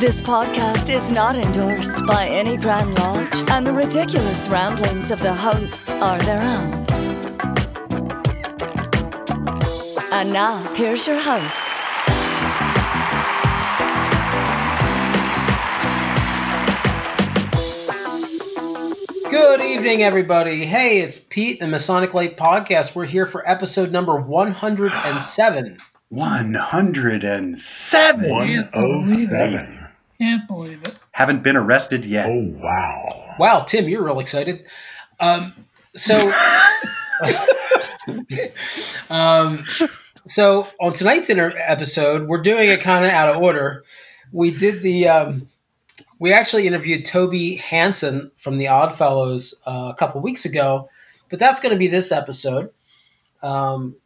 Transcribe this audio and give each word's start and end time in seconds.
This 0.00 0.22
podcast 0.22 0.88
is 0.88 1.12
not 1.12 1.36
endorsed 1.36 2.06
by 2.06 2.26
any 2.26 2.56
Grand 2.56 2.98
Lodge, 2.98 3.50
and 3.50 3.66
the 3.66 3.72
ridiculous 3.74 4.48
ramblings 4.48 5.10
of 5.10 5.20
the 5.20 5.34
hosts 5.34 5.90
are 5.90 6.18
their 6.20 6.40
own. 6.40 6.72
And 10.10 10.32
now, 10.32 10.56
here's 10.72 11.06
your 11.06 11.20
host. 11.20 11.70
Good 19.30 19.60
evening, 19.60 20.02
everybody. 20.02 20.64
Hey, 20.64 21.02
it's 21.02 21.18
Pete, 21.18 21.60
the 21.60 21.66
Masonic 21.66 22.14
Light 22.14 22.38
Podcast. 22.38 22.94
We're 22.94 23.04
here 23.04 23.26
for 23.26 23.46
episode 23.46 23.92
number 23.92 24.18
107. 24.18 25.76
107. 26.08 27.54
Can't 28.30 28.72
believe 28.72 29.30
it. 29.30 29.34
Amazing. 29.34 29.79
Can't 30.20 30.46
believe 30.46 30.82
it. 30.82 30.98
Haven't 31.12 31.42
been 31.42 31.56
arrested 31.56 32.04
yet. 32.04 32.28
Oh 32.28 32.54
wow. 32.58 33.34
Wow, 33.38 33.60
Tim, 33.60 33.88
you're 33.88 34.04
real 34.04 34.20
excited. 34.20 34.66
Um, 35.18 35.54
so, 35.96 36.30
um, 39.10 39.64
so 40.26 40.68
on 40.78 40.92
tonight's 40.92 41.30
inter- 41.30 41.54
episode, 41.56 42.28
we're 42.28 42.42
doing 42.42 42.68
it 42.68 42.82
kind 42.82 43.06
of 43.06 43.12
out 43.12 43.34
of 43.34 43.40
order. 43.40 43.82
We 44.30 44.50
did 44.50 44.82
the, 44.82 45.08
um, 45.08 45.48
we 46.18 46.34
actually 46.34 46.66
interviewed 46.66 47.06
Toby 47.06 47.56
Hansen 47.56 48.30
from 48.36 48.58
the 48.58 48.66
Oddfellows 48.66 49.54
uh, 49.66 49.88
a 49.90 49.94
couple 49.94 50.20
weeks 50.20 50.44
ago, 50.44 50.90
but 51.30 51.38
that's 51.38 51.60
going 51.60 51.72
to 51.72 51.78
be 51.78 51.88
this 51.88 52.12
episode. 52.12 52.70
Um, 53.42 53.96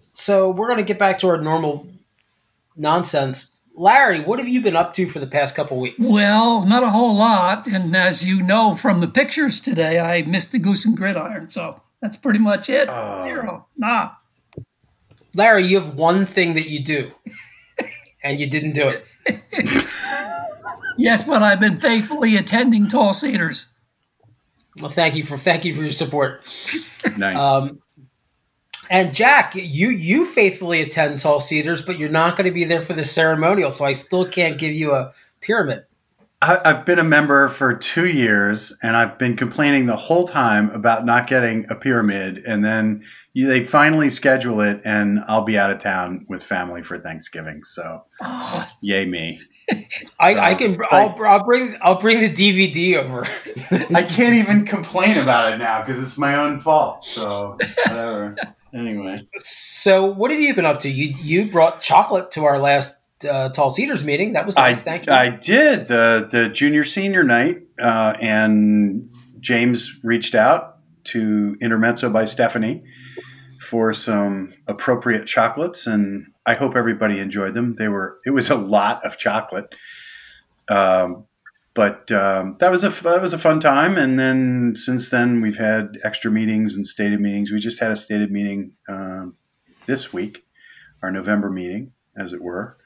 so 0.00 0.50
we're 0.50 0.66
going 0.66 0.78
to 0.78 0.84
get 0.84 0.98
back 0.98 1.20
to 1.20 1.28
our 1.28 1.40
normal 1.40 1.86
nonsense. 2.76 3.55
Larry, 3.78 4.20
what 4.20 4.38
have 4.38 4.48
you 4.48 4.62
been 4.62 4.74
up 4.74 4.94
to 4.94 5.06
for 5.06 5.20
the 5.20 5.26
past 5.26 5.54
couple 5.54 5.78
weeks? 5.78 6.08
Well, 6.08 6.64
not 6.64 6.82
a 6.82 6.90
whole 6.90 7.14
lot, 7.14 7.66
and 7.66 7.94
as 7.94 8.26
you 8.26 8.42
know 8.42 8.74
from 8.74 9.00
the 9.00 9.06
pictures 9.06 9.60
today, 9.60 10.00
I 10.00 10.22
missed 10.22 10.52
the 10.52 10.58
goose 10.58 10.86
and 10.86 10.96
gridiron, 10.96 11.50
so 11.50 11.82
that's 12.00 12.16
pretty 12.16 12.38
much 12.38 12.70
it. 12.70 12.88
Oh. 12.90 13.24
Zero. 13.24 13.66
Nah. 13.76 14.12
Larry, 15.34 15.64
you 15.64 15.78
have 15.78 15.94
one 15.94 16.24
thing 16.24 16.54
that 16.54 16.68
you 16.68 16.82
do, 16.82 17.12
and 18.24 18.40
you 18.40 18.48
didn't 18.48 18.72
do 18.72 18.88
it. 18.88 19.04
Yes, 20.96 21.24
but 21.24 21.42
I've 21.42 21.60
been 21.60 21.78
faithfully 21.78 22.36
attending 22.36 22.88
tall 22.88 23.12
cedars. 23.12 23.68
Well, 24.80 24.90
thank 24.90 25.14
you 25.14 25.24
for 25.24 25.36
thank 25.36 25.64
you 25.64 25.74
for 25.74 25.82
your 25.82 25.92
support. 25.92 26.40
Nice. 27.16 27.42
Um, 27.42 27.80
and 28.90 29.14
Jack, 29.14 29.54
you 29.54 29.88
you 29.88 30.26
faithfully 30.26 30.80
attend 30.82 31.18
Tall 31.18 31.40
Cedars, 31.40 31.82
but 31.82 31.98
you're 31.98 32.08
not 32.08 32.36
going 32.36 32.46
to 32.46 32.54
be 32.54 32.64
there 32.64 32.82
for 32.82 32.92
the 32.92 33.04
ceremonial, 33.04 33.70
so 33.70 33.84
I 33.84 33.92
still 33.92 34.26
can't 34.26 34.58
give 34.58 34.72
you 34.72 34.92
a 34.92 35.12
pyramid. 35.40 35.84
I, 36.42 36.58
I've 36.64 36.84
been 36.84 36.98
a 36.98 37.04
member 37.04 37.48
for 37.48 37.74
two 37.74 38.06
years, 38.06 38.72
and 38.82 38.94
I've 38.94 39.18
been 39.18 39.36
complaining 39.36 39.86
the 39.86 39.96
whole 39.96 40.28
time 40.28 40.68
about 40.70 41.06
not 41.06 41.26
getting 41.26 41.66
a 41.70 41.74
pyramid. 41.74 42.42
And 42.46 42.62
then 42.62 43.04
you, 43.32 43.46
they 43.46 43.64
finally 43.64 44.10
schedule 44.10 44.60
it, 44.60 44.80
and 44.84 45.20
I'll 45.28 45.44
be 45.44 45.58
out 45.58 45.70
of 45.70 45.78
town 45.78 46.26
with 46.28 46.42
family 46.42 46.82
for 46.82 46.98
Thanksgiving. 46.98 47.64
So, 47.64 48.04
Oh, 48.20 48.68
yay 48.82 49.06
me! 49.06 49.40
I, 50.20 50.34
So, 50.34 50.40
I 50.40 50.54
can 50.54 50.80
I'll, 50.90 51.16
I'll 51.24 51.44
bring 51.44 51.76
I'll 51.80 52.00
bring 52.00 52.20
the 52.20 52.32
DVD 52.32 52.96
over. 52.96 53.26
I 53.94 54.02
can't 54.02 54.34
even 54.34 54.64
complain 54.66 55.16
about 55.18 55.54
it 55.54 55.58
now 55.58 55.84
because 55.84 56.02
it's 56.02 56.18
my 56.18 56.36
own 56.36 56.60
fault. 56.60 57.06
So, 57.06 57.56
whatever. 57.86 58.36
Anyway, 58.76 59.26
so, 59.40 60.06
what 60.06 60.30
have 60.30 60.40
you 60.40 60.54
been 60.54 60.66
up 60.66 60.80
to? 60.80 60.88
You 60.88 61.14
you 61.18 61.50
brought 61.50 61.80
chocolate 61.80 62.30
to 62.32 62.44
our 62.44 62.58
last 62.58 62.96
uh, 63.28 63.48
Tall 63.50 63.70
Cedars 63.70 64.04
meeting. 64.04 64.34
That 64.34 64.46
was 64.46 64.56
nice. 64.56 64.80
I, 64.80 64.82
thank 64.82 65.06
you. 65.06 65.12
I 65.12 65.30
did 65.30 65.88
the 65.88 66.28
the 66.30 66.48
junior 66.48 66.84
senior 66.84 67.22
night, 67.22 67.62
uh, 67.80 68.14
and 68.20 69.10
James 69.40 69.98
reached 70.02 70.34
out 70.34 70.78
to 71.04 71.56
Intermezzo 71.60 72.10
by 72.10 72.24
Stephanie 72.24 72.82
for 73.60 73.92
some 73.92 74.54
appropriate 74.66 75.26
chocolates, 75.26 75.86
and 75.86 76.26
I 76.44 76.54
hope 76.54 76.76
everybody 76.76 77.18
enjoyed 77.18 77.54
them. 77.54 77.74
They 77.76 77.88
were 77.88 78.18
it 78.26 78.30
was 78.30 78.50
a 78.50 78.56
lot 78.56 79.04
of 79.04 79.16
chocolate, 79.16 79.74
um, 80.70 81.25
but 81.76 82.10
um, 82.10 82.56
that 82.58 82.72
was 82.72 82.82
a 82.82 82.88
that 83.04 83.22
was 83.22 83.32
a 83.32 83.38
fun 83.38 83.60
time. 83.60 83.96
And 83.96 84.18
then 84.18 84.74
since 84.74 85.10
then, 85.10 85.40
we've 85.40 85.58
had 85.58 85.98
extra 86.02 86.30
meetings 86.30 86.74
and 86.74 86.84
stated 86.84 87.20
meetings. 87.20 87.52
We 87.52 87.60
just 87.60 87.78
had 87.78 87.92
a 87.92 87.96
stated 87.96 88.32
meeting 88.32 88.72
um, 88.88 89.36
this 89.86 90.12
week, 90.12 90.44
our 91.02 91.12
November 91.12 91.50
meeting, 91.50 91.92
as 92.16 92.32
it 92.32 92.42
were 92.42 92.76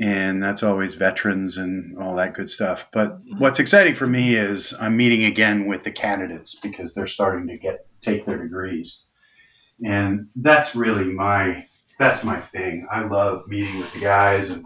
and 0.00 0.42
that's 0.42 0.62
always 0.62 0.94
veterans 0.94 1.56
and 1.56 1.96
all 1.98 2.14
that 2.16 2.34
good 2.34 2.50
stuff. 2.50 2.88
But 2.92 3.18
what's 3.38 3.58
exciting 3.58 3.94
for 3.94 4.06
me 4.06 4.34
is 4.34 4.74
I'm 4.80 4.96
meeting 4.96 5.24
again 5.24 5.66
with 5.66 5.84
the 5.84 5.90
candidates 5.90 6.54
because 6.54 6.94
they're 6.94 7.06
starting 7.06 7.48
to 7.48 7.56
get 7.56 7.86
take 8.02 8.26
their 8.26 8.42
degrees, 8.42 9.04
and 9.84 10.28
that's 10.36 10.74
really 10.74 11.04
my 11.04 11.66
that's 11.98 12.24
my 12.24 12.40
thing. 12.40 12.86
I 12.90 13.04
love 13.04 13.48
meeting 13.48 13.78
with 13.78 13.92
the 13.92 14.00
guys 14.00 14.50
and 14.50 14.64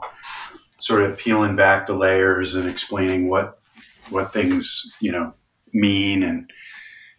sort 0.81 1.03
of 1.03 1.19
peeling 1.19 1.57
back 1.57 1.87
the 1.87 1.95
layers 1.95 2.55
and 2.55 2.69
explaining 2.69 3.29
what 3.29 3.59
what 4.11 4.33
things 4.33 4.91
you 5.01 5.13
know 5.13 5.33
mean 5.73 6.23
and 6.23 6.51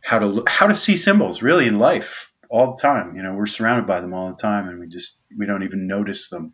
how 0.01 0.19
to 0.19 0.43
how 0.47 0.67
to 0.67 0.75
see 0.75 0.97
symbols 0.97 1.41
really 1.41 1.67
in 1.67 1.79
life 1.79 2.31
all 2.49 2.75
the 2.75 2.81
time. 2.81 3.15
You 3.15 3.23
know, 3.23 3.33
we're 3.33 3.45
surrounded 3.45 3.87
by 3.87 4.01
them 4.01 4.13
all 4.13 4.27
the 4.27 4.35
time, 4.35 4.67
and 4.67 4.79
we 4.79 4.87
just 4.87 5.19
we 5.37 5.45
don't 5.45 5.63
even 5.63 5.87
notice 5.87 6.29
them. 6.29 6.53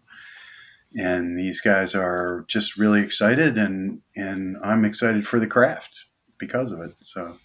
And 0.95 1.37
these 1.37 1.59
guys 1.59 1.93
are 1.95 2.45
just 2.47 2.77
really 2.77 3.01
excited 3.01 3.57
and 3.57 4.01
and 4.15 4.57
I'm 4.63 4.85
excited 4.85 5.27
for 5.27 5.39
the 5.39 5.47
craft 5.47 6.05
because 6.37 6.71
of 6.71 6.79
it. 6.79 6.91
So 7.01 7.37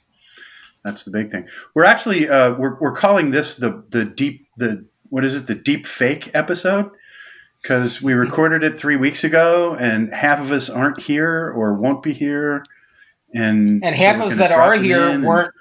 that's 0.84 1.04
the 1.04 1.10
big 1.10 1.30
thing. 1.30 1.48
We're 1.74 1.84
actually 1.84 2.28
uh, 2.28 2.54
we're, 2.54 2.78
we're 2.78 2.94
calling 2.94 3.30
this 3.30 3.56
the 3.56 3.84
the 3.90 4.04
deep 4.04 4.46
the 4.58 4.86
what 5.08 5.24
is 5.24 5.34
it? 5.34 5.46
The 5.46 5.54
deep 5.54 5.86
fake 5.86 6.30
episode 6.34 6.90
because 7.62 8.02
we 8.02 8.12
recorded 8.12 8.62
it 8.64 8.78
three 8.78 8.96
weeks 8.96 9.24
ago 9.24 9.74
and 9.78 10.12
half 10.12 10.40
of 10.40 10.50
us 10.50 10.68
aren't 10.68 11.00
here 11.00 11.50
or 11.56 11.74
won't 11.74 12.02
be 12.02 12.12
here 12.12 12.64
and 13.34 13.84
and 13.84 13.96
so 13.96 14.02
half 14.02 14.16
we're 14.18 14.26
of 14.26 14.32
us 14.32 14.38
that 14.38 14.52
are 14.52 14.74
here 14.74 15.20
weren't. 15.20 15.54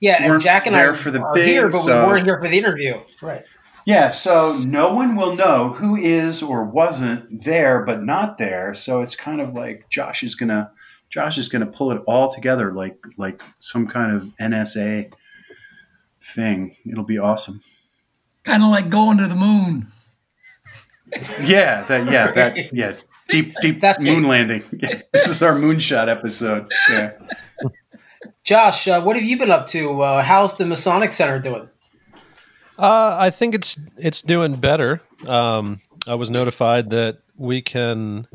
Yeah, 0.00 0.16
and 0.20 0.30
weren't 0.30 0.42
Jack 0.42 0.66
and 0.66 0.74
I 0.74 0.82
there 0.82 0.94
for 0.94 1.10
the 1.10 1.22
are 1.22 1.34
thing, 1.34 1.46
here, 1.48 1.68
but 1.68 1.80
so- 1.80 2.06
we 2.06 2.12
weren't 2.12 2.24
here 2.24 2.40
for 2.40 2.48
the 2.48 2.58
interview. 2.58 3.00
Right. 3.20 3.44
Yeah, 3.84 4.10
so 4.10 4.56
no 4.58 4.94
one 4.94 5.16
will 5.16 5.34
know 5.34 5.70
who 5.70 5.96
is 5.96 6.40
or 6.42 6.64
wasn't 6.64 7.42
there 7.44 7.84
but 7.84 8.02
not 8.04 8.38
there. 8.38 8.74
So 8.74 9.00
it's 9.00 9.16
kind 9.16 9.40
of 9.40 9.54
like 9.54 9.88
Josh 9.90 10.22
is 10.22 10.34
gonna 10.36 10.70
Josh 11.10 11.36
is 11.36 11.48
gonna 11.48 11.66
pull 11.66 11.90
it 11.90 12.02
all 12.06 12.32
together 12.32 12.72
like 12.72 12.98
like 13.16 13.42
some 13.58 13.88
kind 13.88 14.14
of 14.14 14.24
NSA 14.40 15.12
thing. 16.20 16.76
It'll 16.88 17.02
be 17.04 17.18
awesome. 17.18 17.60
kind 18.44 18.62
of 18.62 18.70
like 18.70 18.88
going 18.88 19.18
to 19.18 19.26
the 19.26 19.34
moon. 19.36 19.88
Yeah, 21.42 21.82
that 21.84 22.10
yeah, 22.10 22.30
that 22.32 22.72
yeah. 22.72 22.94
Deep 23.28 23.54
deep 23.62 23.80
That's 23.80 23.98
it. 24.00 24.04
moon 24.04 24.24
landing. 24.24 24.62
Yeah, 24.82 25.02
this 25.12 25.28
is 25.28 25.42
our 25.42 25.54
moonshot 25.54 26.08
episode. 26.08 26.70
Yeah. 26.88 27.12
Josh, 28.44 28.88
uh, 28.88 29.00
what 29.00 29.16
have 29.16 29.24
you 29.24 29.38
been 29.38 29.50
up 29.50 29.66
to? 29.68 30.02
Uh, 30.02 30.22
how's 30.22 30.56
the 30.56 30.66
Masonic 30.66 31.12
Center 31.12 31.38
doing? 31.38 31.68
Uh, 32.78 33.16
I 33.18 33.30
think 33.30 33.54
it's 33.54 33.78
it's 33.96 34.22
doing 34.22 34.56
better. 34.56 35.00
Um, 35.28 35.80
I 36.08 36.14
was 36.16 36.30
notified 36.30 36.90
that 36.90 37.18
we 37.36 37.62
can, 37.62 38.26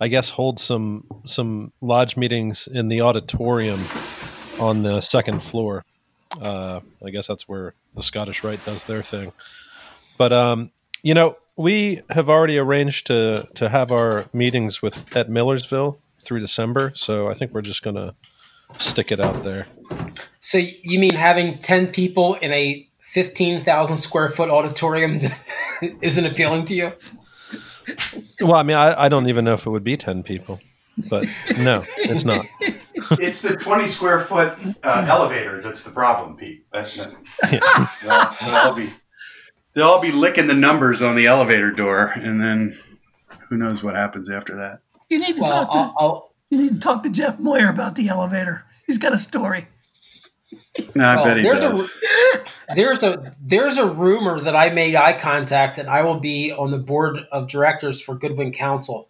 I 0.00 0.08
guess, 0.08 0.30
hold 0.30 0.58
some 0.58 1.06
some 1.24 1.72
lodge 1.80 2.16
meetings 2.16 2.66
in 2.66 2.88
the 2.88 3.00
auditorium 3.02 3.80
on 4.58 4.82
the 4.82 5.00
second 5.00 5.42
floor. 5.42 5.84
Uh, 6.40 6.80
I 7.04 7.10
guess 7.10 7.28
that's 7.28 7.48
where 7.48 7.74
the 7.94 8.02
Scottish 8.02 8.42
Rite 8.42 8.64
does 8.64 8.84
their 8.84 9.02
thing. 9.02 9.32
But 10.18 10.32
um, 10.32 10.72
you 11.02 11.14
know, 11.14 11.36
we 11.56 12.00
have 12.10 12.28
already 12.28 12.58
arranged 12.58 13.06
to 13.06 13.48
to 13.54 13.68
have 13.68 13.92
our 13.92 14.26
meetings 14.32 14.82
with 14.82 15.16
at 15.16 15.28
Millersville 15.28 15.98
through 16.22 16.40
December. 16.40 16.92
So 16.94 17.28
I 17.28 17.34
think 17.34 17.52
we're 17.52 17.62
just 17.62 17.82
gonna 17.82 18.14
stick 18.78 19.12
it 19.12 19.20
out 19.20 19.44
there. 19.44 19.66
So 20.40 20.58
you 20.58 20.98
mean 20.98 21.14
having 21.14 21.58
ten 21.58 21.88
people 21.88 22.34
in 22.34 22.52
a 22.52 22.88
fifteen 23.00 23.62
thousand 23.62 23.98
square 23.98 24.28
foot 24.28 24.50
auditorium 24.50 25.20
isn't 26.00 26.26
appealing 26.26 26.64
to 26.66 26.74
you? 26.74 26.92
Well, 28.40 28.54
I 28.54 28.62
mean, 28.62 28.76
I, 28.76 29.04
I 29.04 29.08
don't 29.08 29.28
even 29.28 29.44
know 29.44 29.54
if 29.54 29.66
it 29.66 29.70
would 29.70 29.84
be 29.84 29.96
ten 29.96 30.22
people. 30.22 30.60
but 31.10 31.26
no, 31.58 31.84
it's 31.98 32.24
not. 32.24 32.46
it's 33.12 33.42
the 33.42 33.56
20 33.56 33.88
square 33.88 34.20
foot 34.20 34.56
uh, 34.84 35.04
elevator 35.08 35.60
that's 35.60 35.82
the 35.82 35.90
problem, 35.90 36.36
Pete. 36.36 36.64
That's 36.72 36.96
not, 36.96 37.16
they'll, 38.00 38.36
they'll 38.40 38.74
be 38.74 38.92
they'll 39.74 39.86
all 39.88 40.00
be 40.00 40.12
licking 40.12 40.46
the 40.46 40.54
numbers 40.54 41.02
on 41.02 41.16
the 41.16 41.26
elevator 41.26 41.70
door, 41.70 42.12
and 42.16 42.40
then 42.40 42.78
who 43.48 43.56
knows 43.56 43.82
what 43.82 43.94
happens 43.94 44.30
after 44.30 44.56
that. 44.56 44.80
You 45.08 45.18
need 45.18 45.36
to 45.36 45.42
Well, 45.42 45.50
talk 45.66 45.72
to 45.72 45.78
I'll, 45.78 45.94
I'll, 45.98 46.30
you 46.50 46.58
need 46.62 46.68
to 46.74 46.78
talk 46.78 47.02
to 47.02 47.10
Jeff 47.10 47.38
Moyer 47.38 47.68
about 47.68 47.94
the 47.96 48.08
elevator. 48.08 48.64
He's 48.86 48.98
got 48.98 49.12
a 49.12 49.18
story. 49.18 49.68
No, 50.94 51.04
I 51.04 51.16
well, 51.16 51.24
bet 51.24 51.36
he 51.38 51.42
there's 51.42 51.60
does. 51.60 51.90
a 52.68 52.74
there's 52.74 53.02
a 53.02 53.34
there's 53.40 53.78
a 53.78 53.86
rumor 53.86 54.40
that 54.40 54.54
I 54.56 54.70
made 54.70 54.94
eye 54.94 55.18
contact 55.18 55.78
and 55.78 55.88
I 55.88 56.02
will 56.02 56.20
be 56.20 56.52
on 56.52 56.70
the 56.70 56.78
board 56.78 57.18
of 57.32 57.48
directors 57.48 58.00
for 58.00 58.14
Goodwin 58.14 58.52
Council 58.52 59.08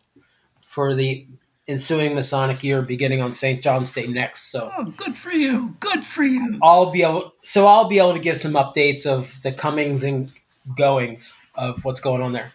for 0.63 0.95
the 0.95 1.27
ensuing 1.69 2.15
Masonic 2.15 2.63
year 2.63 2.83
beginning 2.83 3.21
on 3.23 3.33
St. 3.33 3.63
John's 3.63 3.93
Day 3.93 4.07
next. 4.07 4.51
So 4.51 4.71
Oh, 4.77 4.85
good 4.85 5.17
for 5.17 5.33
you. 5.33 5.77
Good 5.81 6.05
for 6.05 6.23
you. 6.23 6.59
I'll 6.63 6.91
be 6.91 7.03
able 7.03 7.33
so 7.43 7.67
I'll 7.67 7.89
be 7.89 7.99
able 7.99 8.15
to 8.15 8.21
give 8.21 8.37
some 8.39 8.53
updates 8.53 9.07
of 9.07 9.39
the 9.43 9.53
comings 9.53 10.05
and 10.05 10.31
goings 10.77 11.35
of 11.55 11.85
what's 11.85 12.01
going 12.01 12.23
on 12.23 12.33
there. 12.33 12.53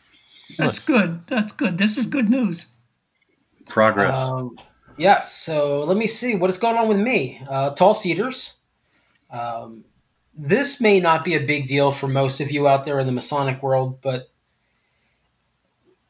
That's 0.58 0.80
good. 0.80 1.26
That's 1.28 1.54
good. 1.54 1.78
This 1.78 1.98
is 1.98 2.06
good 2.06 2.30
news. 2.30 2.68
Progress. 3.68 4.18
Um, 4.18 4.58
yes. 4.98 5.32
So 5.36 5.84
let 5.84 5.96
me 5.98 6.08
see 6.08 6.36
what 6.36 6.50
is 6.50 6.58
going 6.58 6.76
on 6.78 6.88
with 6.88 6.98
me. 6.98 7.42
Uh, 7.48 7.70
Tall 7.72 7.94
Cedars. 7.94 8.56
Um, 9.30 9.86
this 10.36 10.82
may 10.82 11.00
not 11.00 11.24
be 11.24 11.36
a 11.36 11.40
big 11.40 11.68
deal 11.68 11.92
for 11.92 12.08
most 12.08 12.40
of 12.40 12.52
you 12.52 12.68
out 12.68 12.86
there 12.86 13.00
in 13.00 13.06
the 13.06 13.12
Masonic 13.14 13.62
world, 13.62 14.00
but 14.02 14.30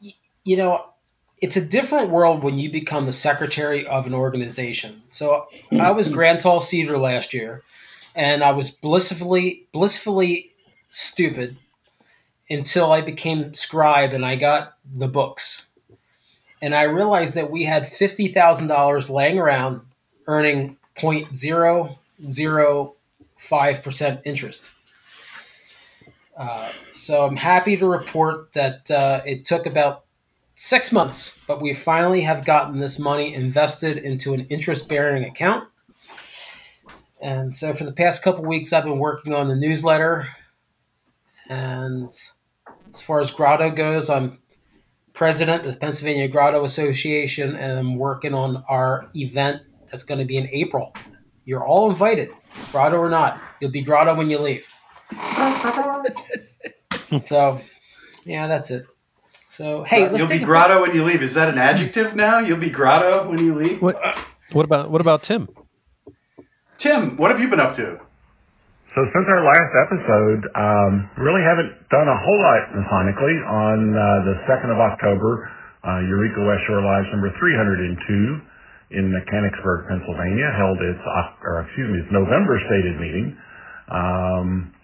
y- 0.02 0.14
you 0.46 0.56
know, 0.56 0.86
it's 1.42 1.58
a 1.58 1.62
different 1.62 2.10
world 2.12 2.44
when 2.44 2.58
you 2.60 2.72
become 2.72 3.06
the 3.06 3.12
secretary 3.12 3.86
of 3.88 4.06
an 4.08 4.14
organization. 4.14 5.02
So 5.12 5.48
I 5.72 5.92
was 5.92 6.08
Grand 6.14 6.40
Tall 6.40 6.62
Cedar 6.62 6.98
last 6.98 7.34
year, 7.34 7.64
and 8.16 8.44
I 8.44 8.52
was 8.52 8.72
blissfully 8.72 9.68
blissfully 9.74 10.52
stupid 10.90 11.58
until 12.50 12.92
I 12.92 13.02
became 13.02 13.54
scribe 13.54 14.14
and 14.14 14.26
I 14.26 14.36
got 14.36 14.78
the 14.96 15.08
books 15.08 15.68
and 16.62 16.76
I 16.76 16.84
realized 16.84 17.36
that 17.36 17.52
we 17.52 17.64
had 17.64 17.88
fifty 17.88 18.28
thousand 18.28 18.68
dollars 18.68 19.10
laying 19.10 19.40
around, 19.40 19.82
earning 20.28 20.78
0.005 20.96 23.84
percent 23.84 24.22
interest. 24.26 24.72
Uh, 26.38 26.70
so 26.92 27.26
I'm 27.26 27.36
happy 27.36 27.76
to 27.78 27.86
report 27.86 28.54
that 28.54 28.90
uh, 28.92 29.22
it 29.26 29.46
took 29.46 29.66
about 29.66 30.04
six 30.56 30.92
months, 30.92 31.40
but 31.48 31.62
we 31.62 31.74
finally 31.74 32.22
have 32.22 32.46
gotten 32.46 32.80
this 32.80 33.00
money 33.00 33.34
invested 33.34 33.98
into 33.98 34.34
an 34.34 34.46
interest-bearing 34.50 35.26
account. 35.26 35.68
And 37.22 37.54
so 37.54 37.74
for 37.74 37.84
the 37.84 37.92
past 37.92 38.24
couple 38.24 38.46
weeks, 38.46 38.72
I've 38.72 38.86
been 38.86 39.00
working 39.00 39.34
on 39.34 39.50
the 39.50 39.56
newsletter. 39.56 40.30
And 41.50 42.14
as 42.94 43.02
far 43.02 43.20
as 43.20 43.32
Grotto 43.32 43.70
goes, 43.72 44.10
I'm 44.10 44.40
president 45.14 45.66
of 45.66 45.74
the 45.74 45.80
Pennsylvania 45.80 46.28
Grotto 46.28 46.64
Association, 46.64 47.56
and 47.56 47.80
I'm 47.80 47.96
working 47.96 48.34
on 48.34 48.64
our 48.70 49.10
event 49.16 49.64
that's 49.90 50.04
going 50.04 50.20
to 50.20 50.26
be 50.26 50.38
in 50.38 50.48
April. 50.52 50.94
You're 51.46 51.66
all 51.66 51.90
invited, 51.90 52.30
Grotto 52.72 52.98
or 52.98 53.10
not. 53.10 53.42
You'll 53.60 53.72
be 53.72 53.82
Grotto 53.82 54.16
when 54.16 54.30
you 54.30 54.40
leave. 54.40 54.68
so, 57.26 57.62
yeah, 58.24 58.48
that's 58.48 58.72
it. 58.72 58.86
So, 59.50 59.84
hey, 59.84 60.08
let's 60.08 60.20
You'll 60.20 60.30
be 60.30 60.42
a- 60.42 60.46
grotto 60.46 60.82
when 60.82 60.96
you 60.96 61.04
leave. 61.04 61.22
Is 61.22 61.34
that 61.34 61.50
an 61.50 61.58
adjective 61.58 62.16
now? 62.16 62.40
You'll 62.40 62.60
be 62.60 62.70
grotto 62.70 63.30
when 63.30 63.40
you 63.40 63.56
leave. 63.56 63.82
What, 63.82 63.98
what 64.54 64.64
about 64.64 64.90
what 64.90 65.02
about 65.02 65.24
Tim? 65.24 65.50
Tim, 66.78 67.18
what 67.18 67.30
have 67.30 67.42
you 67.42 67.50
been 67.50 67.60
up 67.60 67.76
to? 67.76 68.00
So 69.00 69.08
since 69.16 69.32
our 69.32 69.44
last 69.48 69.72
episode, 69.88 70.42
um, 70.60 70.92
really 71.24 71.40
haven't 71.40 71.72
done 71.88 72.04
a 72.04 72.20
whole 72.20 72.42
lot 72.44 72.64
masonically. 72.76 73.32
On 73.48 73.80
uh, 73.96 74.04
the 74.28 74.36
2nd 74.44 74.76
of 74.76 74.80
October, 74.84 75.48
uh, 75.88 76.04
Eureka 76.04 76.44
West 76.44 76.68
Shore 76.68 76.84
Lives 76.84 77.08
number 77.16 77.32
302 77.40 79.00
in 79.00 79.08
Mechanicsburg, 79.08 79.88
Pennsylvania, 79.88 80.52
held 80.52 80.84
its, 80.84 81.00
or 81.48 81.64
excuse 81.64 81.88
me, 81.96 82.04
its 82.04 82.12
November 82.12 82.60
stated 82.68 83.00
meeting. 83.00 83.40
Um, 83.88 84.76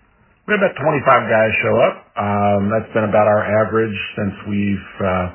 we 0.48 0.56
had 0.56 0.64
about 0.64 0.80
25 0.80 1.36
guys 1.36 1.52
show 1.60 1.76
up. 1.84 1.96
Um, 2.16 2.72
that's 2.72 2.92
been 2.96 3.12
about 3.12 3.28
our 3.28 3.44
average 3.68 4.00
since 4.16 4.36
we've 4.48 4.92
uh, 5.04 5.28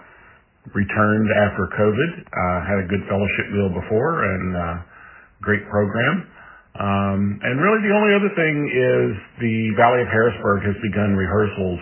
returned 0.72 1.28
after 1.36 1.68
COVID. 1.76 2.10
Uh, 2.32 2.58
had 2.64 2.80
a 2.80 2.88
good 2.88 3.04
fellowship 3.12 3.52
meal 3.52 3.76
before 3.76 4.24
and 4.24 4.56
uh, 4.56 4.76
great 5.44 5.68
program. 5.68 6.39
Um, 6.78 7.40
and 7.42 7.60
really 7.60 7.82
the 7.88 7.94
only 7.94 8.12
other 8.14 8.32
thing 8.38 8.56
is 8.70 9.08
the 9.42 9.56
Valley 9.76 10.02
of 10.02 10.08
Harrisburg 10.08 10.62
has 10.64 10.76
begun 10.80 11.16
rehearsals 11.18 11.80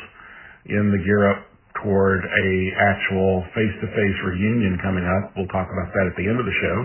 in 0.66 0.90
the 0.90 0.98
gear 1.04 1.30
up 1.30 1.44
toward 1.84 2.24
a 2.24 2.48
actual 2.80 3.44
face-to-face 3.54 4.18
reunion 4.26 4.78
coming 4.82 5.04
up. 5.06 5.32
We'll 5.36 5.46
talk 5.48 5.68
about 5.70 5.92
that 5.94 6.06
at 6.10 6.16
the 6.16 6.26
end 6.26 6.40
of 6.40 6.46
the 6.46 6.56
show. 6.58 6.76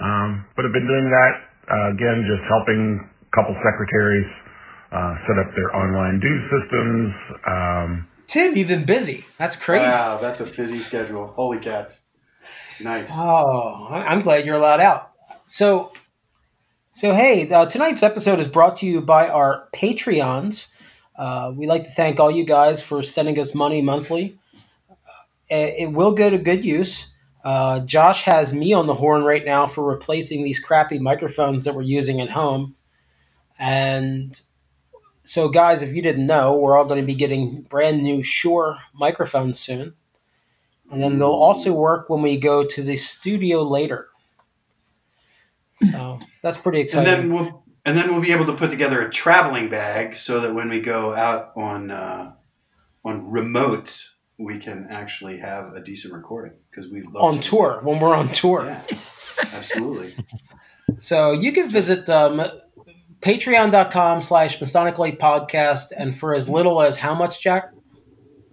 Um, 0.00 0.46
but 0.56 0.64
I've 0.64 0.72
been 0.72 0.86
doing 0.86 1.10
that, 1.10 1.32
uh, 1.70 1.90
again, 1.92 2.24
just 2.26 2.42
helping 2.48 3.02
a 3.02 3.36
couple 3.36 3.54
secretaries 3.62 4.26
uh, 4.92 5.14
set 5.26 5.38
up 5.38 5.54
their 5.54 5.74
online 5.76 6.20
due 6.20 6.38
systems. 6.48 7.12
Um, 7.46 8.08
Tim, 8.26 8.56
you've 8.56 8.68
been 8.68 8.86
busy. 8.86 9.24
That's 9.38 9.56
crazy. 9.56 9.84
Wow, 9.86 10.18
that's 10.18 10.40
a 10.40 10.46
busy 10.46 10.80
schedule. 10.80 11.26
Holy 11.36 11.58
cats. 11.58 12.06
Nice. 12.80 13.10
Oh, 13.12 13.88
I- 13.90 14.04
I'm 14.06 14.22
glad 14.22 14.46
you're 14.46 14.56
allowed 14.56 14.80
out. 14.80 15.10
So, 15.46 15.92
so 16.94 17.12
hey, 17.12 17.50
uh, 17.50 17.66
tonight's 17.66 18.04
episode 18.04 18.38
is 18.38 18.46
brought 18.46 18.76
to 18.76 18.86
you 18.86 19.00
by 19.00 19.28
our 19.28 19.68
Patreons. 19.74 20.68
Uh, 21.16 21.52
we 21.52 21.66
like 21.66 21.82
to 21.82 21.90
thank 21.90 22.20
all 22.20 22.30
you 22.30 22.44
guys 22.44 22.84
for 22.84 23.02
sending 23.02 23.36
us 23.40 23.52
money 23.52 23.82
monthly. 23.82 24.38
Uh, 24.88 24.94
it 25.50 25.92
will 25.92 26.12
go 26.12 26.30
to 26.30 26.38
good 26.38 26.64
use. 26.64 27.08
Uh, 27.42 27.80
Josh 27.80 28.22
has 28.22 28.52
me 28.52 28.72
on 28.72 28.86
the 28.86 28.94
horn 28.94 29.24
right 29.24 29.44
now 29.44 29.66
for 29.66 29.82
replacing 29.82 30.44
these 30.44 30.60
crappy 30.60 31.00
microphones 31.00 31.64
that 31.64 31.74
we're 31.74 31.82
using 31.82 32.20
at 32.20 32.30
home. 32.30 32.76
And 33.58 34.40
so, 35.24 35.48
guys, 35.48 35.82
if 35.82 35.92
you 35.92 36.00
didn't 36.00 36.26
know, 36.26 36.56
we're 36.56 36.78
all 36.78 36.84
going 36.84 37.00
to 37.00 37.06
be 37.06 37.16
getting 37.16 37.62
brand 37.62 38.04
new 38.04 38.22
Shure 38.22 38.78
microphones 38.94 39.58
soon. 39.58 39.94
And 40.92 41.02
then 41.02 41.18
they'll 41.18 41.30
also 41.30 41.72
work 41.72 42.08
when 42.08 42.22
we 42.22 42.36
go 42.36 42.64
to 42.64 42.82
the 42.84 42.94
studio 42.94 43.64
later. 43.64 44.10
So 45.76 46.20
that's 46.42 46.56
pretty 46.56 46.80
exciting. 46.80 47.12
and 47.12 47.16
exciting. 47.24 47.30
then 47.34 47.44
we'll 47.52 47.64
and 47.84 47.96
then 47.98 48.12
we'll 48.12 48.22
be 48.22 48.32
able 48.32 48.46
to 48.46 48.54
put 48.54 48.70
together 48.70 49.02
a 49.02 49.10
traveling 49.10 49.68
bag 49.68 50.14
so 50.14 50.40
that 50.40 50.54
when 50.54 50.68
we 50.68 50.80
go 50.80 51.14
out 51.14 51.52
on 51.56 51.90
uh, 51.90 52.32
on 53.04 53.30
remote, 53.30 54.10
we 54.38 54.58
can 54.58 54.86
actually 54.90 55.38
have 55.38 55.74
a 55.74 55.80
decent 55.82 56.14
recording 56.14 56.52
because 56.70 56.90
we 56.90 57.02
love 57.02 57.16
on 57.22 57.34
to- 57.34 57.40
tour, 57.50 57.80
when 57.82 57.98
we're 58.00 58.14
on 58.14 58.30
tour. 58.32 58.64
Yeah, 58.64 58.82
absolutely. 59.52 60.14
So 61.00 61.32
you 61.32 61.52
can 61.52 61.70
visit 61.70 62.08
um, 62.10 62.42
patreon.com 63.20 64.22
slash 64.22 64.60
Masonic 64.60 64.98
Light 64.98 65.18
Podcast. 65.18 65.92
And 65.96 66.16
for 66.16 66.34
as 66.34 66.48
little 66.48 66.80
as 66.82 66.96
how 66.96 67.14
much, 67.14 67.42
Jack? 67.42 67.72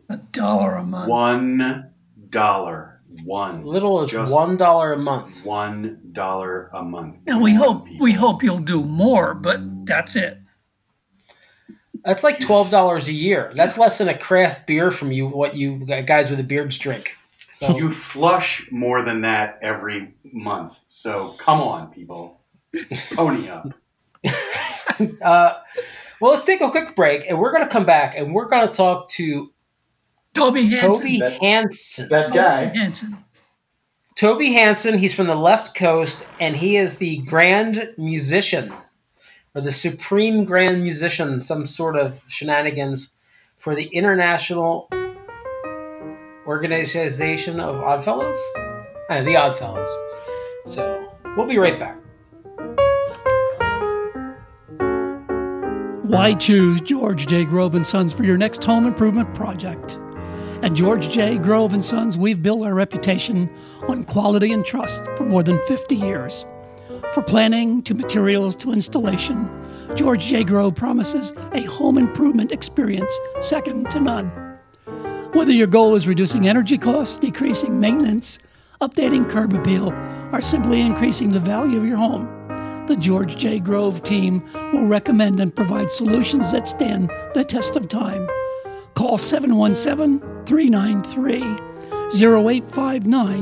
A 0.09 0.17
dollar 0.17 0.75
a 0.75 0.83
month. 0.83 1.09
One 1.09 1.91
dollar, 2.29 2.90
one 3.23 3.63
Little 3.65 4.01
as 4.01 4.11
Just- 4.11 4.33
$1 4.33 4.93
a 4.93 4.97
month. 4.97 5.45
one 5.45 5.99
dollar 6.11 6.69
a 6.73 6.83
month. 6.83 7.17
And 7.27 7.41
we 7.41 7.53
Come 7.53 7.61
on, 7.61 7.67
hope 7.87 7.87
we 7.99 8.11
hope 8.13 8.43
you'll 8.43 8.59
do 8.59 8.83
more, 8.83 9.33
but 9.33 9.59
that's 9.85 10.15
it. 10.15 10.37
That's 12.03 12.23
like 12.23 12.39
$12 12.39 13.07
a 13.07 13.11
year. 13.11 13.51
That's 13.55 13.77
less 13.77 13.97
than 13.99 14.07
a 14.09 14.17
craft 14.17 14.65
beer 14.65 14.89
from 14.91 15.11
you, 15.11 15.27
what 15.27 15.55
you 15.55 15.85
guys 15.85 16.29
with 16.29 16.37
the 16.37 16.43
beards 16.43 16.77
drink. 16.79 17.11
So 17.53 17.77
You 17.77 17.91
flush 17.91 18.67
more 18.71 19.03
than 19.03 19.21
that 19.21 19.59
every 19.61 20.15
month. 20.33 20.81
So 20.87 21.35
come 21.37 21.61
on, 21.61 21.91
people. 21.91 22.39
Pony 23.13 23.49
up. 23.49 23.67
uh, 25.21 25.53
well, 26.19 26.31
let's 26.31 26.43
take 26.45 26.61
a 26.61 26.71
quick 26.71 26.95
break, 26.95 27.27
and 27.29 27.37
we're 27.37 27.51
going 27.51 27.63
to 27.63 27.69
come 27.69 27.85
back, 27.85 28.15
and 28.15 28.33
we're 28.33 28.47
going 28.47 28.67
to 28.67 28.73
talk 28.73 29.09
to 29.11 29.51
Toby 30.33 30.63
Hansen. 30.69 30.79
Toby 30.81 31.19
That- 31.19 31.33
Hansen. 31.41 32.09
That 32.09 32.33
guy. 32.33 32.65
Hansen. 32.75 33.17
Toby 34.15 34.53
Hansen, 34.53 34.97
he's 34.97 35.13
from 35.15 35.27
the 35.27 35.35
left 35.35 35.75
coast, 35.75 36.25
and 36.39 36.55
he 36.55 36.77
is 36.77 36.97
the 36.97 37.17
grand 37.19 37.93
musician, 37.97 38.71
or 39.55 39.61
the 39.61 39.71
supreme 39.71 40.45
grand 40.45 40.83
musician, 40.83 41.41
some 41.41 41.65
sort 41.65 41.97
of 41.97 42.21
shenanigans 42.27 43.13
for 43.57 43.73
the 43.73 43.85
International 43.85 44.89
Organization 46.45 47.59
of 47.59 47.77
Oddfellows? 47.81 48.37
Uh, 49.09 49.21
the 49.23 49.35
Oddfellows. 49.35 49.89
So, 50.65 51.11
we'll 51.35 51.47
be 51.47 51.57
right 51.57 51.79
back. 51.79 51.97
Why 56.03 56.33
choose 56.33 56.81
George 56.81 57.25
J. 57.27 57.45
Grove 57.45 57.73
and 57.73 57.87
Sons 57.87 58.11
for 58.11 58.23
your 58.23 58.37
next 58.37 58.63
home 58.63 58.85
improvement 58.85 59.33
project? 59.33 59.97
At 60.63 60.73
George 60.73 61.09
J. 61.09 61.39
Grove 61.39 61.73
and 61.73 61.83
Sons, 61.83 62.19
we've 62.19 62.43
built 62.43 62.63
our 62.63 62.75
reputation 62.75 63.49
on 63.87 64.03
quality 64.03 64.51
and 64.51 64.63
trust 64.63 65.01
for 65.17 65.25
more 65.25 65.41
than 65.41 65.59
50 65.65 65.95
years. 65.95 66.45
For 67.15 67.23
planning 67.23 67.81
to 67.81 67.95
materials 67.95 68.55
to 68.57 68.71
installation, 68.71 69.49
George 69.95 70.23
J. 70.23 70.43
Grove 70.43 70.75
promises 70.75 71.33
a 71.53 71.63
home 71.63 71.97
improvement 71.97 72.51
experience 72.51 73.11
second 73.39 73.89
to 73.89 73.99
none. 73.99 74.27
Whether 75.33 75.51
your 75.51 75.65
goal 75.65 75.95
is 75.95 76.07
reducing 76.07 76.47
energy 76.47 76.77
costs, 76.77 77.17
decreasing 77.17 77.79
maintenance, 77.79 78.37
updating 78.81 79.27
curb 79.27 79.53
appeal, 79.53 79.91
or 80.31 80.41
simply 80.41 80.79
increasing 80.79 81.31
the 81.31 81.39
value 81.39 81.79
of 81.79 81.87
your 81.87 81.97
home, 81.97 82.27
the 82.85 82.95
George 82.95 83.35
J. 83.35 83.57
Grove 83.57 84.03
team 84.03 84.47
will 84.71 84.85
recommend 84.85 85.39
and 85.39 85.55
provide 85.55 85.89
solutions 85.89 86.51
that 86.51 86.67
stand 86.67 87.09
the 87.33 87.43
test 87.43 87.75
of 87.75 87.87
time. 87.87 88.27
Call 88.93 89.17
717 89.17 90.19
393 90.45 91.41
0859 92.13 93.39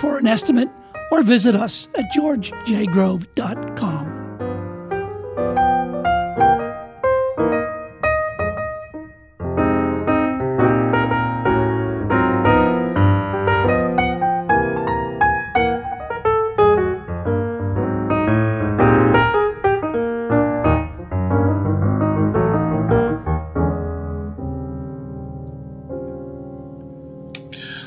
for 0.00 0.18
an 0.18 0.26
estimate 0.26 0.68
or 1.10 1.22
visit 1.22 1.54
us 1.54 1.88
at 1.94 2.10
georgejgrove.com. 2.16 4.13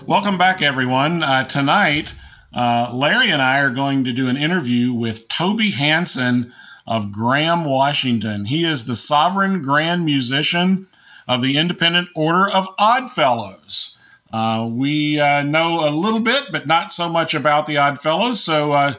Welcome 0.07 0.37
back, 0.37 0.61
everyone. 0.61 1.21
Uh, 1.21 1.43
tonight, 1.43 2.13
uh, 2.53 2.91
Larry 2.93 3.29
and 3.29 3.41
I 3.41 3.59
are 3.59 3.69
going 3.69 4.05
to 4.05 4.13
do 4.13 4.29
an 4.29 4.37
interview 4.37 4.93
with 4.93 5.27
Toby 5.27 5.71
Hansen 5.71 6.53
of 6.87 7.11
Graham, 7.11 7.65
Washington. 7.65 8.45
He 8.45 8.63
is 8.63 8.85
the 8.85 8.95
sovereign 8.95 9.61
grand 9.61 10.05
musician 10.05 10.87
of 11.27 11.41
the 11.41 11.57
Independent 11.57 12.07
Order 12.15 12.47
of 12.47 12.69
Oddfellows. 12.79 13.99
Uh, 14.31 14.69
we 14.71 15.19
uh, 15.19 15.43
know 15.43 15.85
a 15.85 15.91
little 15.91 16.21
bit, 16.21 16.53
but 16.53 16.67
not 16.67 16.89
so 16.89 17.09
much 17.09 17.33
about 17.33 17.65
the 17.65 17.75
Oddfellows. 17.75 18.41
So, 18.41 18.71
uh, 18.71 18.93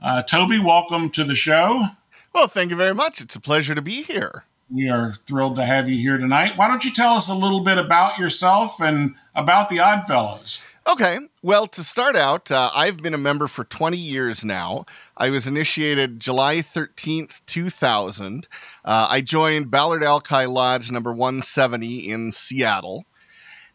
uh, 0.00 0.22
Toby, 0.22 0.58
welcome 0.58 1.10
to 1.10 1.24
the 1.24 1.34
show. 1.34 1.88
Well, 2.34 2.48
thank 2.48 2.70
you 2.70 2.76
very 2.76 2.94
much. 2.94 3.20
It's 3.20 3.36
a 3.36 3.40
pleasure 3.40 3.74
to 3.74 3.82
be 3.82 4.02
here. 4.02 4.44
We 4.70 4.88
are 4.88 5.12
thrilled 5.12 5.56
to 5.56 5.64
have 5.64 5.88
you 5.88 5.98
here 5.98 6.18
tonight. 6.18 6.56
Why 6.56 6.68
don't 6.68 6.84
you 6.84 6.92
tell 6.92 7.14
us 7.14 7.28
a 7.28 7.34
little 7.34 7.60
bit 7.60 7.78
about 7.78 8.18
yourself 8.18 8.80
and 8.80 9.14
about 9.34 9.68
the 9.68 9.78
Oddfellows? 9.78 10.64
Okay. 10.86 11.18
Well, 11.42 11.66
to 11.68 11.82
start 11.82 12.16
out, 12.16 12.50
uh, 12.50 12.70
I've 12.74 12.98
been 12.98 13.14
a 13.14 13.18
member 13.18 13.46
for 13.46 13.64
20 13.64 13.96
years 13.96 14.44
now. 14.44 14.84
I 15.16 15.30
was 15.30 15.46
initiated 15.46 16.20
July 16.20 16.56
13th, 16.56 17.44
2000. 17.46 18.48
Uh, 18.84 19.08
I 19.10 19.20
joined 19.20 19.70
Ballard 19.70 20.04
Alki 20.04 20.46
Lodge 20.46 20.90
number 20.90 21.12
170 21.12 22.10
in 22.10 22.32
Seattle. 22.32 23.04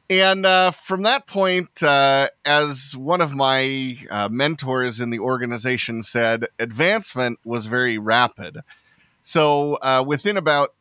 And 0.09 0.45
uh, 0.45 0.71
from 0.71 1.03
that 1.03 1.27
point, 1.27 1.83
uh, 1.83 2.29
as 2.43 2.95
one 2.97 3.21
of 3.21 3.35
my 3.35 3.97
uh, 4.09 4.27
mentors 4.31 4.99
in 4.99 5.11
the 5.11 5.19
organization 5.19 6.01
said, 6.01 6.47
advancement 6.57 7.39
was 7.43 7.67
very 7.67 7.99
rapid. 7.99 8.59
So 9.21 9.75
uh, 9.83 10.03
within 10.05 10.37
about 10.37 10.73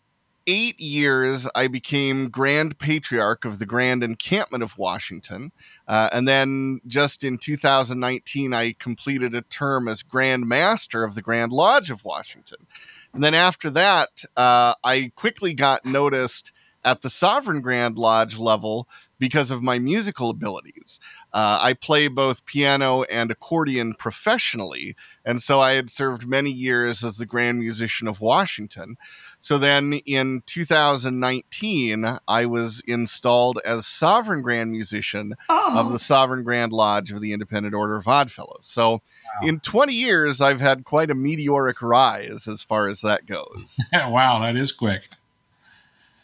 eight 0.49 0.81
years, 0.81 1.47
I 1.55 1.69
became 1.69 2.31
Grand 2.31 2.79
Patriarch 2.79 3.45
of 3.45 3.59
the 3.59 3.67
Grand 3.67 4.03
Encampment 4.03 4.65
of 4.65 4.79
Washington. 4.79 5.53
Uh, 5.87 6.09
and 6.13 6.27
then 6.27 6.81
just 6.87 7.23
in 7.23 7.37
2019, 7.37 8.55
I 8.55 8.73
completed 8.79 9.35
a 9.35 9.43
term 9.43 9.87
as 9.87 10.03
Grand 10.03 10.49
Master 10.49 11.05
of 11.05 11.15
the 11.15 11.23
Grand 11.23 11.53
Lodge 11.53 11.91
of 11.91 12.05
Washington. 12.05 12.67
And 13.13 13.23
then 13.23 13.35
after 13.35 13.69
that, 13.71 14.25
uh, 14.37 14.75
I 14.83 15.13
quickly 15.15 15.53
got 15.53 15.85
noticed 15.85 16.53
at 16.85 17.03
the 17.03 17.11
Sovereign 17.11 17.61
Grand 17.61 17.99
Lodge 17.99 18.39
level 18.39 18.89
because 19.19 19.51
of 19.51 19.63
my 19.63 19.79
musical 19.79 20.31
abilities. 20.31 21.01
Uh, 21.33 21.59
I 21.61 21.75
play 21.75 22.09
both 22.09 22.47
piano 22.47 23.03
and 23.05 23.31
accordion 23.31 23.95
professionally, 23.95 24.97
and 25.25 25.43
so 25.43 25.61
I 25.61 25.73
had 25.73 25.91
served 25.91 26.29
many 26.29 26.51
years 26.51 27.05
as 27.05 27.17
the 27.17 27.27
Grand 27.27 27.59
Musician 27.59 28.09
of 28.09 28.21
Washington. 28.21 28.97
So 29.41 29.57
then 29.57 29.95
in 30.05 30.43
2019, 30.47 32.19
I 32.27 32.47
was 32.47 32.81
installed 32.87 33.61
as 33.65 33.87
Sovereign 33.87 34.43
Grand 34.43 34.73
Musician 34.73 35.35
oh. 35.49 35.79
of 35.79 35.93
the 35.93 35.99
Sovereign 35.99 36.43
Grand 36.43 36.73
Lodge 36.73 37.13
of 37.13 37.21
the 37.21 37.33
Independent 37.33 37.75
Order 37.75 37.97
of 37.97 38.09
Oddfellows. 38.09 38.67
So 38.67 38.91
wow. 38.93 39.01
in 39.49 39.61
20 39.61 39.93
years, 39.93 40.41
I've 40.41 40.61
had 40.61 40.85
quite 40.85 41.11
a 41.11 41.15
meteoric 41.15 41.81
rise 41.81 42.49
as 42.49 42.63
far 42.63 42.89
as 42.89 43.01
that 43.03 43.27
goes. 43.27 43.79
wow, 43.93 44.41
that 44.41 44.57
is 44.57 44.73
quick. 44.73 45.09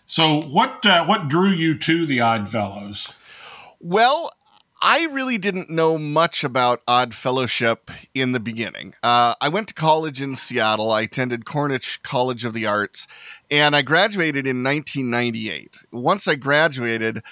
So 0.07 0.43
what 0.43 0.85
uh, 0.85 1.05
what 1.07 1.29
drew 1.29 1.51
you 1.51 1.79
to 1.79 2.05
the 2.05 2.21
Oddfellows? 2.21 3.19
Well, 3.81 4.31
I 4.87 5.07
really 5.07 5.39
didn't 5.39 5.71
know 5.71 5.97
much 5.97 6.45
about 6.45 6.83
Odd 6.87 7.15
Fellowship 7.15 7.91
in 8.13 8.33
the 8.33 8.39
beginning. 8.39 8.93
Uh, 9.03 9.35
I 9.41 9.49
went 9.49 9.69
to 9.69 9.75
college 9.75 10.21
in 10.21 10.37
Seattle. 10.37 10.93
I 10.93 11.01
attended 11.01 11.47
Cornish 11.47 11.97
College 12.03 12.45
of 12.45 12.53
the 12.53 12.67
Arts, 12.67 13.09
and 13.51 13.75
I 13.75 13.81
graduated 13.81 14.47
in 14.47 14.63
1998. 14.63 15.85
Once 15.91 16.29
I 16.29 16.35
graduated, 16.35 17.23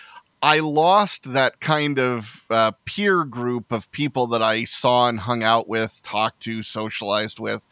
I 0.40 0.60
lost 0.60 1.34
that 1.34 1.60
kind 1.60 1.98
of 1.98 2.46
uh, 2.48 2.72
peer 2.86 3.22
group 3.22 3.70
of 3.70 3.92
people 3.92 4.26
that 4.28 4.40
I 4.40 4.64
saw 4.64 5.10
and 5.10 5.20
hung 5.20 5.42
out 5.42 5.68
with, 5.68 6.00
talked 6.02 6.40
to, 6.44 6.62
socialized 6.62 7.38
with. 7.38 7.68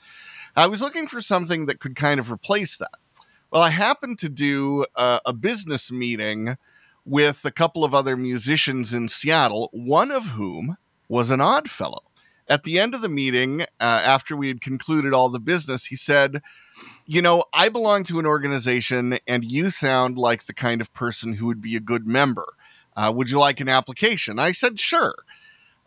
I 0.54 0.66
was 0.66 0.82
looking 0.82 1.06
for 1.06 1.22
something 1.22 1.64
that 1.64 1.80
could 1.80 1.96
kind 1.96 2.20
of 2.20 2.30
replace 2.30 2.76
that. 2.76 2.98
Well, 3.50 3.62
I 3.62 3.70
happened 3.70 4.18
to 4.18 4.28
do 4.28 4.84
a, 4.94 5.22
a 5.24 5.32
business 5.32 5.90
meeting 5.90 6.58
with 7.10 7.44
a 7.44 7.50
couple 7.50 7.84
of 7.84 7.92
other 7.92 8.16
musicians 8.16 8.94
in 8.94 9.08
Seattle, 9.08 9.68
one 9.72 10.12
of 10.12 10.26
whom 10.26 10.76
was 11.08 11.32
an 11.32 11.40
odd 11.40 11.68
fellow. 11.68 12.04
At 12.48 12.62
the 12.62 12.78
end 12.78 12.94
of 12.94 13.00
the 13.00 13.08
meeting, 13.08 13.62
uh, 13.62 13.64
after 13.80 14.36
we 14.36 14.46
had 14.46 14.60
concluded 14.60 15.12
all 15.12 15.28
the 15.28 15.40
business, 15.40 15.86
he 15.86 15.96
said, 15.96 16.40
You 17.06 17.20
know, 17.20 17.44
I 17.52 17.68
belong 17.68 18.04
to 18.04 18.20
an 18.20 18.26
organization 18.26 19.18
and 19.26 19.42
you 19.42 19.70
sound 19.70 20.18
like 20.18 20.44
the 20.44 20.54
kind 20.54 20.80
of 20.80 20.92
person 20.92 21.34
who 21.34 21.46
would 21.46 21.60
be 21.60 21.74
a 21.74 21.80
good 21.80 22.06
member. 22.06 22.46
Uh, 22.96 23.12
would 23.12 23.28
you 23.28 23.40
like 23.40 23.58
an 23.58 23.68
application? 23.68 24.38
I 24.38 24.52
said, 24.52 24.78
Sure. 24.78 25.16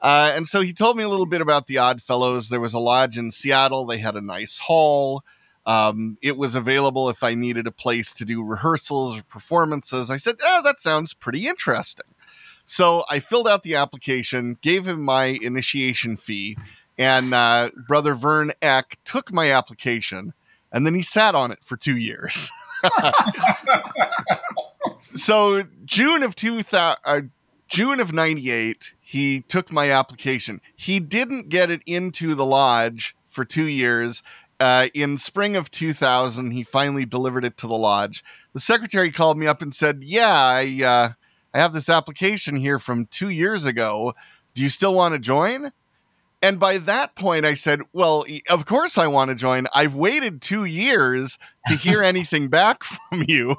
Uh, 0.02 0.34
and 0.36 0.46
so 0.46 0.60
he 0.60 0.74
told 0.74 0.98
me 0.98 1.04
a 1.04 1.10
little 1.10 1.26
bit 1.26 1.40
about 1.40 1.68
the 1.68 1.78
Odd 1.78 2.02
Fellows. 2.02 2.50
There 2.50 2.60
was 2.60 2.74
a 2.74 2.80
lodge 2.80 3.18
in 3.18 3.32
Seattle, 3.32 3.86
they 3.86 4.00
had 4.00 4.18
a 4.18 4.22
nice 4.22 4.60
hall. 4.60 5.24
Um, 5.66 6.18
it 6.22 6.38
was 6.38 6.56
available 6.56 7.10
if 7.10 7.24
I 7.24 7.36
needed 7.36 7.68
a 7.68 7.72
place 7.72 8.14
to 8.14 8.26
do 8.26 8.44
rehearsals 8.44 9.20
or 9.20 9.24
performances. 9.24 10.12
I 10.12 10.18
said, 10.18 10.36
oh, 10.44 10.62
that 10.64 10.80
sounds 10.80 11.14
pretty 11.14 11.48
interesting. 11.48 12.14
So 12.66 13.04
I 13.10 13.20
filled 13.20 13.48
out 13.48 13.64
the 13.64 13.76
application, 13.76 14.58
gave 14.62 14.88
him 14.88 15.02
my 15.02 15.38
initiation 15.42 16.18
fee, 16.18 16.58
and 16.98 17.34
uh, 17.34 17.72
brother 17.88 18.14
Vern 18.14 18.52
Eck 18.62 18.98
took 19.06 19.34
my 19.34 19.52
application, 19.52 20.34
and 20.72 20.86
then 20.86 20.94
he 20.94 21.02
sat 21.02 21.36
on 21.36 21.52
it 21.52 21.64
for 21.64 21.78
two 21.78 21.98
years. 21.98 22.52
so 25.02 25.64
June 25.86 26.24
of 26.24 26.36
2000, 26.36 26.98
uh, 27.06 27.22
June 27.68 28.00
of 28.00 28.14
98, 28.14 28.94
he 29.02 29.42
took 29.42 29.72
my 29.72 29.90
application. 29.90 30.62
He 30.76 31.00
didn't 31.00 31.50
get 31.50 31.72
it 31.72 31.82
into 31.86 32.36
the 32.36 32.46
lodge 32.46 33.16
for 33.26 33.44
two 33.44 33.68
years 33.68 34.22
uh, 34.64 34.88
in 34.94 35.18
spring 35.18 35.58
of 35.58 35.70
2000, 35.70 36.52
he 36.52 36.64
finally 36.64 37.06
delivered 37.06 37.44
it 37.44 37.58
to 37.58 37.68
the 37.68 37.74
lodge. 37.74 38.24
The 38.54 38.62
secretary 38.62 39.12
called 39.12 39.38
me 39.38 39.46
up 39.46 39.62
and 39.62 39.76
said, 39.76 40.04
"Yeah, 40.06 40.34
I 40.34 40.84
uh, 40.84 41.10
I 41.54 41.60
have 41.60 41.74
this 41.74 41.90
application 41.90 42.56
here 42.56 42.80
from 42.80 43.08
two 43.08 43.28
years 43.28 43.66
ago. 43.66 44.14
Do 44.54 44.64
you 44.64 44.70
still 44.70 44.94
want 44.94 45.16
to 45.16 45.20
join?" 45.20 45.74
And 46.44 46.60
by 46.60 46.78
that 46.78 47.16
point, 47.16 47.46
I 47.46 47.54
said, 47.54 47.80
Well, 47.94 48.26
of 48.50 48.66
course 48.66 48.98
I 48.98 49.08
want 49.08 49.30
to 49.30 49.36
join. 49.36 49.66
I've 49.74 49.96
waited 49.96 50.42
two 50.42 50.66
years 50.66 51.40
to 51.68 51.76
hear 51.76 52.04
anything 52.04 52.50
back 52.50 52.84
from 52.84 53.24
you. 53.30 53.56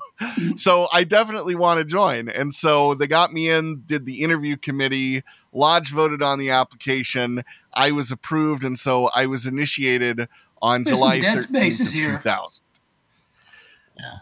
So 0.57 0.89
I 0.93 1.05
definitely 1.05 1.55
want 1.55 1.79
to 1.79 1.85
join. 1.87 2.29
And 2.29 2.53
so 2.53 2.93
they 2.93 3.07
got 3.07 3.33
me 3.33 3.49
in, 3.49 3.85
did 3.87 4.05
the 4.05 4.23
interview 4.23 4.59
committee. 4.59 5.23
Lodge 5.51 5.93
voted 5.93 6.21
on 6.21 6.39
the 6.39 6.51
application. 6.51 7.43
I 7.73 7.91
was 7.91 8.13
approved. 8.13 8.65
And 8.65 8.79
so 8.79 9.09
I 9.15 9.25
was 9.25 9.47
initiated 9.47 10.29
on 10.65 10.83
There's 10.83 10.99
July 10.99 11.21
13th 11.21 11.93
2000. 11.93 12.65
Yeah. 13.99 14.17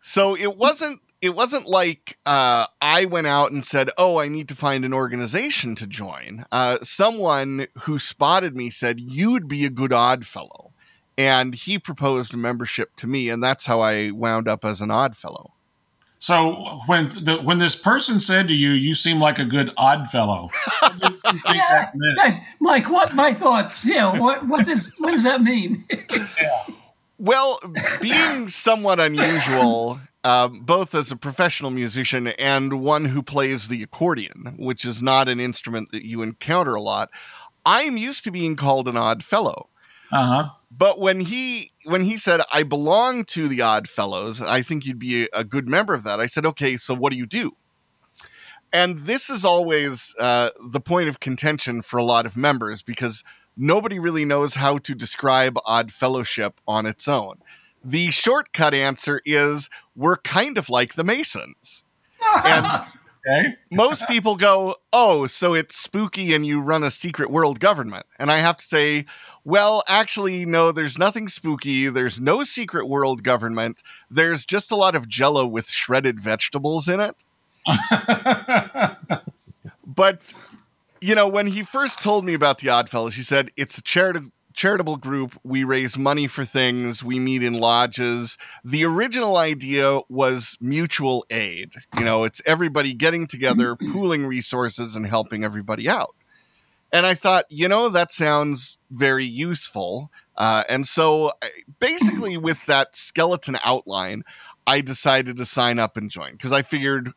So 0.00 0.34
it 0.34 0.56
wasn't 0.56 1.00
it 1.20 1.34
wasn't 1.34 1.66
like 1.66 2.16
uh, 2.24 2.66
I 2.80 3.04
went 3.04 3.26
out 3.26 3.52
and 3.52 3.64
said, 3.64 3.90
"Oh, 3.98 4.18
I 4.18 4.28
need 4.28 4.48
to 4.48 4.54
find 4.54 4.84
an 4.84 4.94
organization 4.94 5.74
to 5.76 5.86
join." 5.86 6.44
Uh, 6.50 6.78
someone 6.82 7.66
who 7.82 7.98
spotted 7.98 8.56
me 8.56 8.70
said, 8.70 9.00
"You'd 9.00 9.48
be 9.48 9.64
a 9.64 9.70
good 9.70 9.92
odd 9.92 10.24
fellow," 10.24 10.72
and 11.18 11.54
he 11.54 11.78
proposed 11.78 12.34
membership 12.34 12.96
to 12.96 13.06
me, 13.06 13.28
and 13.28 13.42
that's 13.42 13.66
how 13.66 13.80
I 13.80 14.10
wound 14.10 14.48
up 14.48 14.64
as 14.64 14.80
an 14.80 14.90
odd 14.90 15.16
fellow. 15.16 15.52
So 16.20 16.80
when 16.86 17.08
the 17.10 17.40
when 17.42 17.58
this 17.58 17.76
person 17.76 18.18
said 18.18 18.48
to 18.48 18.54
you, 18.54 18.70
"You 18.70 18.94
seem 18.94 19.20
like 19.20 19.38
a 19.38 19.44
good 19.44 19.72
odd 19.76 20.08
fellow," 20.08 20.50
what 20.80 21.00
you 21.02 21.10
think 21.20 21.44
Yeah, 21.44 21.82
that 21.82 21.92
meant? 21.94 22.40
Mike, 22.60 22.90
what 22.90 23.14
my 23.14 23.32
thoughts? 23.32 23.84
Yeah, 23.84 24.18
what 24.18 24.46
what 24.48 24.66
does 24.66 24.92
what 24.98 25.12
does 25.12 25.24
that 25.24 25.42
mean? 25.42 25.84
Well, 27.20 27.58
being 28.00 28.46
somewhat 28.46 29.00
unusual, 29.00 29.98
um, 30.22 30.60
both 30.60 30.94
as 30.94 31.10
a 31.10 31.16
professional 31.16 31.72
musician 31.72 32.28
and 32.28 32.80
one 32.80 33.06
who 33.06 33.24
plays 33.24 33.66
the 33.66 33.82
accordion, 33.82 34.54
which 34.56 34.84
is 34.84 35.02
not 35.02 35.28
an 35.28 35.40
instrument 35.40 35.90
that 35.90 36.04
you 36.04 36.22
encounter 36.22 36.76
a 36.76 36.80
lot, 36.80 37.10
I'm 37.66 37.96
used 37.96 38.22
to 38.24 38.30
being 38.30 38.54
called 38.54 38.86
an 38.86 38.96
odd 38.96 39.24
fellow. 39.24 39.68
Uh 40.12 40.26
huh. 40.26 40.50
But 40.70 41.00
when 41.00 41.18
he 41.20 41.72
when 41.88 42.02
he 42.02 42.16
said 42.16 42.40
I 42.52 42.62
belong 42.62 43.24
to 43.26 43.48
the 43.48 43.62
Odd 43.62 43.88
Fellows, 43.88 44.42
I 44.42 44.62
think 44.62 44.84
you'd 44.84 44.98
be 44.98 45.28
a, 45.32 45.42
good 45.42 45.68
member 45.68 45.94
of 45.94 46.04
that. 46.04 46.20
I 46.20 46.26
said, 46.26 46.44
okay, 46.44 46.76
so 46.76 46.94
what 46.94 47.12
do 47.12 47.18
you 47.18 47.26
do? 47.26 47.56
And 48.72 48.98
this 48.98 49.30
is 49.30 49.44
always 49.44 50.14
uh, 50.18 50.50
the 50.62 50.80
point 50.80 51.08
of 51.08 51.20
contention 51.20 51.80
for 51.80 51.96
a 51.96 52.04
lot 52.04 52.26
of 52.26 52.36
members 52.36 52.82
because 52.82 53.24
nobody 53.56 53.98
really 53.98 54.26
knows 54.26 54.56
how 54.56 54.76
to 54.78 54.94
describe 54.94 55.58
Odd 55.64 55.90
Fellowship 55.90 56.60
on 56.68 56.84
its 56.84 57.08
own. 57.08 57.36
The 57.82 58.10
shortcut 58.10 58.74
answer 58.74 59.22
is 59.24 59.70
we're 59.96 60.18
kind 60.18 60.58
of 60.58 60.68
like 60.68 60.94
the 60.94 61.04
Masons. 61.04 61.84
And 62.44 62.66
Okay. 63.26 63.54
most 63.72 64.06
people 64.06 64.36
go, 64.36 64.76
oh, 64.92 65.26
so 65.26 65.54
it's 65.54 65.76
spooky 65.76 66.34
and 66.34 66.46
you 66.46 66.60
run 66.60 66.82
a 66.82 66.90
secret 66.90 67.30
world 67.30 67.60
government. 67.60 68.06
And 68.18 68.30
I 68.30 68.38
have 68.38 68.56
to 68.58 68.64
say, 68.64 69.06
well, 69.44 69.82
actually, 69.88 70.44
no, 70.46 70.72
there's 70.72 70.98
nothing 70.98 71.28
spooky. 71.28 71.88
There's 71.88 72.20
no 72.20 72.42
secret 72.42 72.88
world 72.88 73.22
government. 73.22 73.82
There's 74.10 74.46
just 74.46 74.70
a 74.70 74.76
lot 74.76 74.94
of 74.94 75.08
jello 75.08 75.46
with 75.46 75.68
shredded 75.68 76.20
vegetables 76.20 76.88
in 76.88 77.00
it. 77.00 77.16
But, 79.98 80.32
you 81.00 81.16
know, 81.16 81.26
when 81.26 81.48
he 81.48 81.64
first 81.64 82.00
told 82.00 82.24
me 82.24 82.32
about 82.32 82.58
the 82.58 82.68
Oddfellows, 82.68 83.16
he 83.16 83.22
said, 83.22 83.50
it's 83.56 83.78
a 83.78 83.82
charitable. 83.82 84.30
Charitable 84.58 84.96
group. 84.96 85.38
We 85.44 85.62
raise 85.62 85.96
money 85.96 86.26
for 86.26 86.44
things. 86.44 87.04
We 87.04 87.20
meet 87.20 87.44
in 87.44 87.52
lodges. 87.52 88.36
The 88.64 88.84
original 88.84 89.36
idea 89.36 90.00
was 90.08 90.58
mutual 90.60 91.24
aid. 91.30 91.74
You 91.96 92.04
know, 92.04 92.24
it's 92.24 92.42
everybody 92.44 92.92
getting 92.92 93.28
together, 93.28 93.76
pooling 93.76 94.26
resources, 94.26 94.96
and 94.96 95.06
helping 95.06 95.44
everybody 95.44 95.88
out. 95.88 96.16
And 96.92 97.06
I 97.06 97.14
thought, 97.14 97.44
you 97.48 97.68
know, 97.68 97.88
that 97.88 98.10
sounds 98.10 98.78
very 98.90 99.24
useful. 99.24 100.10
Uh, 100.36 100.64
and 100.68 100.88
so 100.88 101.30
basically, 101.78 102.36
with 102.48 102.66
that 102.66 102.96
skeleton 102.96 103.58
outline, 103.64 104.24
I 104.66 104.80
decided 104.80 105.36
to 105.36 105.46
sign 105.46 105.78
up 105.78 105.96
and 105.96 106.10
join 106.10 106.32
because 106.32 106.52
I 106.52 106.62
figured 106.62 107.12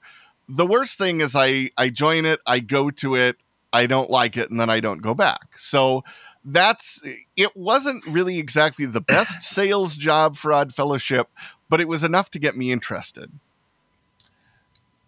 the 0.48 0.68
worst 0.68 1.00
thing 1.00 1.22
is 1.22 1.36
I, 1.36 1.72
I 1.76 1.90
join 1.90 2.26
it, 2.26 2.40
I 2.46 2.60
go 2.60 2.92
to 2.92 3.16
it, 3.16 3.38
I 3.74 3.88
don't 3.88 4.10
like 4.10 4.38
it, 4.38 4.52
and 4.52 4.60
then 4.60 4.70
I 4.70 4.80
don't 4.80 5.02
go 5.02 5.14
back. 5.14 5.58
So 5.58 6.04
that's 6.44 7.02
it 7.36 7.52
wasn't 7.56 8.06
really 8.08 8.40
exactly 8.40 8.86
the 8.86 9.02
best 9.02 9.44
sales 9.44 9.98
job 9.98 10.36
for 10.36 10.54
Odd 10.54 10.74
Fellowship, 10.74 11.30
but 11.70 11.82
it 11.82 11.88
was 11.88 12.04
enough 12.04 12.30
to 12.32 12.40
get 12.40 12.58
me 12.58 12.72
interested. 12.72 13.32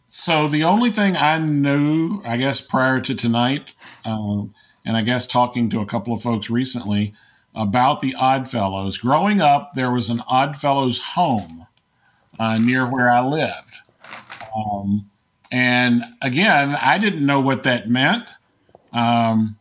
So 0.07 0.47
the 0.47 0.63
only 0.63 0.91
thing 0.91 1.17
I 1.17 1.39
knew, 1.39 2.21
I 2.23 2.37
guess, 2.37 2.61
prior 2.61 3.01
to 3.01 3.15
tonight, 3.15 3.73
um, 4.05 4.53
and 4.85 4.95
I 4.95 5.01
guess 5.01 5.25
talking 5.25 5.69
to 5.71 5.79
a 5.79 5.87
couple 5.87 6.13
of 6.13 6.21
folks 6.21 6.51
recently 6.51 7.15
about 7.55 8.01
the 8.01 8.13
Oddfellows. 8.13 8.99
Growing 8.99 9.41
up, 9.41 9.73
there 9.73 9.91
was 9.91 10.09
an 10.09 10.21
Oddfellows 10.29 11.01
home 11.15 11.65
uh, 12.37 12.59
near 12.59 12.85
where 12.85 13.09
I 13.09 13.25
lived, 13.25 13.77
um, 14.55 15.09
and 15.51 16.03
again, 16.21 16.77
I 16.79 16.99
didn't 16.99 17.25
know 17.25 17.41
what 17.41 17.63
that 17.63 17.89
meant. 17.89 18.29
Um, 18.91 19.57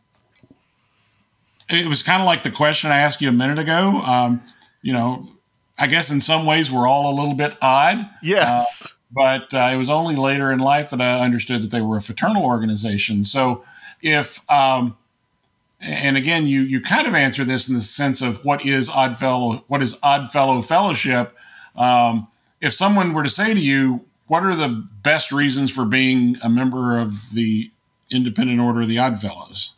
it 1.69 1.87
was 1.87 2.03
kind 2.03 2.21
of 2.21 2.25
like 2.25 2.43
the 2.43 2.51
question 2.51 2.91
I 2.91 2.97
asked 2.97 3.21
you 3.21 3.29
a 3.29 3.33
minute 3.33 3.59
ago. 3.59 4.01
Um, 4.05 4.41
you 4.81 4.93
know, 4.93 5.23
I 5.79 5.87
guess 5.87 6.11
in 6.11 6.21
some 6.21 6.45
ways 6.45 6.71
we're 6.71 6.87
all 6.87 7.13
a 7.13 7.15
little 7.17 7.33
bit 7.35 7.55
odd 7.61 8.07
Yes. 8.21 8.93
but 9.11 9.53
uh, 9.53 9.69
it 9.73 9.77
was 9.77 9.89
only 9.89 10.15
later 10.15 10.51
in 10.51 10.59
life 10.59 10.89
that 10.91 11.01
I 11.01 11.19
understood 11.21 11.61
that 11.63 11.71
they 11.71 11.81
were 11.81 11.97
a 11.97 12.01
fraternal 12.01 12.43
organization. 12.43 13.23
So 13.23 13.63
if 14.01 14.41
um, 14.51 14.97
and 15.79 16.15
again, 16.17 16.45
you 16.47 16.61
you 16.61 16.79
kind 16.81 17.07
of 17.07 17.13
answer 17.15 17.43
this 17.43 17.67
in 17.67 17.75
the 17.75 17.81
sense 17.81 18.21
of 18.21 18.43
what 18.45 18.65
is 18.65 18.89
Oddfellow 18.89 19.63
what 19.67 19.81
is 19.81 19.99
Oddfellow 20.03 20.61
Fellowship. 20.61 21.35
Um, 21.75 22.27
if 22.61 22.71
someone 22.73 23.13
were 23.13 23.23
to 23.23 23.29
say 23.29 23.53
to 23.53 23.59
you, 23.59 24.05
"What 24.27 24.43
are 24.43 24.55
the 24.55 24.87
best 25.01 25.31
reasons 25.31 25.71
for 25.71 25.85
being 25.85 26.37
a 26.43 26.49
member 26.49 26.97
of 26.97 27.33
the 27.33 27.71
Independent 28.11 28.59
Order 28.59 28.81
of 28.81 28.87
the 28.87 28.99
Oddfellows?" 28.99 29.73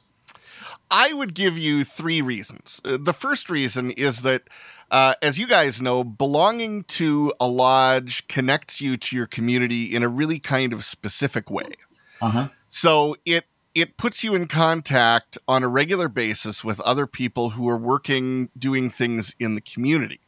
I 0.95 1.11
would 1.11 1.35
give 1.35 1.57
you 1.57 1.83
three 1.83 2.21
reasons. 2.21 2.81
Uh, 2.85 2.97
The 2.99 3.11
first 3.13 3.49
reason 3.49 3.91
is 3.91 4.21
that, 4.21 4.43
uh, 4.89 5.13
as 5.21 5.37
you 5.37 5.45
guys 5.45 5.81
know, 5.81 6.05
belonging 6.05 6.85
to 6.99 7.33
a 7.37 7.47
lodge 7.47 8.25
connects 8.29 8.79
you 8.79 8.95
to 8.95 9.15
your 9.15 9.27
community 9.27 9.93
in 9.93 10.03
a 10.03 10.07
really 10.07 10.39
kind 10.39 10.71
of 10.71 10.85
specific 10.85 11.51
way. 11.51 11.73
Uh 12.21 12.29
huh. 12.29 12.47
So 12.69 13.17
it 13.25 13.43
it 13.73 13.97
puts 13.97 14.23
you 14.23 14.35
in 14.35 14.47
contact 14.47 15.37
on 15.49 15.63
a 15.63 15.67
regular 15.67 16.07
basis 16.07 16.63
with 16.63 16.79
other 16.79 17.05
people 17.05 17.49
who 17.49 17.67
are 17.67 17.77
working 17.77 18.49
doing 18.57 18.89
things 18.89 19.35
in 19.37 19.55
the 19.55 19.61
community. 19.73 20.21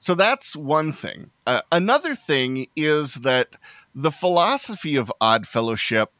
So 0.00 0.14
that's 0.14 0.54
one 0.54 0.92
thing. 0.92 1.30
Uh, 1.46 1.62
another 1.72 2.14
thing 2.14 2.66
is 2.76 3.14
that 3.16 3.56
the 3.94 4.10
philosophy 4.10 4.96
of 4.96 5.12
odd 5.20 5.46
fellowship 5.46 6.12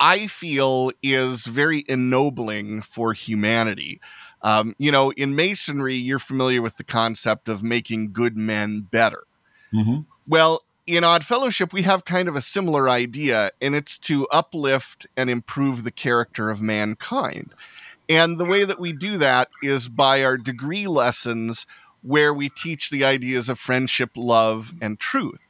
I 0.00 0.26
feel 0.26 0.90
is 1.02 1.46
very 1.46 1.84
ennobling 1.88 2.80
for 2.80 3.12
humanity. 3.12 4.00
Um, 4.42 4.74
you 4.78 4.90
know, 4.90 5.12
in 5.12 5.36
masonry, 5.36 5.94
you're 5.94 6.18
familiar 6.18 6.62
with 6.62 6.78
the 6.78 6.84
concept 6.84 7.48
of 7.48 7.62
making 7.62 8.12
good 8.12 8.36
men 8.36 8.88
better. 8.90 9.24
Mm-hmm. 9.74 10.00
Well, 10.26 10.62
in 10.86 11.04
Odd 11.04 11.24
Fellowship, 11.24 11.72
we 11.72 11.82
have 11.82 12.04
kind 12.04 12.28
of 12.28 12.34
a 12.34 12.40
similar 12.40 12.88
idea, 12.88 13.50
and 13.60 13.74
it's 13.74 13.98
to 13.98 14.26
uplift 14.32 15.06
and 15.16 15.28
improve 15.28 15.84
the 15.84 15.90
character 15.90 16.50
of 16.50 16.62
mankind. 16.62 17.52
And 18.08 18.38
the 18.38 18.44
way 18.44 18.64
that 18.64 18.80
we 18.80 18.92
do 18.92 19.18
that 19.18 19.50
is 19.62 19.88
by 19.88 20.24
our 20.24 20.36
degree 20.36 20.86
lessons, 20.86 21.66
where 22.02 22.32
we 22.32 22.48
teach 22.48 22.90
the 22.90 23.04
ideas 23.04 23.48
of 23.48 23.58
friendship, 23.58 24.10
love, 24.16 24.72
and 24.80 24.98
truth. 24.98 25.49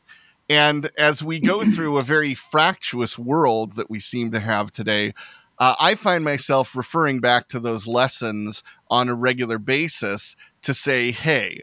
And 0.51 0.91
as 0.99 1.23
we 1.23 1.39
go 1.39 1.63
through 1.75 1.97
a 1.97 2.03
very 2.03 2.35
fractious 2.35 3.19
world 3.19 3.77
that 3.77 3.89
we 3.89 4.01
seem 4.01 4.33
to 4.33 4.41
have 4.41 4.73
today, 4.73 5.15
uh, 5.59 5.77
I 5.81 5.95
find 5.95 6.25
myself 6.25 6.75
referring 6.75 7.21
back 7.21 7.47
to 7.49 7.61
those 7.61 7.87
lessons 7.87 8.63
on 8.91 9.09
a 9.09 9.15
regular 9.15 9.59
basis 9.59 10.35
to 10.63 10.75
say, 10.75 11.13
hey, 11.13 11.63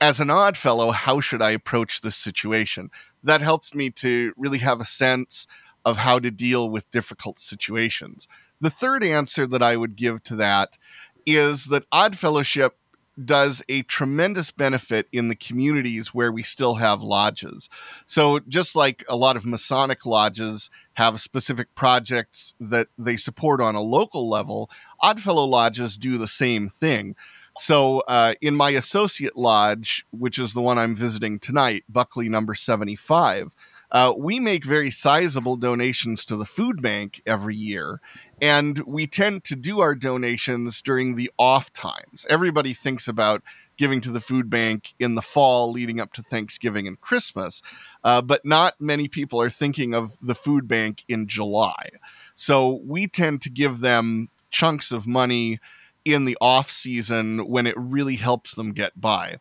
as 0.00 0.20
an 0.20 0.28
odd 0.28 0.56
fellow, 0.56 0.90
how 0.90 1.20
should 1.20 1.40
I 1.40 1.52
approach 1.52 2.00
this 2.00 2.16
situation? 2.16 2.90
That 3.22 3.40
helps 3.40 3.74
me 3.74 3.90
to 3.90 4.34
really 4.36 4.58
have 4.58 4.80
a 4.80 4.84
sense 4.84 5.46
of 5.84 5.98
how 5.98 6.18
to 6.18 6.30
deal 6.30 6.68
with 6.68 6.90
difficult 6.90 7.38
situations. 7.38 8.26
The 8.60 8.70
third 8.70 9.04
answer 9.04 9.46
that 9.46 9.62
I 9.62 9.76
would 9.76 9.96
give 9.96 10.22
to 10.24 10.36
that 10.36 10.76
is 11.24 11.66
that 11.66 11.84
Odd 11.92 12.16
Fellowship 12.16 12.76
does 13.22 13.62
a 13.68 13.82
tremendous 13.82 14.50
benefit 14.50 15.08
in 15.12 15.28
the 15.28 15.34
communities 15.34 16.14
where 16.14 16.30
we 16.30 16.42
still 16.42 16.74
have 16.74 17.02
lodges. 17.02 17.68
So, 18.06 18.40
just 18.40 18.76
like 18.76 19.04
a 19.08 19.16
lot 19.16 19.36
of 19.36 19.46
Masonic 19.46 20.04
lodges 20.04 20.70
have 20.94 21.20
specific 21.20 21.74
projects 21.74 22.54
that 22.60 22.88
they 22.98 23.16
support 23.16 23.60
on 23.60 23.74
a 23.74 23.80
local 23.80 24.28
level, 24.28 24.70
Oddfellow 25.02 25.46
lodges 25.46 25.98
do 25.98 26.18
the 26.18 26.28
same 26.28 26.68
thing. 26.68 27.16
So, 27.58 28.00
uh, 28.00 28.34
in 28.42 28.54
my 28.54 28.70
associate 28.70 29.36
lodge, 29.36 30.04
which 30.10 30.38
is 30.38 30.52
the 30.52 30.60
one 30.60 30.78
I'm 30.78 30.94
visiting 30.94 31.38
tonight, 31.38 31.84
Buckley 31.88 32.28
number 32.28 32.54
75, 32.54 33.54
uh, 33.90 34.12
we 34.16 34.40
make 34.40 34.64
very 34.64 34.90
sizable 34.90 35.56
donations 35.56 36.24
to 36.24 36.36
the 36.36 36.44
food 36.44 36.82
bank 36.82 37.20
every 37.26 37.56
year. 37.56 38.00
And 38.42 38.80
we 38.86 39.06
tend 39.06 39.44
to 39.44 39.56
do 39.56 39.80
our 39.80 39.94
donations 39.94 40.82
during 40.82 41.14
the 41.14 41.30
off 41.38 41.72
times. 41.72 42.26
Everybody 42.28 42.74
thinks 42.74 43.08
about 43.08 43.42
giving 43.76 44.00
to 44.02 44.10
the 44.10 44.20
food 44.20 44.50
bank 44.50 44.94
in 44.98 45.14
the 45.14 45.22
fall 45.22 45.70
leading 45.70 46.00
up 46.00 46.12
to 46.14 46.22
Thanksgiving 46.22 46.86
and 46.86 47.00
Christmas. 47.00 47.62
Uh, 48.02 48.20
but 48.22 48.44
not 48.44 48.74
many 48.80 49.08
people 49.08 49.40
are 49.40 49.50
thinking 49.50 49.94
of 49.94 50.18
the 50.20 50.34
food 50.34 50.66
bank 50.66 51.04
in 51.08 51.26
July. 51.26 51.90
So 52.34 52.80
we 52.86 53.06
tend 53.06 53.42
to 53.42 53.50
give 53.50 53.80
them 53.80 54.28
chunks 54.50 54.92
of 54.92 55.06
money 55.06 55.58
in 56.04 56.24
the 56.24 56.36
off 56.40 56.70
season 56.70 57.40
when 57.46 57.66
it 57.66 57.74
really 57.76 58.16
helps 58.16 58.54
them 58.54 58.72
get 58.72 58.98
by. 59.00 59.36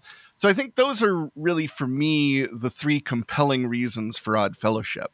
So 0.46 0.50
I 0.50 0.54
think 0.54 0.76
those 0.76 1.02
are 1.02 1.32
really, 1.36 1.66
for 1.66 1.88
me, 1.88 2.46
the 2.46 2.70
three 2.70 3.00
compelling 3.00 3.66
reasons 3.66 4.20
for 4.20 4.38
Odd 4.38 4.56
Fellowship. 4.56 5.10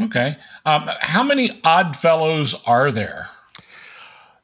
Okay. 0.00 0.36
Um, 0.64 0.88
how 1.00 1.24
many 1.24 1.60
Odd 1.64 1.96
Fellows 1.96 2.62
are 2.64 2.92
there? 2.92 3.30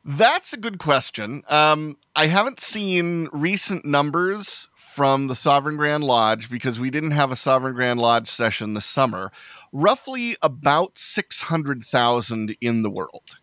That's 0.04 0.52
a 0.52 0.56
good 0.56 0.80
question. 0.80 1.44
Um, 1.48 1.98
I 2.16 2.26
haven't 2.26 2.58
seen 2.58 3.28
recent 3.30 3.84
numbers 3.84 4.66
from 4.74 5.28
the 5.28 5.36
Sovereign 5.36 5.76
Grand 5.76 6.02
Lodge 6.02 6.50
because 6.50 6.80
we 6.80 6.90
didn't 6.90 7.12
have 7.12 7.30
a 7.30 7.36
Sovereign 7.36 7.76
Grand 7.76 8.00
Lodge 8.00 8.26
session 8.26 8.74
this 8.74 8.86
summer. 8.86 9.30
Roughly 9.72 10.36
about 10.42 10.98
600,000 10.98 12.56
in 12.60 12.82
the 12.82 12.90
world. 12.90 13.38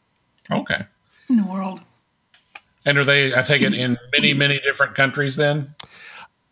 Okay. 0.51 0.87
In 1.29 1.37
the 1.37 1.45
world. 1.45 1.79
And 2.85 2.97
are 2.97 3.03
they, 3.03 3.33
I 3.33 3.41
take 3.43 3.61
it, 3.61 3.73
in 3.73 3.97
many, 4.11 4.33
many 4.33 4.59
different 4.59 4.95
countries 4.95 5.35
then? 5.35 5.75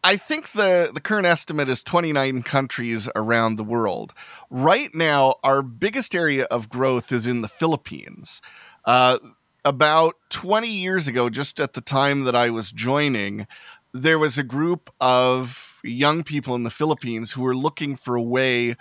I 0.03 0.15
think 0.15 0.49
the, 0.49 0.91
the 0.93 1.01
current 1.01 1.25
estimate 1.25 1.67
is 1.67 1.83
29 1.83 2.43
countries 2.43 3.09
around 3.15 3.55
the 3.55 3.63
world. 3.63 4.13
Right 4.49 4.93
now, 4.95 5.35
our 5.43 5.61
biggest 5.61 6.15
area 6.15 6.45
of 6.45 6.69
growth 6.69 7.11
is 7.11 7.27
in 7.27 7.41
the 7.41 7.47
Philippines. 7.47 8.41
Uh, 8.85 9.17
about 9.65 10.15
20 10.29 10.69
years 10.69 11.07
ago, 11.07 11.29
just 11.29 11.59
at 11.59 11.73
the 11.73 11.81
time 11.81 12.23
that 12.23 12.35
I 12.35 12.49
was 12.49 12.71
joining, 12.71 13.45
there 13.93 14.19
was 14.19 14.37
a 14.37 14.43
group 14.43 14.89
of 15.01 15.81
young 15.83 16.23
people 16.23 16.55
in 16.55 16.63
the 16.63 16.69
Philippines 16.69 17.33
who 17.33 17.41
were 17.41 17.55
looking 17.55 17.95
for 17.95 18.15
a 18.15 18.21
way 18.21 18.75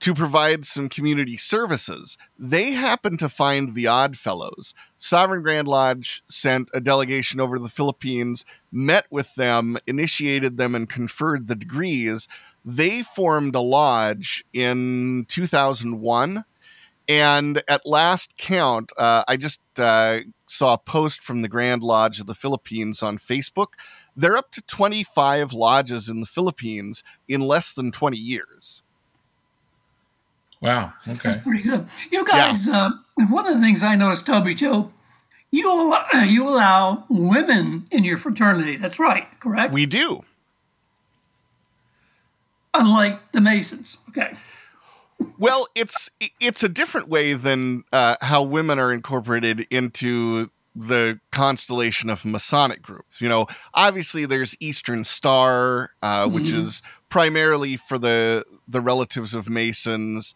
to 0.00 0.14
provide 0.14 0.64
some 0.64 0.88
community 0.88 1.36
services. 1.36 2.18
They 2.38 2.72
happened 2.72 3.18
to 3.20 3.28
find 3.28 3.74
the 3.74 3.86
Odd 3.86 4.16
Fellows. 4.16 4.74
Sovereign 4.98 5.42
Grand 5.42 5.68
Lodge 5.68 6.22
sent 6.28 6.68
a 6.74 6.80
delegation 6.80 7.40
over 7.40 7.56
to 7.56 7.62
the 7.62 7.68
Philippines, 7.68 8.44
met 8.70 9.06
with 9.10 9.34
them, 9.34 9.78
initiated 9.86 10.56
them, 10.56 10.74
and 10.74 10.88
conferred 10.88 11.46
the 11.46 11.54
degrees. 11.54 12.28
They 12.64 13.02
formed 13.02 13.54
a 13.54 13.60
lodge 13.60 14.44
in 14.52 15.26
2001. 15.28 16.44
And 17.06 17.62
at 17.68 17.84
last 17.84 18.36
count, 18.38 18.90
uh, 18.96 19.24
I 19.28 19.36
just 19.36 19.60
uh, 19.78 20.20
saw 20.46 20.74
a 20.74 20.78
post 20.78 21.22
from 21.22 21.42
the 21.42 21.48
Grand 21.48 21.82
Lodge 21.82 22.18
of 22.18 22.26
the 22.26 22.34
Philippines 22.34 23.02
on 23.02 23.18
Facebook. 23.18 23.68
They're 24.16 24.36
up 24.36 24.50
to 24.52 24.62
25 24.62 25.52
lodges 25.52 26.08
in 26.08 26.20
the 26.20 26.26
Philippines 26.26 27.04
in 27.28 27.42
less 27.42 27.74
than 27.74 27.92
20 27.92 28.16
years. 28.16 28.82
Wow. 30.64 30.94
Okay. 31.06 31.30
That's 31.30 31.42
pretty 31.42 31.62
good. 31.62 31.86
You 32.10 32.24
guys, 32.24 32.66
yeah. 32.66 32.90
uh, 33.20 33.26
one 33.28 33.46
of 33.46 33.54
the 33.54 33.60
things 33.60 33.82
I 33.82 33.96
noticed, 33.96 34.26
Toby 34.26 34.54
Joe, 34.54 34.90
you 35.50 35.70
allow, 35.70 36.06
you 36.24 36.48
allow 36.48 37.04
women 37.10 37.86
in 37.90 38.02
your 38.02 38.16
fraternity. 38.16 38.78
That's 38.78 38.98
right, 38.98 39.26
correct? 39.40 39.74
We 39.74 39.84
do. 39.84 40.24
Unlike 42.72 43.32
the 43.32 43.42
Masons. 43.42 43.98
Okay. 44.08 44.32
Well, 45.38 45.68
it's 45.76 46.10
it's 46.40 46.64
a 46.64 46.68
different 46.68 47.08
way 47.08 47.34
than 47.34 47.84
uh, 47.92 48.16
how 48.22 48.42
women 48.42 48.78
are 48.78 48.92
incorporated 48.92 49.66
into 49.70 50.50
the 50.74 51.20
constellation 51.30 52.10
of 52.10 52.24
Masonic 52.24 52.82
groups. 52.82 53.20
You 53.20 53.28
know, 53.28 53.46
obviously 53.74 54.24
there's 54.24 54.56
Eastern 54.60 55.04
Star, 55.04 55.90
uh, 56.02 56.28
which 56.28 56.46
mm-hmm. 56.46 56.66
is 56.66 56.82
primarily 57.14 57.76
for 57.76 57.96
the 57.96 58.42
the 58.66 58.80
relatives 58.80 59.36
of 59.36 59.48
Masons. 59.48 60.34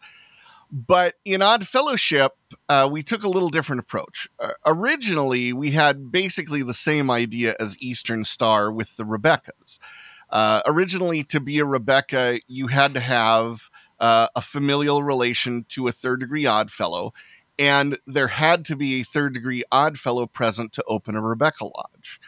But 0.71 1.15
in 1.25 1.41
Odd 1.41 1.67
Fellowship, 1.67 2.37
uh, 2.69 2.87
we 2.89 3.03
took 3.03 3.23
a 3.23 3.27
little 3.27 3.49
different 3.49 3.81
approach. 3.81 4.29
Uh, 4.39 4.51
originally, 4.65 5.51
we 5.51 5.71
had 5.71 6.09
basically 6.09 6.63
the 6.63 6.73
same 6.73 7.11
idea 7.11 7.53
as 7.59 7.77
Eastern 7.81 8.23
Star 8.23 8.71
with 8.71 8.95
the 8.95 9.03
Rebekahs. 9.03 9.77
Uh, 10.29 10.61
originally, 10.65 11.21
to 11.23 11.41
be 11.41 11.59
a 11.59 11.65
Rebekah, 11.65 12.39
you 12.47 12.67
had 12.67 12.93
to 12.93 13.01
have 13.01 13.69
uh, 13.99 14.27
a 14.33 14.41
familial 14.41 15.03
relation 15.03 15.65
to 15.69 15.89
a 15.89 15.91
third 15.91 16.21
degree 16.21 16.45
Odd 16.45 16.71
Fellow, 16.71 17.13
and 17.57 17.97
there 18.07 18.29
had 18.29 18.63
to 18.65 18.77
be 18.77 19.01
a 19.01 19.03
third 19.03 19.33
degree 19.33 19.65
Odd 19.69 19.99
Fellow 19.99 20.27
present 20.27 20.71
to 20.73 20.83
open 20.87 21.17
a 21.17 21.21
Rebekah 21.21 21.65
Lodge. 21.65 22.21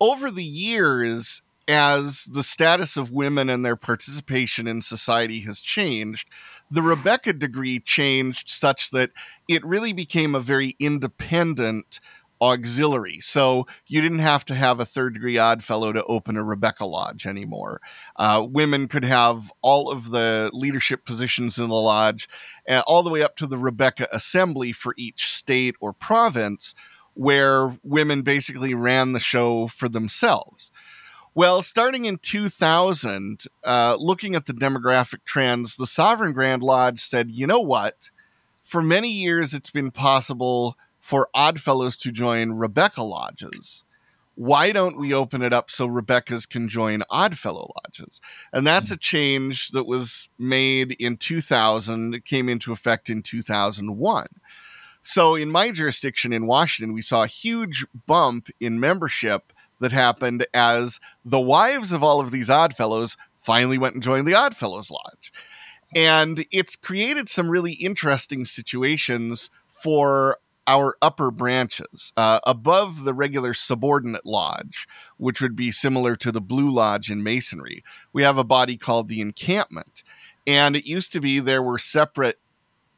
Over 0.00 0.30
the 0.30 0.42
years, 0.42 1.42
as 1.68 2.24
the 2.24 2.42
status 2.42 2.96
of 2.96 3.12
women 3.12 3.48
and 3.48 3.64
their 3.64 3.76
participation 3.76 4.66
in 4.66 4.82
society 4.82 5.40
has 5.40 5.60
changed, 5.60 6.28
the 6.70 6.82
Rebekah 6.82 7.34
degree 7.34 7.80
changed 7.80 8.50
such 8.50 8.90
that 8.90 9.10
it 9.48 9.64
really 9.64 9.92
became 9.92 10.34
a 10.34 10.40
very 10.40 10.76
independent 10.78 12.00
auxiliary. 12.42 13.20
So 13.20 13.66
you 13.88 14.00
didn't 14.00 14.20
have 14.20 14.44
to 14.46 14.54
have 14.54 14.80
a 14.80 14.84
third 14.84 15.14
degree 15.14 15.36
odd 15.36 15.62
fellow 15.62 15.92
to 15.92 16.04
open 16.04 16.36
a 16.36 16.44
Rebekah 16.44 16.86
Lodge 16.86 17.26
anymore. 17.26 17.80
Uh, 18.16 18.46
women 18.48 18.88
could 18.88 19.04
have 19.04 19.52
all 19.60 19.90
of 19.90 20.10
the 20.10 20.50
leadership 20.52 21.04
positions 21.04 21.58
in 21.58 21.68
the 21.68 21.74
lodge, 21.74 22.28
uh, 22.68 22.82
all 22.86 23.02
the 23.02 23.10
way 23.10 23.22
up 23.22 23.36
to 23.36 23.46
the 23.46 23.58
Rebekah 23.58 24.08
Assembly 24.12 24.72
for 24.72 24.94
each 24.96 25.26
state 25.26 25.76
or 25.80 25.92
province, 25.92 26.74
where 27.14 27.76
women 27.82 28.22
basically 28.22 28.72
ran 28.72 29.12
the 29.12 29.20
show 29.20 29.66
for 29.66 29.88
themselves. 29.88 30.69
Well, 31.34 31.62
starting 31.62 32.06
in 32.06 32.18
2000, 32.18 33.44
uh, 33.62 33.96
looking 34.00 34.34
at 34.34 34.46
the 34.46 34.52
demographic 34.52 35.24
trends, 35.24 35.76
the 35.76 35.86
Sovereign 35.86 36.32
Grand 36.32 36.62
Lodge 36.62 36.98
said, 36.98 37.30
you 37.30 37.46
know 37.46 37.60
what? 37.60 38.10
For 38.62 38.82
many 38.82 39.12
years, 39.12 39.54
it's 39.54 39.70
been 39.70 39.92
possible 39.92 40.76
for 41.00 41.28
Oddfellows 41.32 41.96
to 41.98 42.10
join 42.10 42.52
Rebekah 42.52 43.04
Lodges. 43.04 43.84
Why 44.34 44.72
don't 44.72 44.98
we 44.98 45.14
open 45.14 45.42
it 45.42 45.52
up 45.52 45.70
so 45.70 45.86
Rebekah's 45.86 46.46
can 46.46 46.68
join 46.68 47.02
Oddfellow 47.10 47.70
Lodges? 47.84 48.20
And 48.52 48.66
that's 48.66 48.90
a 48.90 48.96
change 48.96 49.68
that 49.68 49.86
was 49.86 50.28
made 50.36 50.92
in 50.98 51.16
2000. 51.16 52.14
It 52.14 52.24
came 52.24 52.48
into 52.48 52.72
effect 52.72 53.08
in 53.08 53.22
2001. 53.22 54.26
So, 55.02 55.34
in 55.34 55.50
my 55.50 55.70
jurisdiction 55.70 56.32
in 56.32 56.46
Washington, 56.46 56.92
we 56.94 57.02
saw 57.02 57.22
a 57.22 57.28
huge 57.28 57.86
bump 58.06 58.48
in 58.60 58.80
membership 58.80 59.52
that 59.80 59.92
happened 59.92 60.46
as 60.54 61.00
the 61.24 61.40
wives 61.40 61.92
of 61.92 62.02
all 62.02 62.20
of 62.20 62.30
these 62.30 62.50
Oddfellows 62.50 63.16
finally 63.36 63.78
went 63.78 63.94
and 63.94 64.02
joined 64.02 64.26
the 64.26 64.34
Oddfellows 64.34 64.90
Lodge. 64.90 65.32
And 65.94 66.44
it's 66.52 66.76
created 66.76 67.28
some 67.28 67.50
really 67.50 67.72
interesting 67.72 68.44
situations 68.44 69.50
for 69.68 70.38
our 70.66 70.94
upper 71.02 71.32
branches 71.32 72.12
uh, 72.16 72.38
above 72.46 73.02
the 73.02 73.14
regular 73.14 73.52
subordinate 73.52 74.24
lodge, 74.24 74.86
which 75.16 75.40
would 75.42 75.56
be 75.56 75.72
similar 75.72 76.14
to 76.14 76.30
the 76.30 76.40
Blue 76.40 76.70
Lodge 76.70 77.10
in 77.10 77.24
Masonry. 77.24 77.82
We 78.12 78.22
have 78.22 78.38
a 78.38 78.44
body 78.44 78.76
called 78.76 79.08
the 79.08 79.20
encampment. 79.20 80.04
And 80.46 80.76
it 80.76 80.86
used 80.86 81.12
to 81.12 81.20
be 81.20 81.40
there 81.40 81.62
were 81.62 81.78
separate 81.78 82.38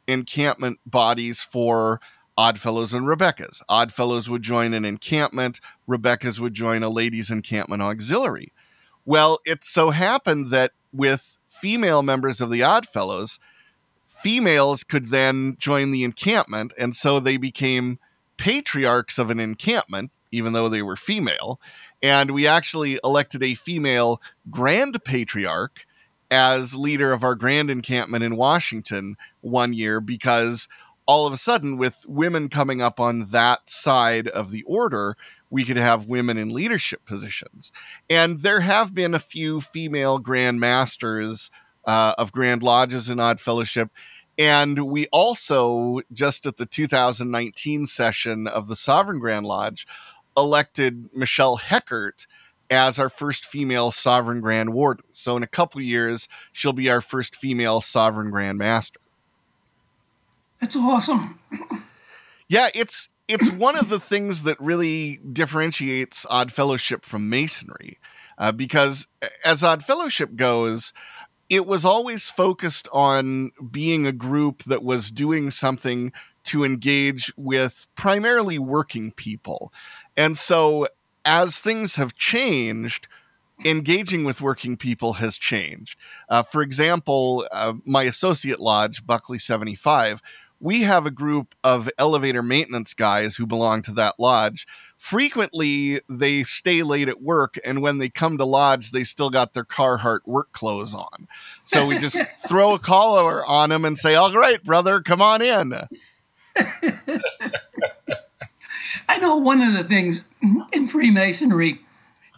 encampment 0.06 0.80
bodies 0.84 1.42
for 1.42 2.00
Oddfellows 2.36 2.94
and 2.94 3.06
Rebekahs. 3.06 3.62
Oddfellows 3.68 4.30
would 4.30 4.42
join 4.42 4.74
an 4.74 4.84
encampment, 4.84 5.60
Rebekahs 5.86 6.40
would 6.40 6.54
join 6.54 6.82
a 6.82 6.88
ladies' 6.88 7.30
encampment 7.30 7.82
auxiliary. 7.82 8.52
Well, 9.04 9.38
it 9.44 9.64
so 9.64 9.90
happened 9.90 10.50
that 10.50 10.72
with 10.92 11.38
female 11.48 12.02
members 12.02 12.40
of 12.40 12.50
the 12.50 12.62
Oddfellows, 12.62 13.38
females 14.06 14.84
could 14.84 15.06
then 15.06 15.56
join 15.58 15.90
the 15.90 16.04
encampment, 16.04 16.72
and 16.78 16.94
so 16.94 17.18
they 17.18 17.36
became 17.36 17.98
patriarchs 18.36 19.18
of 19.18 19.30
an 19.30 19.40
encampment, 19.40 20.10
even 20.30 20.52
though 20.52 20.68
they 20.68 20.82
were 20.82 20.96
female. 20.96 21.60
And 22.02 22.30
we 22.30 22.46
actually 22.46 22.98
elected 23.04 23.42
a 23.42 23.54
female 23.54 24.20
grand 24.50 25.02
patriarch 25.04 25.86
as 26.30 26.74
leader 26.74 27.12
of 27.12 27.22
our 27.22 27.34
grand 27.34 27.70
encampment 27.70 28.24
in 28.24 28.36
Washington 28.36 29.16
one 29.42 29.74
year 29.74 30.00
because 30.00 30.66
all 31.06 31.26
of 31.26 31.32
a 31.32 31.38
sudden, 31.38 31.76
with 31.76 32.04
women 32.08 32.48
coming 32.48 32.80
up 32.80 33.00
on 33.00 33.30
that 33.30 33.68
side 33.68 34.28
of 34.28 34.50
the 34.50 34.62
order, 34.64 35.16
we 35.50 35.64
could 35.64 35.76
have 35.76 36.08
women 36.08 36.38
in 36.38 36.48
leadership 36.48 37.04
positions. 37.04 37.72
And 38.08 38.40
there 38.40 38.60
have 38.60 38.94
been 38.94 39.14
a 39.14 39.18
few 39.18 39.60
female 39.60 40.18
grand 40.18 40.60
masters 40.60 41.50
uh, 41.84 42.14
of 42.16 42.32
grand 42.32 42.62
lodges 42.62 43.08
and 43.08 43.20
Odd 43.20 43.40
Fellowship. 43.40 43.90
And 44.38 44.86
we 44.86 45.06
also, 45.12 46.00
just 46.12 46.46
at 46.46 46.56
the 46.56 46.66
2019 46.66 47.86
session 47.86 48.46
of 48.46 48.68
the 48.68 48.76
Sovereign 48.76 49.18
Grand 49.18 49.44
Lodge, 49.44 49.86
elected 50.36 51.10
Michelle 51.14 51.58
Heckert 51.58 52.26
as 52.70 52.98
our 52.98 53.10
first 53.10 53.44
female 53.44 53.90
Sovereign 53.90 54.40
Grand 54.40 54.72
Warden. 54.72 55.04
So 55.12 55.36
in 55.36 55.42
a 55.42 55.48
couple 55.48 55.82
years, 55.82 56.28
she'll 56.52 56.72
be 56.72 56.88
our 56.88 57.02
first 57.02 57.36
female 57.36 57.82
Sovereign 57.82 58.30
Grand 58.30 58.56
Master. 58.56 59.01
It's 60.62 60.76
awesome. 60.76 61.40
yeah, 62.48 62.68
it's 62.72 63.08
it's 63.28 63.50
one 63.50 63.76
of 63.76 63.88
the 63.88 63.98
things 63.98 64.44
that 64.44 64.58
really 64.60 65.20
differentiates 65.32 66.24
Odd 66.30 66.52
Fellowship 66.52 67.04
from 67.04 67.28
Masonry, 67.28 67.98
uh, 68.38 68.52
because 68.52 69.08
as 69.44 69.64
Odd 69.64 69.82
Fellowship 69.82 70.36
goes, 70.36 70.92
it 71.50 71.66
was 71.66 71.84
always 71.84 72.30
focused 72.30 72.88
on 72.92 73.50
being 73.70 74.06
a 74.06 74.12
group 74.12 74.62
that 74.64 74.84
was 74.84 75.10
doing 75.10 75.50
something 75.50 76.12
to 76.44 76.64
engage 76.64 77.32
with 77.36 77.88
primarily 77.96 78.58
working 78.58 79.10
people, 79.10 79.72
and 80.16 80.38
so 80.38 80.86
as 81.24 81.58
things 81.58 81.96
have 81.96 82.14
changed 82.14 83.08
engaging 83.64 84.24
with 84.24 84.42
working 84.42 84.76
people 84.76 85.14
has 85.14 85.38
changed. 85.38 85.96
Uh, 86.28 86.42
for 86.42 86.62
example, 86.62 87.46
uh, 87.52 87.74
my 87.86 88.02
associate 88.02 88.58
lodge, 88.58 89.06
Buckley 89.06 89.38
75, 89.38 90.20
we 90.62 90.82
have 90.82 91.04
a 91.06 91.10
group 91.10 91.56
of 91.64 91.90
elevator 91.98 92.42
maintenance 92.42 92.94
guys 92.94 93.36
who 93.36 93.46
belong 93.46 93.82
to 93.82 93.92
that 93.92 94.14
lodge. 94.18 94.64
Frequently, 94.96 96.00
they 96.08 96.44
stay 96.44 96.84
late 96.84 97.08
at 97.08 97.20
work, 97.20 97.58
and 97.66 97.82
when 97.82 97.98
they 97.98 98.08
come 98.08 98.38
to 98.38 98.44
lodge, 98.44 98.92
they 98.92 99.02
still 99.02 99.28
got 99.28 99.54
their 99.54 99.64
Carhartt 99.64 100.20
work 100.24 100.52
clothes 100.52 100.94
on. 100.94 101.26
So 101.64 101.86
we 101.86 101.98
just 101.98 102.22
throw 102.48 102.74
a 102.74 102.78
collar 102.78 103.44
on 103.44 103.70
them 103.70 103.84
and 103.84 103.98
say, 103.98 104.14
"All 104.14 104.32
right, 104.32 104.62
brother, 104.62 105.00
come 105.00 105.20
on 105.20 105.42
in." 105.42 105.74
I 109.08 109.18
know 109.18 109.36
one 109.36 109.60
of 109.60 109.72
the 109.72 109.82
things 109.82 110.22
in 110.72 110.86
Freemasonry, 110.86 111.80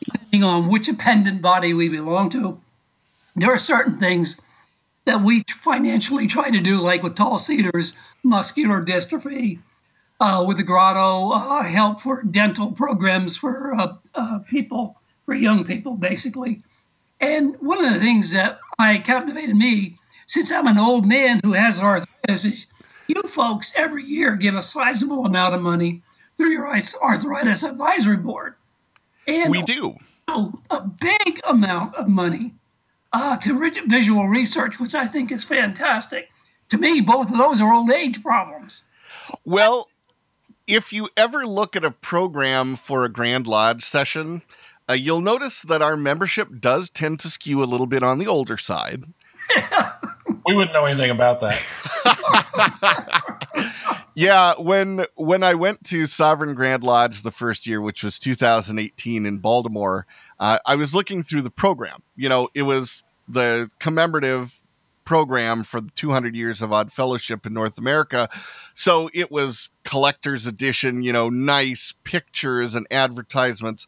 depending 0.02 0.42
on 0.42 0.68
which 0.68 0.88
appendant 0.88 1.42
body 1.42 1.74
we 1.74 1.90
belong 1.90 2.30
to, 2.30 2.58
there 3.36 3.52
are 3.52 3.58
certain 3.58 3.98
things 3.98 4.40
that 5.04 5.22
we 5.22 5.44
financially 5.48 6.26
try 6.26 6.50
to 6.50 6.60
do, 6.60 6.78
like 6.78 7.02
with 7.02 7.14
Tall 7.14 7.38
Cedars, 7.38 7.96
muscular 8.22 8.82
dystrophy, 8.82 9.60
uh, 10.20 10.44
with 10.46 10.56
the 10.56 10.62
Grotto, 10.62 11.30
uh, 11.30 11.62
help 11.62 12.00
for 12.00 12.22
dental 12.22 12.72
programs 12.72 13.36
for 13.36 13.74
uh, 13.74 13.94
uh, 14.14 14.38
people, 14.48 15.00
for 15.24 15.34
young 15.34 15.64
people, 15.64 15.94
basically. 15.96 16.62
And 17.20 17.56
one 17.60 17.84
of 17.84 17.92
the 17.92 18.00
things 18.00 18.32
that 18.32 18.58
I 18.78 18.98
captivated 18.98 19.56
me, 19.56 19.98
since 20.26 20.50
I'm 20.50 20.66
an 20.66 20.78
old 20.78 21.06
man 21.06 21.40
who 21.44 21.52
has 21.52 21.80
arthritis, 21.80 22.44
is 22.44 22.66
you 23.06 23.22
folks 23.22 23.74
every 23.76 24.04
year 24.04 24.36
give 24.36 24.54
a 24.54 24.62
sizable 24.62 25.26
amount 25.26 25.54
of 25.54 25.60
money 25.60 26.02
through 26.36 26.50
your 26.50 26.68
arthritis 26.68 27.62
advisory 27.62 28.16
board. 28.16 28.54
And 29.26 29.50
we 29.50 29.62
do. 29.62 29.96
A 30.28 30.80
big 30.80 31.40
amount 31.46 31.94
of 31.94 32.08
money 32.08 32.54
uh, 33.14 33.36
to 33.36 33.70
visual 33.86 34.28
research, 34.28 34.80
which 34.80 34.94
I 34.94 35.06
think 35.06 35.30
is 35.30 35.44
fantastic. 35.44 36.28
To 36.70 36.78
me, 36.78 37.00
both 37.00 37.30
of 37.30 37.38
those 37.38 37.60
are 37.60 37.72
old 37.72 37.90
age 37.90 38.22
problems. 38.22 38.84
Well, 39.44 39.88
if 40.66 40.92
you 40.92 41.08
ever 41.16 41.46
look 41.46 41.76
at 41.76 41.84
a 41.84 41.92
program 41.92 42.74
for 42.74 43.04
a 43.04 43.08
Grand 43.08 43.46
Lodge 43.46 43.84
session, 43.84 44.42
uh, 44.90 44.94
you'll 44.94 45.20
notice 45.20 45.62
that 45.62 45.80
our 45.80 45.96
membership 45.96 46.48
does 46.58 46.90
tend 46.90 47.20
to 47.20 47.30
skew 47.30 47.62
a 47.62 47.64
little 47.64 47.86
bit 47.86 48.02
on 48.02 48.18
the 48.18 48.26
older 48.26 48.56
side. 48.56 49.04
we 50.46 50.54
wouldn't 50.54 50.72
know 50.72 50.84
anything 50.84 51.10
about 51.10 51.40
that. 51.40 51.62
yeah, 54.16 54.54
when 54.58 55.04
when 55.14 55.44
I 55.44 55.54
went 55.54 55.84
to 55.84 56.06
Sovereign 56.06 56.54
Grand 56.54 56.82
Lodge 56.82 57.22
the 57.22 57.30
first 57.30 57.66
year, 57.66 57.80
which 57.80 58.02
was 58.02 58.18
2018 58.18 59.24
in 59.24 59.38
Baltimore, 59.38 60.06
uh, 60.40 60.58
I 60.66 60.74
was 60.74 60.94
looking 60.94 61.22
through 61.22 61.42
the 61.42 61.50
program. 61.50 62.02
You 62.16 62.28
know, 62.28 62.48
it 62.54 62.62
was 62.62 63.03
the 63.28 63.70
commemorative 63.78 64.60
program 65.04 65.62
for 65.62 65.80
the 65.80 65.90
200 65.90 66.34
years 66.34 66.62
of 66.62 66.72
Odd 66.72 66.90
Fellowship 66.90 67.46
in 67.46 67.52
North 67.52 67.78
America. 67.78 68.28
So 68.74 69.10
it 69.12 69.30
was 69.30 69.70
collector's 69.84 70.46
edition, 70.46 71.02
you 71.02 71.12
know, 71.12 71.28
nice 71.28 71.94
pictures 72.04 72.74
and 72.74 72.86
advertisements. 72.90 73.86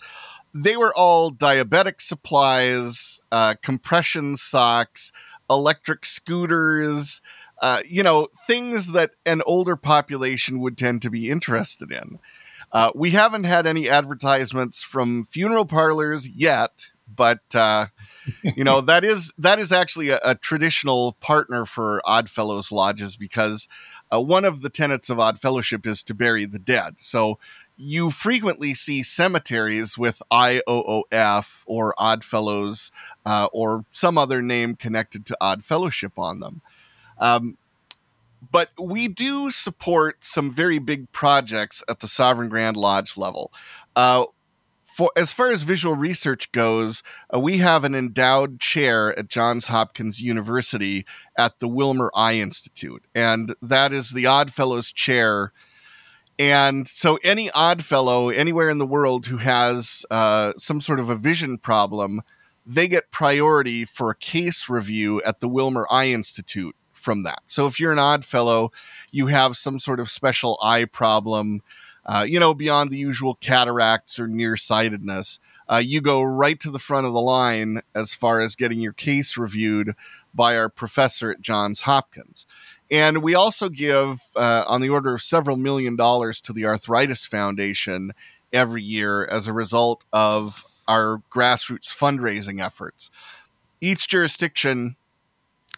They 0.55 0.77
were 0.77 0.93
all 0.95 1.33
diabetic 1.33 2.01
supplies, 2.01 3.21
uh, 3.33 3.55
compression 3.63 4.37
socks, 4.37 5.13
electric 5.51 6.07
scooters, 6.07 7.21
uh, 7.63 7.81
you 7.87 8.03
know, 8.03 8.29
things 8.47 8.93
that 8.93 9.13
an 9.25 9.43
older 9.47 9.77
population 9.77 10.61
would 10.61 10.77
tend 10.77 11.03
to 11.03 11.11
be 11.11 11.31
interested 11.31 11.91
in. 11.91 12.19
Uh, 12.73 12.91
we 12.95 13.11
haven't 13.11 13.45
had 13.45 13.67
any 13.67 13.89
advertisements 13.89 14.83
from 14.83 15.25
funeral 15.25 15.65
parlors 15.65 16.29
yet, 16.29 16.91
but 17.17 17.41
uh, 17.55 17.87
you 18.43 18.65
know 18.65 18.81
that 18.81 19.05
is 19.05 19.33
that 19.39 19.59
is 19.59 19.73
actually 19.73 20.11
a, 20.11 20.19
a, 20.25 20.35
traditional 20.35 21.17
partner 21.21 21.65
for 21.65 22.01
Oddfellows 22.05 22.71
lodges 22.71 23.17
because 23.17 23.69
uh, 24.13 24.21
one 24.21 24.45
of 24.45 24.63
the 24.63 24.71
tenets 24.71 25.11
of 25.11 25.19
Odd 25.19 25.39
Fellowship 25.39 25.87
is 25.87 26.03
to 26.05 26.15
bury 26.15 26.45
the 26.45 26.59
dead. 26.59 26.97
So 26.99 27.39
you 27.77 28.11
frequently 28.11 28.73
see 28.75 29.03
cemeteries 29.03 29.99
with 29.99 30.23
IOOF 30.33 31.65
or 31.67 31.95
Oddfellows 31.99 32.91
uh, 33.27 33.49
or 33.53 33.85
some 33.91 34.17
other 34.17 34.41
name 34.41 34.77
connected 34.77 35.27
to 35.27 35.37
Odd 35.41 35.63
Fellowship 35.63 36.19
on 36.19 36.41
them. 36.41 36.63
Um, 37.19 37.59
but 38.51 38.71
we 38.81 39.09
do 39.09 39.51
support 39.51 40.25
some 40.25 40.51
very 40.51 40.79
big 40.79 41.11
projects 41.13 41.83
at 41.89 42.01
the 42.01 42.07
Sovereign 42.07 42.49
Grand 42.49 42.77
Lodge 42.77 43.17
level. 43.17 43.53
Uh, 43.95 44.27
for 44.97 45.13
as 45.15 45.31
far 45.31 45.53
as 45.53 45.63
visual 45.63 45.95
research 45.95 46.51
goes, 46.53 47.03
uh, 47.33 47.39
we 47.39 47.59
have 47.59 47.85
an 47.85 47.95
endowed 47.95 48.61
chair 48.61 49.17
at 49.19 49.29
Johns 49.29 49.67
Hopkins 49.67 50.23
University 50.23 51.05
at 51.37 51.59
the 51.59 51.69
Wilmer 51.69 52.11
Eye 52.15 52.37
Institute, 52.37 53.05
and 53.15 53.55
that 53.61 53.93
is 53.93 54.13
the 54.13 54.25
Oddfellows 54.25 54.93
Chair. 54.93 55.53
And 56.39 56.89
so, 56.89 57.19
any 57.23 57.51
Oddfellow 57.51 58.31
anywhere 58.31 58.71
in 58.71 58.79
the 58.79 58.87
world 58.87 59.27
who 59.27 59.37
has 59.37 60.07
uh, 60.11 60.55
some 60.57 60.81
sort 60.81 60.99
of 60.99 61.11
a 61.11 61.15
vision 61.15 61.59
problem, 61.59 62.23
they 62.65 62.89
get 62.89 63.11
priority 63.11 63.85
for 63.85 64.09
a 64.09 64.17
case 64.17 64.71
review 64.71 65.21
at 65.25 65.41
the 65.41 65.49
Wilmer 65.49 65.87
Eye 65.91 66.09
Institute 66.09 66.75
from 66.95 67.23
that. 67.25 67.43
So 67.45 67.67
if 67.67 67.79
you're 67.79 67.93
an 67.93 67.99
odd 67.99 68.25
fellow, 68.25 68.73
you 69.13 69.27
have 69.27 69.59
some 69.59 69.79
sort 69.79 70.01
of 70.01 70.09
special 70.09 70.59
eye 70.63 70.87
problem, 70.87 71.61
uh, 72.07 72.25
you 72.27 72.41
know, 72.41 72.55
beyond 72.55 72.91
the 72.91 72.99
usual 72.99 73.35
cataracts 73.35 74.19
or 74.19 74.29
nearsightedness, 74.29 75.41
uh, 75.69 75.83
you 75.85 76.01
go 76.01 76.23
right 76.23 76.61
to 76.61 76.71
the 76.71 76.79
front 76.79 77.07
of 77.07 77.13
the 77.13 77.21
line 77.21 77.81
as 77.95 78.15
far 78.15 78.41
as 78.41 78.55
getting 78.55 78.81
your 78.81 78.93
case 78.93 79.37
reviewed 79.37 79.95
by 80.33 80.57
our 80.57 80.69
professor 80.69 81.33
at 81.33 81.41
Johns 81.41 81.83
Hopkins. 81.83 82.47
And 82.91 83.23
we 83.23 83.35
also 83.35 83.69
give 83.69 84.21
uh, 84.37 84.65
on 84.69 84.81
the 84.81 84.89
order 84.89 85.15
of 85.15 85.23
several 85.23 85.57
million 85.57 85.97
dollars 85.97 86.41
to 86.43 86.53
the 86.53 86.67
Arthritis 86.67 87.27
Foundation 87.27 88.13
every 88.53 88.83
year 88.83 89.25
as 89.25 89.49
a 89.49 89.53
result 89.53 90.05
of 90.13 90.63
our 90.87 91.21
grassroots 91.33 91.89
fundraising 91.89 92.65
efforts. 92.65 93.11
Each 93.81 94.07
jurisdiction 94.07 94.95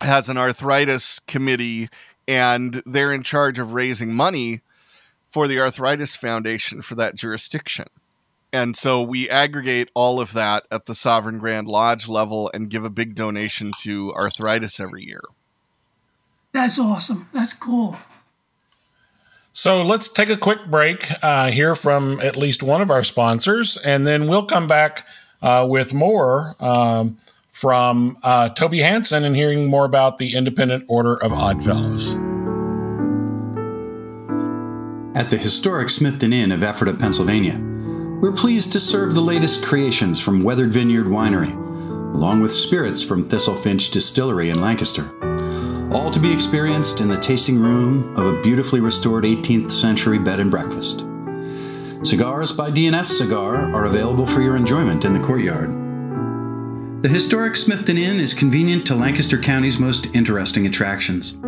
has 0.03 0.29
an 0.29 0.37
arthritis 0.37 1.19
committee 1.21 1.89
and 2.29 2.83
they're 2.85 3.13
in 3.13 3.23
charge 3.23 3.59
of 3.59 3.73
raising 3.73 4.13
money 4.13 4.61
for 5.29 5.47
the 5.47 5.61
Arthritis 5.61 6.17
Foundation 6.17 6.83
for 6.83 6.95
that 6.97 7.15
jurisdiction. 7.15 7.87
And 8.53 8.75
so 8.75 9.03
we 9.03 9.29
aggregate 9.29 9.91
all 9.95 10.21
of 10.21 10.33
that 10.33 10.65
at 10.71 10.87
the 10.87 10.95
Sovereign 10.95 11.39
Grand 11.39 11.69
Lodge 11.69 12.09
level 12.09 12.51
and 12.55 12.71
give 12.71 12.85
a 12.85 12.91
big 12.91 13.15
donation 13.15 13.71
to 13.81 14.13
arthritis 14.15 14.81
every 14.81 15.05
year. 15.05 15.21
That's 16.53 16.79
awesome. 16.79 17.29
That's 17.35 17.53
cool. 17.53 17.99
So 19.53 19.83
let's 19.83 20.09
take 20.09 20.31
a 20.31 20.37
quick 20.37 20.67
break, 20.71 21.07
uh, 21.23 21.51
hear 21.51 21.75
from 21.75 22.21
at 22.21 22.37
least 22.37 22.63
one 22.63 22.81
of 22.81 22.91
our 22.91 23.05
sponsors, 23.05 23.77
and 23.77 24.07
then 24.07 24.29
we'll 24.29 24.47
come 24.47 24.67
back 24.67 25.07
uh, 25.43 25.67
with 25.69 25.93
more. 25.93 26.57
Um, 26.59 27.19
from 27.59 28.17
uh, 28.23 28.51
Toby 28.51 28.79
Hansen 28.79 29.25
and 29.25 29.35
hearing 29.35 29.67
more 29.67 29.85
about 29.85 30.19
the 30.19 30.37
Independent 30.37 30.85
Order 30.87 31.17
of 31.17 31.33
Oddfellows. 31.33 32.28
At 35.15 35.31
the 35.31 35.39
historic 35.39 35.89
Smithton 35.89 36.33
Inn 36.33 36.53
of 36.53 36.63
Ephrata, 36.63 36.93
Pennsylvania, 36.93 37.59
we're 38.21 38.33
pleased 38.33 38.73
to 38.73 38.81
serve 38.81 39.15
the 39.15 39.23
latest 39.23 39.65
creations 39.65 40.21
from 40.21 40.43
Weathered 40.43 40.73
Vineyard 40.73 41.07
Winery, 41.07 41.53
along 42.15 42.43
with 42.43 42.53
spirits 42.53 43.03
from 43.03 43.25
Thistlefinch 43.25 43.91
Distillery 43.91 44.51
in 44.51 44.61
Lancaster. 44.61 45.09
All 45.93 46.11
to 46.11 46.21
be 46.21 46.31
experienced 46.31 47.01
in 47.01 47.09
the 47.09 47.19
tasting 47.19 47.59
room 47.59 48.15
of 48.17 48.27
a 48.27 48.43
beautifully 48.43 48.81
restored 48.81 49.25
18th 49.25 49.71
century 49.71 50.19
bed 50.19 50.41
and 50.41 50.51
breakfast. 50.51 51.01
Cigars 52.05 52.53
by 52.53 52.71
DNS 52.71 53.07
Cigar 53.07 53.75
are 53.75 53.87
available 53.87 54.27
for 54.27 54.43
your 54.43 54.57
enjoyment 54.57 55.07
in 55.07 55.15
the 55.15 55.21
courtyard. 55.21 55.71
The 57.03 57.09
historic 57.09 57.55
Smithton 57.55 57.99
Inn 57.99 58.21
is 58.21 58.35
convenient 58.35 58.87
to 58.89 58.95
Lancaster 58.95 59.39
County's 59.39 59.79
most 59.79 60.15
interesting 60.15 60.67
attractions. 60.67 61.39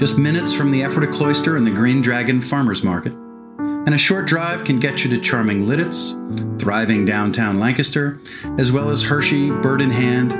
Just 0.00 0.16
minutes 0.16 0.54
from 0.54 0.70
the 0.70 0.82
Ephrata 0.82 1.12
Cloister 1.12 1.58
and 1.58 1.66
the 1.66 1.70
Green 1.70 2.00
Dragon 2.00 2.40
Farmers 2.40 2.82
Market. 2.82 3.12
And 3.58 3.92
a 3.92 3.98
short 3.98 4.26
drive 4.26 4.64
can 4.64 4.80
get 4.80 5.04
you 5.04 5.10
to 5.10 5.20
charming 5.20 5.66
Lititz, 5.66 6.58
thriving 6.58 7.04
downtown 7.04 7.60
Lancaster, 7.60 8.18
as 8.56 8.72
well 8.72 8.88
as 8.88 9.02
Hershey, 9.02 9.50
Bird 9.50 9.82
in 9.82 9.90
Hand, 9.90 10.32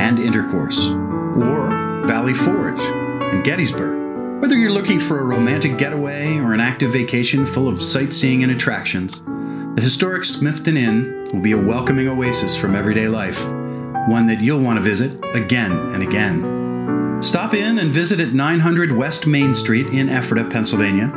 and 0.00 0.18
Intercourse, 0.18 0.88
or 0.90 1.68
Valley 2.08 2.34
Forge 2.34 2.80
in 3.32 3.44
Gettysburg. 3.44 4.42
Whether 4.42 4.56
you're 4.56 4.72
looking 4.72 4.98
for 4.98 5.20
a 5.20 5.24
romantic 5.24 5.78
getaway 5.78 6.36
or 6.38 6.52
an 6.52 6.58
active 6.58 6.92
vacation 6.92 7.44
full 7.44 7.68
of 7.68 7.80
sightseeing 7.80 8.42
and 8.42 8.50
attractions, 8.50 9.20
the 9.76 9.80
historic 9.80 10.24
Smithton 10.24 10.76
Inn 10.76 11.22
will 11.32 11.40
be 11.40 11.52
a 11.52 11.56
welcoming 11.56 12.08
oasis 12.08 12.56
from 12.56 12.74
everyday 12.74 13.06
life 13.06 13.46
one 14.08 14.26
that 14.26 14.40
you'll 14.40 14.60
want 14.60 14.76
to 14.76 14.82
visit 14.82 15.24
again 15.34 15.70
and 15.70 16.02
again. 16.02 16.53
Stop 17.24 17.54
in 17.54 17.78
and 17.78 17.90
visit 17.90 18.20
at 18.20 18.34
900 18.34 18.92
West 18.92 19.26
Main 19.26 19.54
Street 19.54 19.86
in 19.86 20.10
Ephrata, 20.10 20.44
Pennsylvania, 20.44 21.10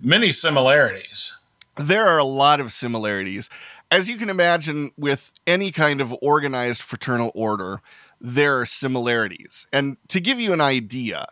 many 0.01 0.33
similarities. 0.33 1.45
There 1.77 2.09
are 2.09 2.19
a 2.19 2.25
lot 2.25 2.59
of 2.59 2.73
similarities. 2.73 3.51
As 3.91 4.09
you 4.09 4.17
can 4.17 4.31
imagine, 4.31 4.93
with 4.97 5.33
any 5.47 5.73
kind 5.73 6.01
of 6.01 6.15
organized 6.23 6.81
fraternal 6.81 7.33
order, 7.35 7.81
there 8.21 8.61
are 8.61 8.67
similarities. 8.67 9.67
And 9.73 9.97
to 10.09 10.21
give 10.21 10.39
you 10.39 10.53
an 10.53 10.61
idea, 10.61 11.27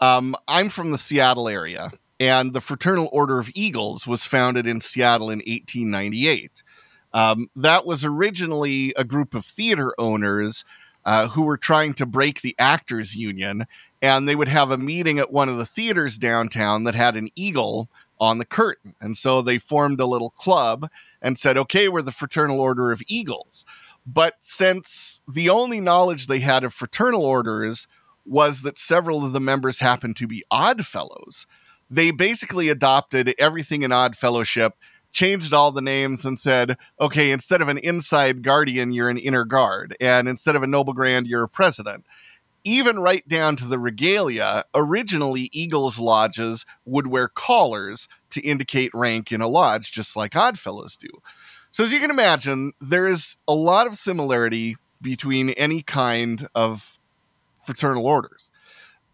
um, 0.00 0.34
I'm 0.48 0.68
from 0.68 0.90
the 0.90 0.98
Seattle 0.98 1.48
area, 1.48 1.92
and 2.18 2.52
the 2.52 2.60
Fraternal 2.60 3.08
Order 3.12 3.38
of 3.38 3.50
Eagles 3.54 4.06
was 4.06 4.24
founded 4.24 4.66
in 4.66 4.80
Seattle 4.80 5.30
in 5.30 5.38
1898. 5.38 6.62
Um, 7.14 7.48
that 7.56 7.86
was 7.86 8.04
originally 8.04 8.92
a 8.96 9.04
group 9.04 9.34
of 9.34 9.44
theater 9.44 9.94
owners 9.98 10.64
uh, 11.04 11.28
who 11.28 11.44
were 11.44 11.56
trying 11.56 11.94
to 11.94 12.06
break 12.06 12.40
the 12.40 12.54
actors 12.58 13.16
union, 13.16 13.66
and 14.00 14.26
they 14.26 14.36
would 14.36 14.48
have 14.48 14.70
a 14.70 14.78
meeting 14.78 15.18
at 15.18 15.32
one 15.32 15.48
of 15.48 15.58
the 15.58 15.66
theaters 15.66 16.16
downtown 16.16 16.84
that 16.84 16.94
had 16.94 17.16
an 17.16 17.28
eagle 17.34 17.88
on 18.20 18.38
the 18.38 18.44
curtain. 18.44 18.94
And 19.00 19.16
so 19.16 19.42
they 19.42 19.58
formed 19.58 20.00
a 20.00 20.06
little 20.06 20.30
club 20.30 20.88
and 21.20 21.38
said, 21.38 21.56
okay, 21.56 21.88
we're 21.88 22.02
the 22.02 22.12
Fraternal 22.12 22.60
Order 22.60 22.92
of 22.92 23.02
Eagles. 23.08 23.64
But 24.04 24.34
since 24.40 25.20
the 25.32 25.48
only 25.48 25.80
knowledge 25.80 26.26
they 26.26 26.40
had 26.40 26.64
of 26.64 26.74
fraternal 26.74 27.24
orders 27.24 27.86
was 28.24 28.62
that 28.62 28.78
several 28.78 29.24
of 29.24 29.32
the 29.32 29.40
members 29.40 29.80
happened 29.80 30.16
to 30.16 30.26
be 30.26 30.44
odd 30.50 30.84
fellows, 30.86 31.46
they 31.88 32.10
basically 32.10 32.68
adopted 32.68 33.34
everything 33.38 33.82
in 33.82 33.92
odd 33.92 34.16
fellowship, 34.16 34.74
changed 35.12 35.52
all 35.52 35.72
the 35.72 35.82
names, 35.82 36.24
and 36.24 36.38
said, 36.38 36.76
okay, 37.00 37.30
instead 37.30 37.60
of 37.60 37.68
an 37.68 37.78
inside 37.78 38.42
guardian, 38.42 38.92
you're 38.92 39.10
an 39.10 39.18
inner 39.18 39.44
guard. 39.44 39.94
And 40.00 40.26
instead 40.28 40.56
of 40.56 40.62
a 40.62 40.66
noble 40.66 40.94
grand, 40.94 41.26
you're 41.26 41.42
a 41.42 41.48
president. 41.48 42.04
Even 42.64 42.98
right 42.98 43.26
down 43.26 43.56
to 43.56 43.66
the 43.66 43.78
regalia, 43.78 44.62
originally 44.74 45.50
Eagles 45.52 45.98
lodges 45.98 46.64
would 46.84 47.08
wear 47.08 47.28
collars 47.28 48.08
to 48.30 48.40
indicate 48.40 48.92
rank 48.94 49.32
in 49.32 49.40
a 49.40 49.48
lodge, 49.48 49.92
just 49.92 50.16
like 50.16 50.32
Oddfellows 50.32 50.96
do. 50.96 51.08
So, 51.72 51.84
as 51.84 51.92
you 51.92 52.00
can 52.00 52.10
imagine, 52.10 52.74
there 52.82 53.08
is 53.08 53.38
a 53.48 53.54
lot 53.54 53.86
of 53.86 53.94
similarity 53.94 54.76
between 55.00 55.50
any 55.50 55.80
kind 55.80 56.46
of 56.54 56.98
fraternal 57.60 58.04
orders. 58.04 58.50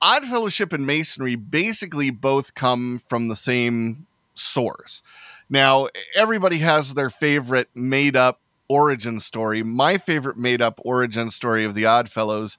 Odd 0.02 0.24
Fellowship 0.24 0.72
and 0.72 0.84
Masonry 0.84 1.36
basically 1.36 2.10
both 2.10 2.56
come 2.56 2.98
from 2.98 3.28
the 3.28 3.36
same 3.36 4.06
source. 4.34 5.04
Now, 5.48 5.86
everybody 6.16 6.58
has 6.58 6.94
their 6.94 7.10
favorite 7.10 7.68
made 7.76 8.16
up 8.16 8.40
origin 8.68 9.20
story. 9.20 9.62
My 9.62 9.96
favorite 9.96 10.36
made 10.36 10.60
up 10.60 10.80
origin 10.84 11.30
story 11.30 11.64
of 11.64 11.76
the 11.76 11.86
Odd 11.86 12.08
Fellows 12.08 12.58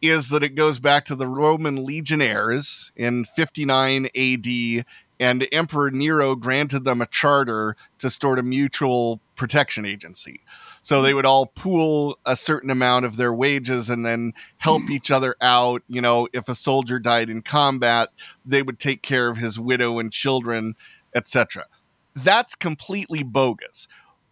is 0.00 0.28
that 0.28 0.44
it 0.44 0.54
goes 0.54 0.78
back 0.78 1.04
to 1.06 1.16
the 1.16 1.26
Roman 1.26 1.84
legionnaires 1.84 2.92
in 2.96 3.24
59 3.24 4.06
AD 4.16 4.84
and 5.20 5.46
Emperor 5.52 5.90
Nero 5.90 6.34
granted 6.34 6.84
them 6.84 7.02
a 7.02 7.06
charter 7.06 7.76
to 7.98 8.08
start 8.08 8.38
a 8.38 8.42
mutual 8.42 9.20
protection 9.36 9.84
agency. 9.84 10.40
So 10.80 11.02
they 11.02 11.12
would 11.12 11.26
all 11.26 11.46
pool 11.46 12.18
a 12.24 12.34
certain 12.34 12.70
amount 12.70 13.04
of 13.04 13.18
their 13.18 13.32
wages 13.32 13.90
and 13.90 14.04
then 14.04 14.32
help 14.56 14.82
each 14.90 15.10
other 15.10 15.36
out. 15.42 15.82
You 15.88 16.00
know, 16.00 16.26
if 16.32 16.48
a 16.48 16.54
soldier 16.54 16.98
died 16.98 17.28
in 17.28 17.42
combat, 17.42 18.08
they 18.46 18.62
would 18.62 18.78
take 18.78 19.02
care 19.02 19.28
of 19.28 19.36
his 19.36 19.60
widow 19.60 19.98
and 19.98 20.10
children, 20.10 20.74
etc. 21.14 21.66
That's 22.14 22.54
completely 22.54 23.22
bogus. 23.22 23.86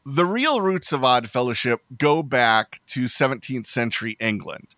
The 0.06 0.24
real 0.24 0.62
roots 0.62 0.94
of 0.94 1.04
Odd 1.04 1.28
Fellowship 1.28 1.82
go 1.98 2.22
back 2.22 2.80
to 2.88 3.02
17th 3.02 3.66
century 3.66 4.16
England. 4.18 4.68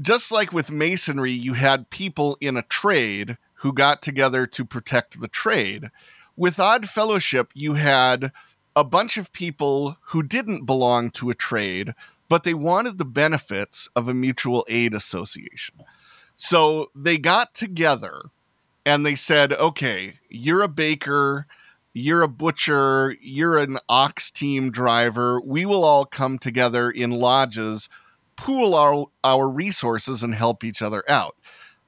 Just 0.00 0.30
like 0.30 0.52
with 0.52 0.70
Masonry, 0.70 1.32
you 1.32 1.54
had 1.54 1.90
people 1.90 2.38
in 2.40 2.56
a 2.56 2.62
trade 2.62 3.36
who 3.62 3.72
got 3.72 4.02
together 4.02 4.44
to 4.44 4.64
protect 4.64 5.20
the 5.20 5.28
trade. 5.28 5.88
With 6.36 6.58
Odd 6.58 6.88
Fellowship, 6.88 7.52
you 7.54 7.74
had 7.74 8.32
a 8.74 8.82
bunch 8.82 9.16
of 9.16 9.32
people 9.32 9.96
who 10.06 10.24
didn't 10.24 10.66
belong 10.66 11.10
to 11.10 11.30
a 11.30 11.34
trade, 11.34 11.94
but 12.28 12.42
they 12.42 12.54
wanted 12.54 12.98
the 12.98 13.04
benefits 13.04 13.88
of 13.94 14.08
a 14.08 14.14
mutual 14.14 14.66
aid 14.68 14.94
association. 14.94 15.76
So 16.34 16.90
they 16.92 17.18
got 17.18 17.54
together 17.54 18.22
and 18.84 19.06
they 19.06 19.14
said, 19.14 19.52
okay, 19.52 20.14
you're 20.28 20.64
a 20.64 20.68
baker, 20.68 21.46
you're 21.94 22.22
a 22.22 22.28
butcher, 22.28 23.16
you're 23.20 23.58
an 23.58 23.78
ox 23.88 24.32
team 24.32 24.72
driver. 24.72 25.40
We 25.40 25.66
will 25.66 25.84
all 25.84 26.04
come 26.04 26.36
together 26.38 26.90
in 26.90 27.12
lodges, 27.12 27.88
pool 28.34 28.74
our, 28.74 29.06
our 29.22 29.48
resources, 29.48 30.24
and 30.24 30.34
help 30.34 30.64
each 30.64 30.82
other 30.82 31.04
out 31.08 31.36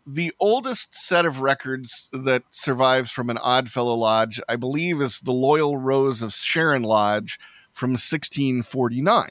the 0.06 0.32
oldest 0.38 0.94
set 0.94 1.24
of 1.24 1.40
records 1.40 2.10
that 2.12 2.42
survives 2.50 3.10
from 3.10 3.30
an 3.30 3.38
Oddfellow 3.38 3.94
Lodge, 3.94 4.40
I 4.48 4.56
believe, 4.56 5.00
is 5.00 5.20
the 5.20 5.32
Loyal 5.32 5.76
Rose 5.76 6.22
of 6.22 6.32
Sharon 6.32 6.82
Lodge 6.82 7.38
from 7.72 7.90
1649. 7.92 9.28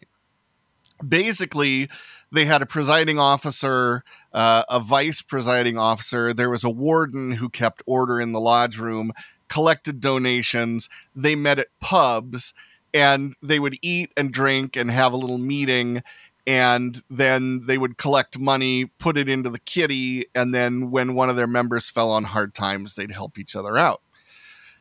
Basically, 1.07 1.89
they 2.31 2.45
had 2.45 2.61
a 2.61 2.67
presiding 2.67 3.19
officer, 3.19 4.03
uh, 4.33 4.63
a 4.69 4.79
vice 4.79 5.21
presiding 5.21 5.77
officer. 5.77 6.33
There 6.33 6.49
was 6.49 6.63
a 6.63 6.69
warden 6.69 7.33
who 7.33 7.49
kept 7.49 7.83
order 7.85 8.19
in 8.19 8.31
the 8.31 8.39
lodge 8.39 8.79
room, 8.79 9.11
collected 9.49 9.99
donations. 9.99 10.89
They 11.15 11.35
met 11.35 11.59
at 11.59 11.67
pubs 11.79 12.53
and 12.93 13.35
they 13.41 13.59
would 13.59 13.77
eat 13.81 14.11
and 14.15 14.31
drink 14.31 14.75
and 14.75 14.89
have 14.89 15.13
a 15.13 15.17
little 15.17 15.37
meeting 15.37 16.03
and 16.45 17.01
then 17.09 17.61
they 17.65 17.77
would 17.77 17.97
collect 17.97 18.37
money, 18.37 18.85
put 18.85 19.17
it 19.17 19.29
into 19.29 19.49
the 19.49 19.59
kitty, 19.59 20.25
and 20.35 20.53
then 20.53 20.91
when 20.91 21.15
one 21.15 21.29
of 21.29 21.35
their 21.35 21.47
members 21.47 21.89
fell 21.89 22.11
on 22.11 22.25
hard 22.25 22.53
times, 22.53 22.95
they'd 22.95 23.11
help 23.11 23.39
each 23.39 23.55
other 23.55 23.77
out. 23.77 24.01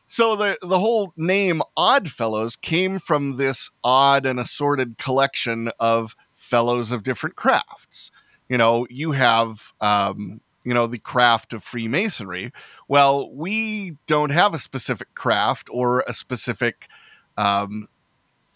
So 0.07 0.35
the 0.35 0.57
the 0.61 0.79
whole 0.79 1.13
name 1.15 1.61
Odd 1.75 2.09
Fellows 2.09 2.55
came 2.55 2.99
from 2.99 3.37
this 3.37 3.71
odd 3.83 4.25
and 4.25 4.39
assorted 4.39 4.97
collection 4.97 5.71
of 5.79 6.15
fellows 6.33 6.91
of 6.91 7.03
different 7.03 7.35
crafts. 7.35 8.11
You 8.49 8.57
know, 8.57 8.85
you 8.89 9.13
have 9.13 9.73
um, 9.81 10.41
you 10.63 10.73
know 10.73 10.87
the 10.87 10.99
craft 10.99 11.53
of 11.53 11.63
Freemasonry. 11.63 12.51
Well, 12.87 13.33
we 13.33 13.97
don't 14.05 14.31
have 14.31 14.53
a 14.53 14.59
specific 14.59 15.15
craft 15.15 15.69
or 15.71 16.03
a 16.05 16.13
specific 16.13 16.87
um, 17.37 17.87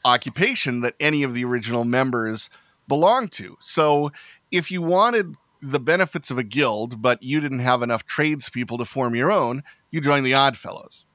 occupation 0.06 0.82
that 0.82 0.96
any 1.00 1.24
of 1.24 1.34
the 1.34 1.46
original 1.46 1.86
members 1.86 2.50
belong 2.88 3.28
to. 3.30 3.58
So 3.60 4.12
if 4.52 4.72
you 4.72 4.82
wanted 4.82 5.36
the 5.62 5.80
benefits 5.80 6.32
of 6.32 6.38
a 6.38 6.44
guild, 6.44 7.02
but 7.02 7.22
you 7.24 7.40
didn't 7.40 7.60
have 7.60 7.82
enough 7.82 8.06
tradespeople 8.06 8.78
to 8.78 8.86
form 8.86 9.16
your 9.16 9.32
own, 9.32 9.64
you 9.92 10.02
joined 10.02 10.26
the 10.26 10.36
Oddfellows. 10.36 11.06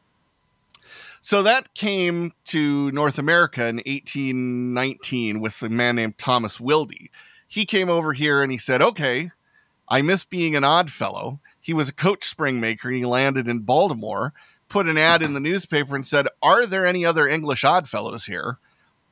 So 1.20 1.44
that 1.44 1.74
came 1.74 2.32
to 2.46 2.90
North 2.90 3.18
America 3.18 3.68
in 3.68 3.76
1819 3.76 5.40
with 5.40 5.62
a 5.62 5.68
man 5.68 5.94
named 5.94 6.18
Thomas 6.18 6.58
Wildey. 6.58 7.11
He 7.46 7.64
came 7.64 7.88
over 7.88 8.12
here 8.12 8.42
and 8.42 8.50
he 8.50 8.58
said, 8.58 8.82
Okay, 8.82 9.30
I 9.88 10.02
miss 10.02 10.24
being 10.24 10.56
an 10.56 10.64
odd 10.64 10.90
fellow. 10.90 11.38
He 11.61 11.72
was 11.72 11.88
a 11.88 11.94
coach 11.94 12.24
spring 12.24 12.61
maker. 12.61 12.90
He 12.90 13.04
landed 13.04 13.46
in 13.46 13.61
Baltimore, 13.61 14.32
put 14.68 14.88
an 14.88 14.98
ad 14.98 15.22
in 15.22 15.35
the 15.35 15.38
newspaper 15.40 15.94
and 15.94 16.04
said, 16.04 16.26
Are 16.42 16.66
there 16.66 16.85
any 16.85 17.04
other 17.04 17.28
English 17.28 17.62
odd 17.62 17.88
fellows 17.88 18.24
here? 18.24 18.58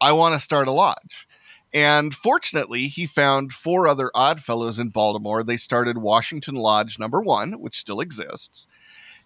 I 0.00 0.10
want 0.12 0.34
to 0.34 0.40
start 0.40 0.66
a 0.66 0.72
lodge. 0.72 1.28
And 1.72 2.12
fortunately, 2.12 2.84
he 2.84 3.06
found 3.06 3.52
four 3.52 3.86
other 3.86 4.10
odd 4.14 4.40
fellows 4.40 4.78
in 4.78 4.88
Baltimore. 4.88 5.42
They 5.44 5.56
started 5.56 5.98
Washington 5.98 6.56
Lodge 6.56 6.98
number 6.98 7.20
one, 7.20 7.52
which 7.60 7.78
still 7.78 8.00
exists. 8.00 8.66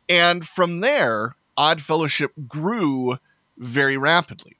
And 0.09 0.47
from 0.47 0.80
there, 0.80 1.36
Odd 1.57 1.80
Fellowship 1.80 2.32
grew 2.47 3.18
very 3.57 3.97
rapidly. 3.97 4.57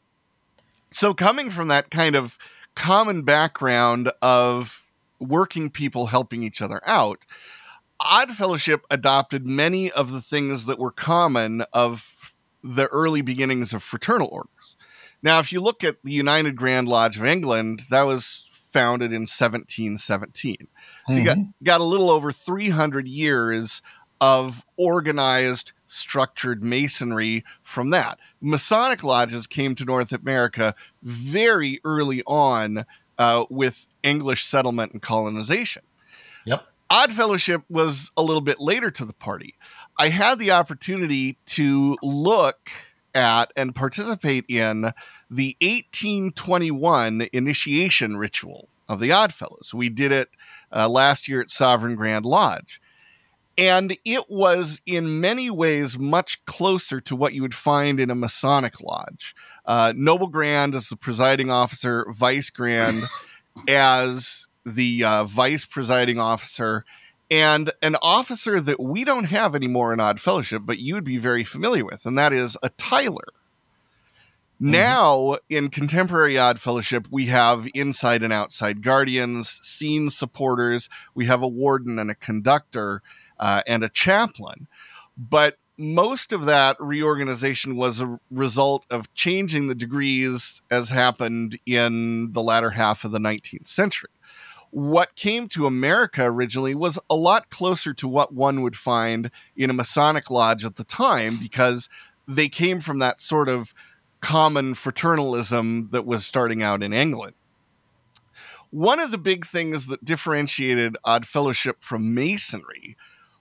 So, 0.91 1.13
coming 1.13 1.51
from 1.51 1.69
that 1.69 1.91
kind 1.91 2.15
of 2.15 2.39
common 2.75 3.23
background 3.23 4.11
of 4.23 4.87
working 5.19 5.71
people 5.71 6.07
helping 6.07 6.43
each 6.43 6.63
other 6.63 6.81
out, 6.87 7.27
Odd 8.01 8.31
Fellowship 8.33 8.87
adopted 8.91 9.47
many 9.47 9.91
of 9.91 10.11
the 10.13 10.21
things 10.21 10.67
that 10.67 10.79
were 10.79 10.91
common 10.91 11.65
of 11.73 12.35
the 12.63 12.87
early 12.87 13.21
beginnings 13.21 13.75
of 13.75 13.83
fraternal 13.83 14.29
orders. 14.29 14.51
Now, 15.25 15.39
if 15.39 15.53
you 15.53 15.63
look 15.63 15.83
at 15.83 15.97
the 16.05 16.13
United 16.13 16.55
Grand 16.55 16.87
Lodge 16.87 17.17
of 17.17 17.25
England, 17.25 17.85
that 17.89 18.03
was 18.03 18.47
founded 18.53 19.11
in 19.11 19.23
1717. 19.23 20.57
So 21.07 21.13
mm-hmm. 21.13 21.19
you 21.19 21.25
got, 21.25 21.39
got 21.63 21.81
a 21.81 21.85
little 21.85 22.11
over 22.11 22.31
300 22.31 23.09
years 23.09 23.81
of 24.21 24.67
organized 24.77 25.73
structured 25.87 26.63
masonry 26.63 27.43
from 27.63 27.89
that. 27.91 28.19
Masonic 28.43 29.03
lodges 29.03 29.47
came 29.47 29.75
to 29.77 29.85
North 29.87 30.13
America 30.13 30.75
very 31.03 31.81
early 31.85 32.23
on 32.27 32.85
uh, 33.19 33.47
with 33.49 33.89
English 34.03 34.45
settlement 34.45 34.93
and 34.93 35.01
colonization. 35.01 35.83
Yep. 36.45 36.67
Odd 36.91 37.13
Fellowship 37.13 37.63
was 37.71 38.11
a 38.17 38.23
little 38.23 38.43
bit 38.43 38.61
later 38.61 38.91
to 38.91 39.07
the 39.07 39.15
party. 39.15 39.55
I 39.99 40.11
had 40.11 40.39
the 40.39 40.51
opportunity 40.51 41.39
to 41.47 41.97
look 42.03 42.71
at 43.15 43.53
and 43.57 43.75
participate 43.75 44.45
in 44.49 44.93
the 45.31 45.57
1821 45.61 47.29
initiation 47.33 48.17
ritual 48.17 48.69
of 48.89 49.01
the 49.01 49.13
Oddfellows. 49.13 49.73
We 49.75 49.89
did 49.89 50.13
it 50.13 50.29
uh, 50.75 50.89
last 50.89 51.29
year 51.29 51.41
at 51.41 51.51
Sovereign 51.51 51.97
Grand 51.97 52.27
Lodge. 52.27 52.81
And 53.57 53.97
it 54.05 54.25
was 54.29 54.83
in 54.85 55.21
many 55.21 55.49
ways 55.49 55.99
much 55.99 56.45
closer 56.45 57.01
to 57.03 57.15
what 57.15 57.35
you 57.35 57.43
would 57.43 57.55
find 57.55 58.01
in 58.01 58.11
a 58.11 58.15
Masonic 58.15 58.83
lodge. 58.83 59.35
Uh, 59.65 59.93
Noble 59.97 60.27
Grand 60.27 60.75
as 60.75 60.89
the 60.89 60.97
presiding 60.97 61.51
officer, 61.51 62.05
Vice 62.11 62.51
Grand 62.51 63.05
as 63.69 64.49
the 64.67 65.05
uh, 65.05 65.25
vice 65.25 65.65
presiding 65.65 66.19
officer, 66.19 66.85
and 67.35 67.73
an 67.83 67.97
officer 68.01 68.61
that 68.61 68.79
we 68.79 69.03
don't 69.03 69.25
have 69.25 69.57
anymore 69.57 69.93
in 69.93 69.99
Odd 69.99 70.21
Fellowship, 70.21 70.63
but 70.65 70.79
you 70.79 70.95
would 70.95 71.03
be 71.03 71.19
very 71.19 71.43
familiar 71.43 71.85
with, 71.85 72.07
and 72.07 72.17
that 72.17 72.33
is 72.33 72.57
a 72.63 72.69
Tyler. 72.69 73.27
Mm-hmm. 74.63 74.71
Now, 74.71 75.39
in 75.51 75.69
contemporary 75.69 76.39
Odd 76.39 76.61
Fellowship, 76.61 77.09
we 77.11 77.27
have 77.27 77.67
inside 77.75 78.23
and 78.23 78.33
outside 78.33 78.83
guardians, 78.85 79.49
scene 79.49 80.11
supporters, 80.11 80.89
we 81.13 81.27
have 81.27 81.43
a 81.43 81.49
warden 81.49 81.99
and 81.99 82.09
a 82.09 82.15
conductor, 82.15 83.03
uh, 83.41 83.63
and 83.67 83.83
a 83.83 83.89
chaplain. 83.89 84.69
But 85.19 85.57
most 85.77 86.33
of 86.33 86.45
that 86.45 86.77
reorganization 86.79 87.75
was 87.75 88.01
a 88.01 88.21
result 88.31 88.87
of 88.91 89.13
changing 89.15 89.67
the 89.67 89.75
degrees 89.75 90.63
as 90.71 90.91
happened 90.91 91.59
in 91.67 92.31
the 92.31 92.43
latter 92.43 92.71
half 92.71 93.05
of 93.05 93.11
the 93.11 93.19
19th 93.19 93.67
century. 93.67 94.11
What 94.75 95.15
came 95.15 95.47
to 95.51 95.67
America 95.67 96.25
originally 96.25 96.75
was 96.75 96.99
a 97.09 97.15
lot 97.15 97.49
closer 97.49 97.95
to 97.95 98.09
what 98.09 98.35
one 98.35 98.61
would 98.63 98.75
find 98.75 99.31
in 99.57 99.71
a 99.71 99.73
Masonic 99.73 100.33
lodge 100.33 100.65
at 100.65 100.75
the 100.75 100.83
time 100.83 101.37
because 101.37 101.89
they 102.27 102.49
came 102.49 102.81
from 102.81 102.99
that 102.99 103.21
sort 103.21 103.49
of 103.49 103.73
common 104.21 104.75
fraternalism 104.75 105.91
that 105.93 106.05
was 106.05 106.27
starting 106.27 106.61
out 106.61 106.83
in 106.83 106.93
England. 106.93 107.35
One 108.71 108.99
of 108.99 109.13
the 109.13 109.19
big 109.19 109.47
things 109.47 109.87
that 109.87 110.05
differentiated 110.05 110.97
Odd 111.05 111.25
Fellowship 111.25 111.85
from 111.85 112.13
Masonry 112.13 112.97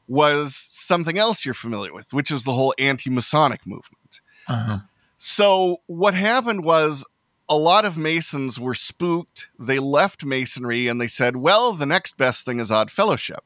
was 0.08 0.54
something 0.56 1.18
else 1.18 1.46
you're 1.46 1.56
familiar 1.56 1.96
with, 1.96 2.14
which 2.14 2.30
is 2.30 2.44
the 2.44 2.54
whole 2.54 2.76
anti 2.78 3.10
Masonic 3.10 3.66
movement. 3.66 4.22
Uh-huh. 4.48 4.80
So, 5.18 5.78
what 5.88 6.14
happened 6.14 6.64
was 6.64 7.08
a 7.54 7.56
lot 7.56 7.86
of 7.86 8.00
Masons 8.00 8.60
were 8.60 8.74
spooked. 8.74 9.52
They 9.60 9.78
left 9.78 10.26
Masonry 10.26 10.88
and 10.88 11.00
they 11.00 11.08
said, 11.08 11.36
well, 11.36 11.74
the 11.74 11.86
next 11.86 12.18
best 12.18 12.48
thing 12.48 12.60
is 12.60 12.72
Odd 12.72 12.90
Fellowship. 12.90 13.44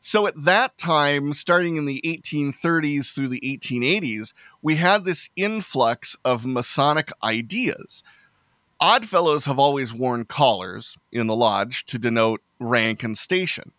So 0.00 0.26
at 0.26 0.44
that 0.44 0.78
time, 0.78 1.34
starting 1.34 1.76
in 1.76 1.84
the 1.84 2.00
1830s 2.06 3.14
through 3.14 3.28
the 3.28 3.40
1880s, 3.40 4.32
we 4.62 4.76
had 4.76 5.04
this 5.04 5.28
influx 5.36 6.16
of 6.24 6.46
Masonic 6.46 7.12
ideas. 7.22 8.02
Oddfellows 8.80 9.44
have 9.44 9.58
always 9.58 9.92
worn 9.92 10.24
collars 10.24 10.96
in 11.12 11.26
the 11.26 11.36
lodge 11.36 11.84
to 11.84 11.98
denote 11.98 12.40
rank 12.58 13.02
and 13.02 13.18
station. 13.18 13.72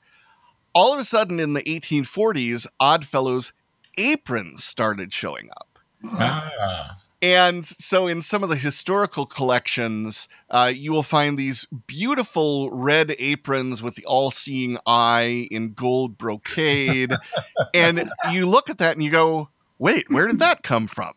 All 0.76 0.93
of 0.93 0.99
a 0.99 1.05
sudden, 1.05 1.39
in 1.39 1.53
the 1.53 1.63
1840s, 1.63 2.68
Oddfellows 2.80 3.51
aprons 3.97 4.63
started 4.63 5.11
showing 5.11 5.49
up. 5.49 5.80
Ah. 6.11 6.99
And 7.22 7.66
so, 7.66 8.07
in 8.07 8.22
some 8.22 8.43
of 8.43 8.49
the 8.49 8.55
historical 8.55 9.26
collections, 9.26 10.28
uh, 10.49 10.72
you 10.74 10.91
will 10.91 11.03
find 11.03 11.38
these 11.38 11.66
beautiful 11.88 12.70
red 12.72 13.16
aprons 13.20 13.82
with 13.82 13.95
the 13.95 14.05
all 14.05 14.32
seeing 14.32 14.78
eye 14.86 15.47
in 15.49 15.74
gold 15.74 16.18
brocade. 16.18 17.13
and 17.74 18.11
you 18.32 18.45
look 18.45 18.70
at 18.70 18.78
that 18.80 18.95
and 18.95 19.03
you 19.03 19.11
go, 19.11 19.49
wait, 19.80 20.09
where 20.09 20.28
did 20.28 20.39
that 20.39 20.63
come 20.63 20.88
from? 20.88 21.13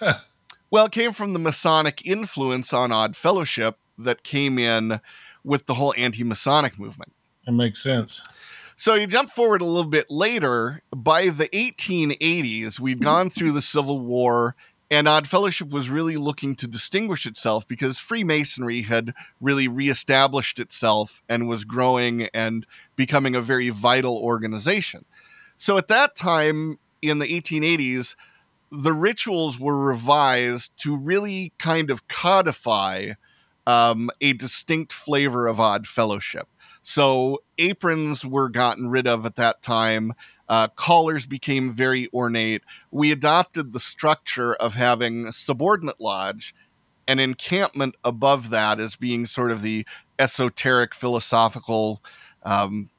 well, 0.70 0.86
it 0.86 0.92
came 0.92 1.12
from 1.12 1.32
the 1.32 1.38
Masonic 1.38 2.06
influence 2.06 2.72
on 2.72 2.92
Odd 2.92 3.16
Fellowship 3.16 3.78
that 3.98 4.22
came 4.22 4.58
in 4.58 5.00
with 5.44 5.66
the 5.66 5.74
whole 5.74 5.94
anti 5.96 6.24
Masonic 6.24 6.78
movement. 6.78 7.12
That 7.46 7.52
makes 7.52 7.82
sense. 7.82 8.28
So 8.76 8.94
you 8.94 9.06
jump 9.06 9.30
forward 9.30 9.60
a 9.60 9.66
little 9.66 9.90
bit 9.90 10.10
later. 10.10 10.82
By 10.94 11.28
the 11.28 11.48
1880s, 11.48 12.80
we'd 12.80 13.00
gone 13.00 13.30
through 13.30 13.52
the 13.52 13.60
Civil 13.60 14.00
War 14.00 14.56
and 14.92 15.08
Odd 15.08 15.26
Fellowship 15.26 15.70
was 15.70 15.88
really 15.88 16.18
looking 16.18 16.54
to 16.56 16.68
distinguish 16.68 17.24
itself 17.24 17.66
because 17.66 17.98
Freemasonry 17.98 18.82
had 18.82 19.14
really 19.40 19.66
reestablished 19.66 20.60
itself 20.60 21.22
and 21.30 21.48
was 21.48 21.64
growing 21.64 22.28
and 22.34 22.66
becoming 22.94 23.34
a 23.34 23.40
very 23.40 23.70
vital 23.70 24.18
organization. 24.18 25.06
So 25.56 25.78
at 25.78 25.88
that 25.88 26.14
time 26.14 26.78
in 27.00 27.20
the 27.20 27.26
1880s, 27.26 28.16
the 28.70 28.92
rituals 28.92 29.58
were 29.58 29.82
revised 29.82 30.76
to 30.82 30.94
really 30.94 31.54
kind 31.58 31.90
of 31.90 32.06
codify 32.08 33.12
um, 33.66 34.10
a 34.20 34.34
distinct 34.34 34.92
flavor 34.92 35.46
of 35.46 35.58
Odd 35.58 35.86
Fellowship. 35.86 36.48
So 36.82 37.42
aprons 37.56 38.26
were 38.26 38.50
gotten 38.50 38.90
rid 38.90 39.06
of 39.06 39.24
at 39.24 39.36
that 39.36 39.62
time. 39.62 40.12
Uh, 40.48 40.68
collars 40.68 41.26
became 41.26 41.70
very 41.70 42.08
ornate. 42.12 42.62
We 42.90 43.12
adopted 43.12 43.72
the 43.72 43.80
structure 43.80 44.54
of 44.54 44.74
having 44.74 45.30
subordinate 45.32 46.00
lodge, 46.00 46.54
an 47.08 47.18
encampment 47.18 47.94
above 48.04 48.50
that 48.50 48.78
as 48.80 48.96
being 48.96 49.26
sort 49.26 49.50
of 49.50 49.62
the 49.62 49.86
esoteric, 50.18 50.94
philosophical, 50.94 52.02
um, 52.42 52.90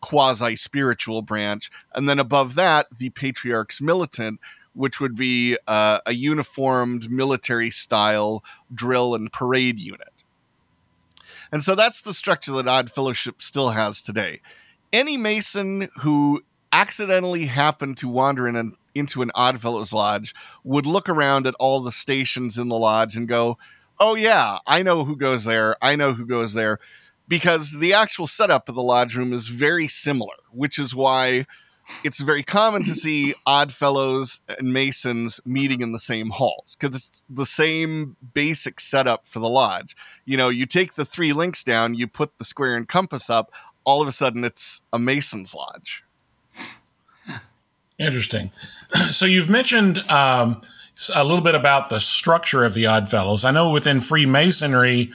quasi 0.00 0.54
spiritual 0.56 1.22
branch. 1.22 1.70
And 1.94 2.08
then 2.08 2.18
above 2.18 2.54
that, 2.54 2.86
the 2.98 3.10
patriarch's 3.10 3.80
militant, 3.80 4.40
which 4.74 5.00
would 5.00 5.16
be 5.16 5.56
uh, 5.66 5.98
a 6.06 6.14
uniformed 6.14 7.10
military 7.10 7.70
style 7.70 8.44
drill 8.72 9.14
and 9.14 9.32
parade 9.32 9.80
unit. 9.80 10.24
And 11.50 11.64
so 11.64 11.74
that's 11.74 12.02
the 12.02 12.14
structure 12.14 12.52
that 12.52 12.68
Odd 12.68 12.90
Fellowship 12.90 13.40
still 13.40 13.70
has 13.70 14.02
today. 14.02 14.40
Any 14.92 15.16
Mason 15.16 15.88
who 16.00 16.42
accidentally 16.72 17.46
happened 17.46 17.96
to 17.98 18.08
wander 18.08 18.48
in 18.48 18.56
an, 18.56 18.76
into 18.94 19.22
an 19.22 19.30
Oddfellows 19.34 19.92
lodge 19.92 20.34
would 20.64 20.86
look 20.86 21.08
around 21.08 21.46
at 21.46 21.54
all 21.58 21.80
the 21.80 21.92
stations 21.92 22.58
in 22.58 22.68
the 22.68 22.78
lodge 22.78 23.16
and 23.16 23.28
go, 23.28 23.58
oh, 24.00 24.14
yeah, 24.14 24.58
I 24.66 24.82
know 24.82 25.04
who 25.04 25.16
goes 25.16 25.44
there. 25.44 25.76
I 25.82 25.96
know 25.96 26.12
who 26.12 26.26
goes 26.26 26.54
there. 26.54 26.78
Because 27.26 27.78
the 27.78 27.92
actual 27.92 28.26
setup 28.26 28.68
of 28.68 28.74
the 28.74 28.82
lodge 28.82 29.16
room 29.16 29.32
is 29.32 29.48
very 29.48 29.86
similar, 29.86 30.34
which 30.50 30.78
is 30.78 30.94
why 30.94 31.44
it's 32.04 32.20
very 32.20 32.42
common 32.42 32.84
to 32.84 32.94
see 32.94 33.34
Oddfellows 33.46 34.42
and 34.58 34.72
Masons 34.72 35.40
meeting 35.44 35.80
in 35.80 35.92
the 35.92 35.98
same 35.98 36.30
halls 36.30 36.76
because 36.78 36.94
it's 36.94 37.24
the 37.28 37.46
same 37.46 38.16
basic 38.34 38.80
setup 38.80 39.26
for 39.26 39.38
the 39.38 39.48
lodge. 39.48 39.96
You 40.24 40.36
know, 40.36 40.48
you 40.48 40.66
take 40.66 40.94
the 40.94 41.04
three 41.04 41.32
links 41.32 41.64
down, 41.64 41.94
you 41.94 42.06
put 42.06 42.38
the 42.38 42.44
square 42.44 42.76
and 42.76 42.88
compass 42.88 43.30
up, 43.30 43.52
all 43.84 44.02
of 44.02 44.08
a 44.08 44.12
sudden 44.12 44.44
it's 44.44 44.82
a 44.92 44.98
Mason's 44.98 45.54
lodge. 45.54 46.04
Interesting. 47.98 48.50
So 49.10 49.26
you've 49.26 49.50
mentioned 49.50 49.98
um, 50.10 50.62
a 51.14 51.22
little 51.22 51.44
bit 51.44 51.54
about 51.54 51.90
the 51.90 52.00
structure 52.00 52.64
of 52.64 52.72
the 52.72 52.86
Oddfellows. 52.86 53.44
I 53.44 53.50
know 53.50 53.70
within 53.70 54.00
Freemasonry, 54.00 55.12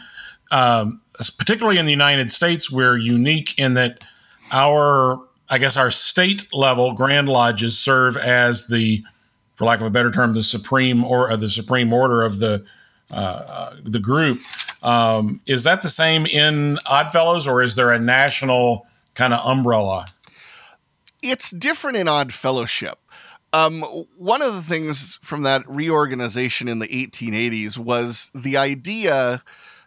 um, 0.52 1.02
particularly 1.40 1.80
in 1.80 1.86
the 1.86 1.92
United 1.92 2.32
States, 2.32 2.72
we're 2.72 2.98
unique 2.98 3.58
in 3.58 3.74
that 3.74 4.04
our, 4.52 5.20
I 5.50 5.58
guess, 5.58 5.76
our 5.76 5.90
state 5.90 6.48
level 6.54 6.94
Grand 6.94 7.28
Lodges 7.30 7.80
serve 7.80 8.16
as 8.16 8.68
the, 8.68 9.04
for 9.56 9.66
lack 9.66 9.82
of 9.82 9.88
a 9.88 9.92
better 9.92 10.12
term, 10.12 10.34
the 10.34 10.44
supreme 10.44 11.04
or 11.04 11.32
uh, 11.32 11.36
the 11.36 11.50
supreme 11.50 11.92
order 11.92 12.22
of 12.22 12.40
the 12.40 12.64
uh, 13.12 13.16
uh, 13.48 13.76
the 13.84 14.00
group. 14.00 14.40
Um, 14.82 15.40
is 15.46 15.64
that 15.66 15.82
the 15.84 15.90
same 15.90 16.26
in 16.26 16.78
Oddfellows, 16.88 17.48
or 17.48 17.62
is 17.62 17.76
there 17.76 17.92
a 17.92 18.00
national 18.00 18.88
kind 19.14 19.34
of 19.34 19.46
umbrella? 19.46 20.06
It's 21.24 21.52
different 21.52 21.98
in 21.98 22.08
Odd 22.08 22.34
Fellowship. 22.34 23.00
Um, 23.54 23.82
one 24.18 24.42
of 24.42 24.56
the 24.56 24.62
things 24.62 25.20
from 25.22 25.44
that 25.44 25.68
reorganization 25.68 26.68
in 26.68 26.80
the 26.80 26.88
1880s 26.88 27.78
was 27.78 28.32
the 28.34 28.58
idea 28.58 29.44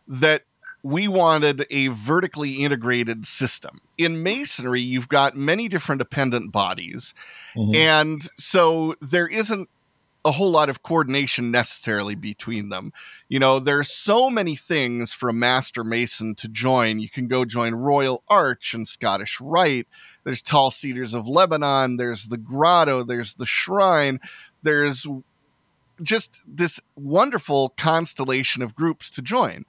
that 0.07 0.43
we 0.85 1.09
wanted 1.09 1.67
a 1.69 1.89
vertically 1.89 2.55
integrated 2.55 3.27
system. 3.27 3.81
In 3.99 4.23
Masonry, 4.23 4.81
you've 4.81 5.09
got 5.09 5.35
many 5.35 5.69
different 5.69 5.99
dependent 5.99 6.53
bodies. 6.53 7.13
Mm-hmm. 7.57 7.75
And 7.75 8.23
so 8.39 8.95
there 9.01 9.27
isn't 9.27 9.69
a 10.27 10.33
whole 10.33 10.51
lot 10.51 10.69
of 10.69 10.83
coordination 10.83 11.53
necessarily 11.53 12.17
between 12.17 12.69
them. 12.69 12.93
You 13.29 13.39
know, 13.39 13.61
there's 13.61 13.89
so 13.89 14.29
many 14.29 14.57
things 14.57 15.15
for 15.15 15.29
a 15.29 15.33
master 15.33 15.85
mason 15.85 16.35
to 16.37 16.49
join. 16.49 16.99
You 16.99 17.09
can 17.09 17.29
go 17.29 17.45
join 17.45 17.77
Royal 17.77 18.25
Arch 18.29 18.75
and 18.75 18.89
Scottish 18.89 19.41
Rite. 19.41 19.87
There's 20.25 20.43
Tall 20.43 20.73
Cedars 20.73 21.15
of 21.15 21.29
Lebanon. 21.29 21.97
There's 21.97 22.27
the 22.27 22.39
Grotto. 22.39 23.05
There's 23.05 23.35
the 23.35 23.47
Shrine. 23.47 24.19
There's 24.63 25.07
just 26.03 26.43
this 26.45 26.81
wonderful 26.97 27.69
constellation 27.77 28.63
of 28.63 28.75
groups 28.75 29.11
to 29.11 29.23
join. 29.23 29.65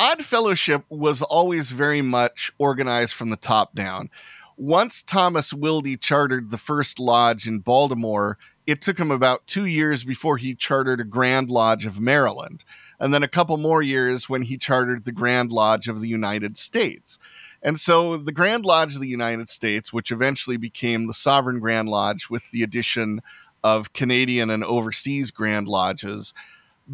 Odd 0.00 0.24
Fellowship 0.24 0.84
was 0.88 1.22
always 1.22 1.70
very 1.70 2.02
much 2.02 2.50
organized 2.58 3.14
from 3.14 3.30
the 3.30 3.36
top 3.36 3.74
down. 3.74 4.10
Once 4.60 5.04
Thomas 5.04 5.52
Wildey 5.52 5.96
chartered 6.00 6.50
the 6.50 6.58
first 6.58 6.98
lodge 6.98 7.46
in 7.46 7.60
Baltimore, 7.60 8.38
it 8.66 8.82
took 8.82 8.98
him 8.98 9.12
about 9.12 9.46
two 9.46 9.66
years 9.66 10.02
before 10.02 10.36
he 10.36 10.52
chartered 10.52 10.98
a 10.98 11.04
Grand 11.04 11.48
Lodge 11.48 11.86
of 11.86 12.00
Maryland, 12.00 12.64
and 12.98 13.14
then 13.14 13.22
a 13.22 13.28
couple 13.28 13.56
more 13.56 13.82
years 13.82 14.28
when 14.28 14.42
he 14.42 14.58
chartered 14.58 15.04
the 15.04 15.12
Grand 15.12 15.52
Lodge 15.52 15.86
of 15.86 16.00
the 16.00 16.08
United 16.08 16.56
States. 16.56 17.20
And 17.62 17.78
so 17.78 18.16
the 18.16 18.32
Grand 18.32 18.66
Lodge 18.66 18.96
of 18.96 19.00
the 19.00 19.06
United 19.06 19.48
States, 19.48 19.92
which 19.92 20.10
eventually 20.10 20.56
became 20.56 21.06
the 21.06 21.14
Sovereign 21.14 21.60
Grand 21.60 21.88
Lodge 21.88 22.28
with 22.28 22.50
the 22.50 22.64
addition 22.64 23.22
of 23.62 23.92
Canadian 23.92 24.50
and 24.50 24.64
overseas 24.64 25.30
Grand 25.30 25.68
Lodges, 25.68 26.34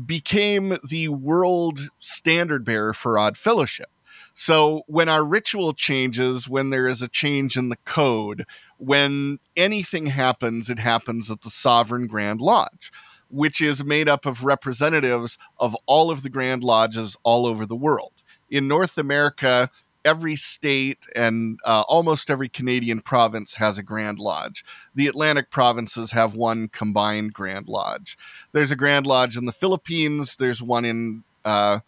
became 0.05 0.77
the 0.87 1.09
world 1.09 1.81
standard 1.99 2.62
bearer 2.62 2.93
for 2.93 3.19
Odd 3.19 3.39
Fellowship. 3.39 3.89
So 4.35 4.82
when 4.89 5.09
our 5.09 5.24
ritual 5.24 5.72
changes, 5.72 6.49
when 6.49 6.70
there 6.70 6.89
is 6.89 7.01
a 7.01 7.09
change 7.09 7.57
in 7.57 7.68
the 7.68 7.78
code, 7.85 8.45
when 8.78 9.39
anything 9.57 10.07
happens, 10.07 10.68
it 10.68 10.80
happens 10.80 11.30
at 11.30 11.43
the 11.43 11.51
Sovereign 11.51 12.09
Grand 12.09 12.41
Lodge, 12.41 12.93
which 13.30 13.61
is 13.61 13.85
made 13.85 14.09
up 14.09 14.26
of 14.26 14.45
representatives 14.45 15.39
of 15.59 15.76
all 15.87 16.11
of 16.11 16.22
the 16.22 16.30
Grand 16.30 16.64
Lodges 16.64 17.16
all 17.22 17.47
over 17.47 17.64
the 17.64 17.76
world. 17.76 18.12
In 18.51 18.66
North 18.66 18.99
America, 18.99 19.70
every 20.05 20.37
state 20.37 21.07
and 21.16 21.59
uh, 21.64 21.85
almost 21.89 22.28
every 22.28 22.49
Canadian 22.49 23.01
province 23.01 23.57
has 23.57 23.78
a 23.78 23.82
Grand 23.82 24.18
Lodge. 24.18 24.64
The 24.95 25.07
Atlantic 25.07 25.51
provinces 25.51 26.12
have 26.12 26.35
one 26.35 26.68
combined 26.68 27.32
Grand 27.32 27.68
Lodge. 27.68 28.18
There's 28.53 28.70
a 28.70 28.76
Grand 28.76 29.07
Lodge 29.07 29.37
in 29.37 29.47
the 29.47 29.53
Philippines. 29.53 30.37
There's 30.37 30.62
one 30.62 30.85
in 30.85 31.24
uh, 31.45 31.80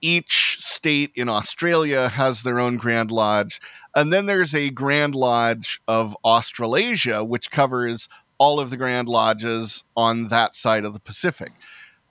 each 0.00 0.56
state 0.58 1.10
in 1.14 1.28
Australia 1.28 2.08
has 2.08 2.42
their 2.42 2.58
own 2.58 2.76
Grand 2.76 3.10
Lodge. 3.10 3.60
And 3.94 4.12
then 4.12 4.26
there's 4.26 4.54
a 4.54 4.70
Grand 4.70 5.14
Lodge 5.14 5.80
of 5.88 6.16
Australasia, 6.24 7.24
which 7.24 7.50
covers 7.50 8.08
all 8.38 8.60
of 8.60 8.70
the 8.70 8.76
Grand 8.76 9.08
Lodges 9.08 9.84
on 9.96 10.28
that 10.28 10.54
side 10.54 10.84
of 10.84 10.92
the 10.92 11.00
Pacific. 11.00 11.50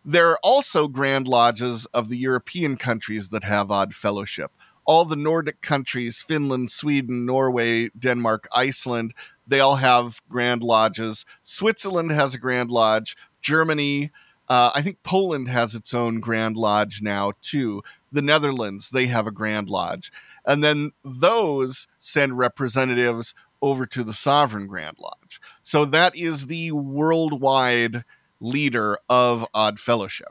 There 0.03 0.29
are 0.29 0.39
also 0.43 0.87
Grand 0.87 1.27
Lodges 1.27 1.85
of 1.87 2.09
the 2.09 2.17
European 2.17 2.77
countries 2.77 3.29
that 3.29 3.43
have 3.43 3.71
odd 3.71 3.93
fellowship. 3.93 4.51
All 4.85 5.03
the 5.03 5.17
Nordic 5.17 5.61
countries, 5.61 6.23
Finland, 6.23 6.71
Sweden, 6.71 7.25
Norway, 7.25 7.89
Denmark, 7.89 8.47
Iceland, 8.55 9.13
they 9.45 9.59
all 9.59 9.77
have 9.77 10.21
Grand 10.29 10.63
Lodges. 10.63 11.25
Switzerland 11.43 12.11
has 12.11 12.33
a 12.33 12.39
Grand 12.39 12.71
Lodge. 12.71 13.17
Germany, 13.41 14.11
uh, 14.49 14.71
I 14.73 14.81
think 14.81 15.03
Poland 15.03 15.47
has 15.49 15.75
its 15.75 15.93
own 15.93 16.19
Grand 16.19 16.57
Lodge 16.57 17.01
now 17.01 17.33
too. 17.41 17.83
The 18.11 18.21
Netherlands, 18.21 18.89
they 18.89 19.07
have 19.07 19.27
a 19.27 19.31
Grand 19.31 19.69
Lodge. 19.69 20.11
And 20.45 20.63
then 20.63 20.91
those 21.03 21.87
send 21.99 22.37
representatives 22.37 23.35
over 23.61 23.85
to 23.87 24.03
the 24.03 24.13
Sovereign 24.13 24.67
Grand 24.67 24.97
Lodge. 24.99 25.41
So 25.63 25.83
that 25.85 26.15
is 26.15 26.47
the 26.47 26.71
worldwide 26.71 28.03
leader 28.39 28.97
of 29.09 29.45
Odd 29.53 29.79
Fellowship. 29.79 30.29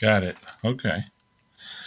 Got 0.00 0.22
it. 0.22 0.36
Okay. 0.64 1.04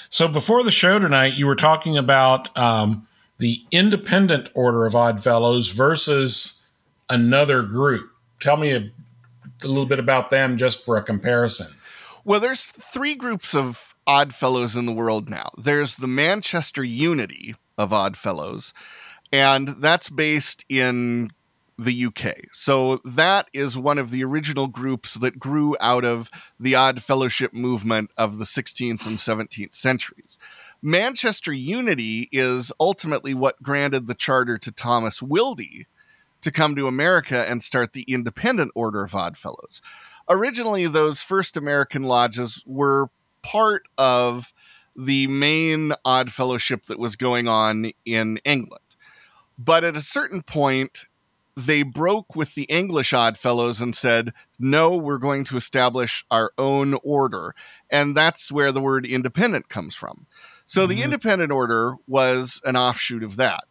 So 0.09 0.27
before 0.27 0.63
the 0.63 0.71
show 0.71 0.99
tonight, 0.99 1.33
you 1.33 1.47
were 1.47 1.55
talking 1.55 1.97
about 1.97 2.55
um, 2.57 3.07
the 3.37 3.57
independent 3.71 4.49
order 4.53 4.85
of 4.85 4.95
Odd 4.95 5.23
Fellows 5.23 5.69
versus 5.69 6.67
another 7.09 7.63
group. 7.63 8.09
Tell 8.39 8.57
me 8.57 8.91
a 9.63 9.67
little 9.67 9.85
bit 9.85 9.99
about 9.99 10.29
them 10.29 10.57
just 10.57 10.85
for 10.85 10.97
a 10.97 11.03
comparison? 11.03 11.67
Well, 12.23 12.39
there's 12.39 12.65
three 12.65 13.15
groups 13.15 13.53
of 13.55 13.95
odd 14.07 14.33
fellows 14.33 14.75
in 14.75 14.85
the 14.85 14.93
world 14.93 15.29
now. 15.29 15.49
There's 15.57 15.95
the 15.95 16.07
Manchester 16.07 16.83
Unity 16.83 17.55
of 17.77 17.91
odd 17.91 18.15
fellows, 18.15 18.73
and 19.31 19.69
that's 19.69 20.09
based 20.09 20.65
in 20.69 21.31
the 21.77 22.05
UK. 22.05 22.35
So 22.53 22.97
that 23.03 23.47
is 23.53 23.77
one 23.77 23.97
of 23.97 24.11
the 24.11 24.23
original 24.23 24.67
groups 24.67 25.15
that 25.15 25.39
grew 25.39 25.75
out 25.81 26.05
of 26.05 26.29
the 26.59 26.75
odd 26.75 27.01
fellowship 27.01 27.53
movement 27.53 28.11
of 28.17 28.37
the 28.37 28.45
16th 28.45 29.07
and 29.07 29.17
17th 29.17 29.73
centuries. 29.73 30.37
Manchester 30.81 31.53
Unity 31.53 32.29
is 32.31 32.71
ultimately 32.79 33.33
what 33.33 33.63
granted 33.63 34.07
the 34.07 34.13
charter 34.13 34.57
to 34.57 34.71
Thomas 34.71 35.21
Wildey, 35.21 35.85
to 36.43 36.51
come 36.51 36.75
to 36.75 36.87
America 36.87 37.49
and 37.49 37.63
start 37.63 37.93
the 37.93 38.05
Independent 38.07 38.71
Order 38.75 39.03
of 39.03 39.15
Odd 39.15 39.37
Fellows. 39.37 39.81
Originally, 40.29 40.87
those 40.87 41.21
first 41.21 41.57
American 41.57 42.03
lodges 42.03 42.63
were 42.65 43.09
part 43.41 43.87
of 43.97 44.53
the 44.95 45.27
main 45.27 45.93
Odd 46.05 46.31
Fellowship 46.31 46.83
that 46.83 46.99
was 46.99 47.15
going 47.15 47.47
on 47.47 47.91
in 48.05 48.37
England. 48.45 48.79
But 49.57 49.83
at 49.83 49.97
a 49.97 50.01
certain 50.01 50.41
point, 50.41 51.05
they 51.55 51.83
broke 51.83 52.35
with 52.35 52.55
the 52.55 52.63
English 52.63 53.13
Odd 53.13 53.37
Fellows 53.37 53.81
and 53.81 53.95
said, 53.95 54.33
no, 54.59 54.97
we're 54.97 55.17
going 55.17 55.43
to 55.45 55.57
establish 55.57 56.25
our 56.31 56.51
own 56.57 56.95
order. 57.03 57.53
And 57.91 58.15
that's 58.15 58.51
where 58.51 58.71
the 58.71 58.81
word 58.81 59.05
independent 59.05 59.69
comes 59.69 59.93
from. 59.95 60.25
So 60.65 60.81
mm-hmm. 60.81 60.89
the 60.89 61.03
Independent 61.03 61.51
Order 61.51 61.95
was 62.07 62.61
an 62.65 62.75
offshoot 62.75 63.23
of 63.23 63.35
that. 63.35 63.65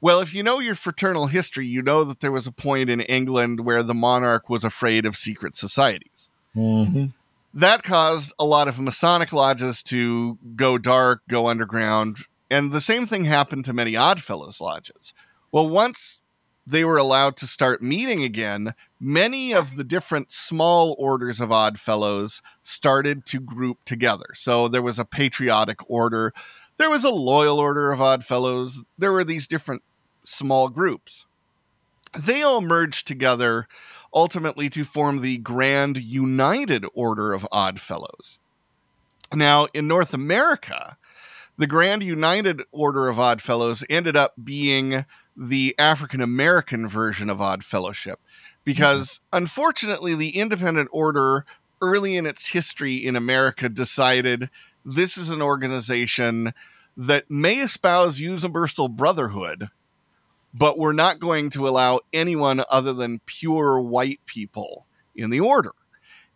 Well, 0.00 0.20
if 0.20 0.32
you 0.32 0.42
know 0.42 0.60
your 0.60 0.74
fraternal 0.74 1.26
history, 1.26 1.66
you 1.66 1.82
know 1.82 2.04
that 2.04 2.20
there 2.20 2.32
was 2.32 2.46
a 2.46 2.52
point 2.52 2.88
in 2.88 3.00
England 3.02 3.60
where 3.60 3.82
the 3.82 3.94
monarch 3.94 4.48
was 4.48 4.64
afraid 4.64 5.04
of 5.04 5.14
secret 5.14 5.54
societies. 5.56 6.30
Mm-hmm. 6.56 7.06
That 7.52 7.82
caused 7.82 8.32
a 8.38 8.44
lot 8.44 8.68
of 8.68 8.80
Masonic 8.80 9.32
lodges 9.32 9.82
to 9.84 10.38
go 10.56 10.78
dark, 10.78 11.22
go 11.28 11.48
underground, 11.48 12.18
and 12.50 12.72
the 12.72 12.80
same 12.80 13.06
thing 13.06 13.24
happened 13.24 13.64
to 13.66 13.72
many 13.72 13.96
Oddfellows 13.96 14.60
lodges. 14.60 15.12
Well, 15.52 15.68
once 15.68 16.20
they 16.66 16.84
were 16.84 16.96
allowed 16.98 17.36
to 17.38 17.46
start 17.46 17.82
meeting 17.82 18.22
again, 18.22 18.74
many 19.00 19.52
of 19.52 19.76
the 19.76 19.84
different 19.84 20.30
small 20.30 20.94
orders 20.98 21.40
of 21.40 21.50
Oddfellows 21.50 22.42
started 22.62 23.26
to 23.26 23.40
group 23.40 23.78
together. 23.84 24.26
So 24.34 24.68
there 24.68 24.82
was 24.82 24.98
a 24.98 25.04
patriotic 25.04 25.78
order, 25.90 26.32
there 26.76 26.90
was 26.90 27.04
a 27.04 27.10
loyal 27.10 27.58
order 27.58 27.90
of 27.90 28.00
Oddfellows, 28.00 28.84
there 28.96 29.12
were 29.12 29.24
these 29.24 29.46
different 29.46 29.82
small 30.22 30.68
groups. 30.68 31.26
They 32.18 32.42
all 32.42 32.60
merged 32.60 33.06
together 33.06 33.68
ultimately 34.12 34.68
to 34.70 34.84
form 34.84 35.20
the 35.20 35.38
Grand 35.38 35.98
United 35.98 36.84
Order 36.94 37.32
of 37.32 37.46
Odd 37.52 37.80
Fellows. 37.80 38.40
Now, 39.32 39.68
in 39.72 39.86
North 39.86 40.12
America, 40.12 40.96
the 41.56 41.68
Grand 41.68 42.02
United 42.02 42.62
Order 42.72 43.08
of 43.08 43.20
Odd 43.20 43.40
Fellows 43.40 43.84
ended 43.88 44.16
up 44.16 44.34
being 44.42 45.04
the 45.36 45.74
African 45.78 46.20
American 46.20 46.88
version 46.88 47.30
of 47.30 47.40
Odd 47.40 47.62
Fellowship 47.62 48.18
because 48.64 49.20
mm-hmm. 49.32 49.38
unfortunately, 49.38 50.14
the 50.14 50.36
Independent 50.36 50.88
Order 50.92 51.44
early 51.80 52.16
in 52.16 52.26
its 52.26 52.50
history 52.50 52.94
in 52.96 53.16
America 53.16 53.68
decided 53.68 54.50
this 54.84 55.16
is 55.16 55.30
an 55.30 55.42
organization 55.42 56.52
that 56.96 57.30
may 57.30 57.56
espouse 57.56 58.20
universal 58.20 58.88
brotherhood, 58.88 59.68
but 60.52 60.78
we're 60.78 60.92
not 60.92 61.20
going 61.20 61.50
to 61.50 61.68
allow 61.68 62.00
anyone 62.12 62.62
other 62.70 62.92
than 62.92 63.20
pure 63.26 63.80
white 63.80 64.20
people 64.26 64.86
in 65.14 65.30
the 65.30 65.40
order. 65.40 65.72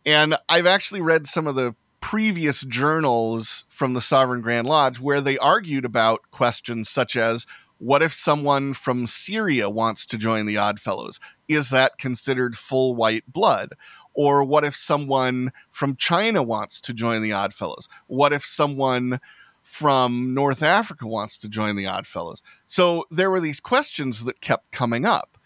And 0.07 0.37
I've 0.49 0.67
actually 0.67 1.01
read 1.01 1.27
some 1.27 1.47
of 1.47 1.55
the 1.55 1.75
previous 2.01 2.63
journals 2.63 3.65
from 3.69 3.95
the 3.95 4.03
Sovereign 4.03 4.43
Grand 4.43 4.69
Lodge 4.69 5.01
where 5.01 5.23
they 5.23 5.39
argued 5.39 5.85
about 5.85 6.31
questions 6.31 6.89
such 6.89 7.17
as 7.17 7.47
what 7.79 8.03
if 8.03 8.13
someone 8.13 8.73
from 8.73 9.07
Syria 9.07 9.69
wants 9.69 10.07
to 10.07 10.19
join 10.19 10.47
the 10.47 10.57
Odd 10.57 10.79
Fellows? 10.79 11.19
Is 11.49 11.71
that 11.71 11.99
considered 11.99 12.57
full 12.57 12.95
white 12.95 13.25
blood? 13.27 13.71
Or 14.15 14.45
what 14.45 14.65
if 14.65 14.77
someone 14.77 15.53
from 15.71 15.97
China 15.97 16.43
wants 16.43 16.81
to 16.83 16.95
join 16.95 17.21
the 17.21 17.33
Odd 17.33 17.53
Fellows? 17.53 17.89
What 18.07 18.33
if 18.33 18.45
someone 18.45 19.19
from 19.65 20.35
North 20.35 20.63
Africa 20.63 21.07
wants 21.07 21.39
to 21.41 21.49
join 21.49 21.75
the 21.75 21.87
Odd 21.87 22.07
Fellows. 22.07 22.43
So 22.67 23.07
there 23.11 23.31
were 23.31 23.41
these 23.41 23.61
questions 23.61 24.25
that 24.25 24.41
kept 24.41 24.71
coming 24.71 25.05
up. 25.05 25.39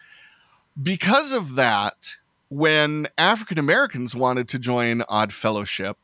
Because 0.80 1.32
of 1.32 1.54
that, 1.54 2.16
when 2.50 3.06
African 3.16 3.58
Americans 3.58 4.14
wanted 4.14 4.48
to 4.48 4.58
join 4.58 5.02
Odd 5.08 5.32
Fellowship, 5.32 5.98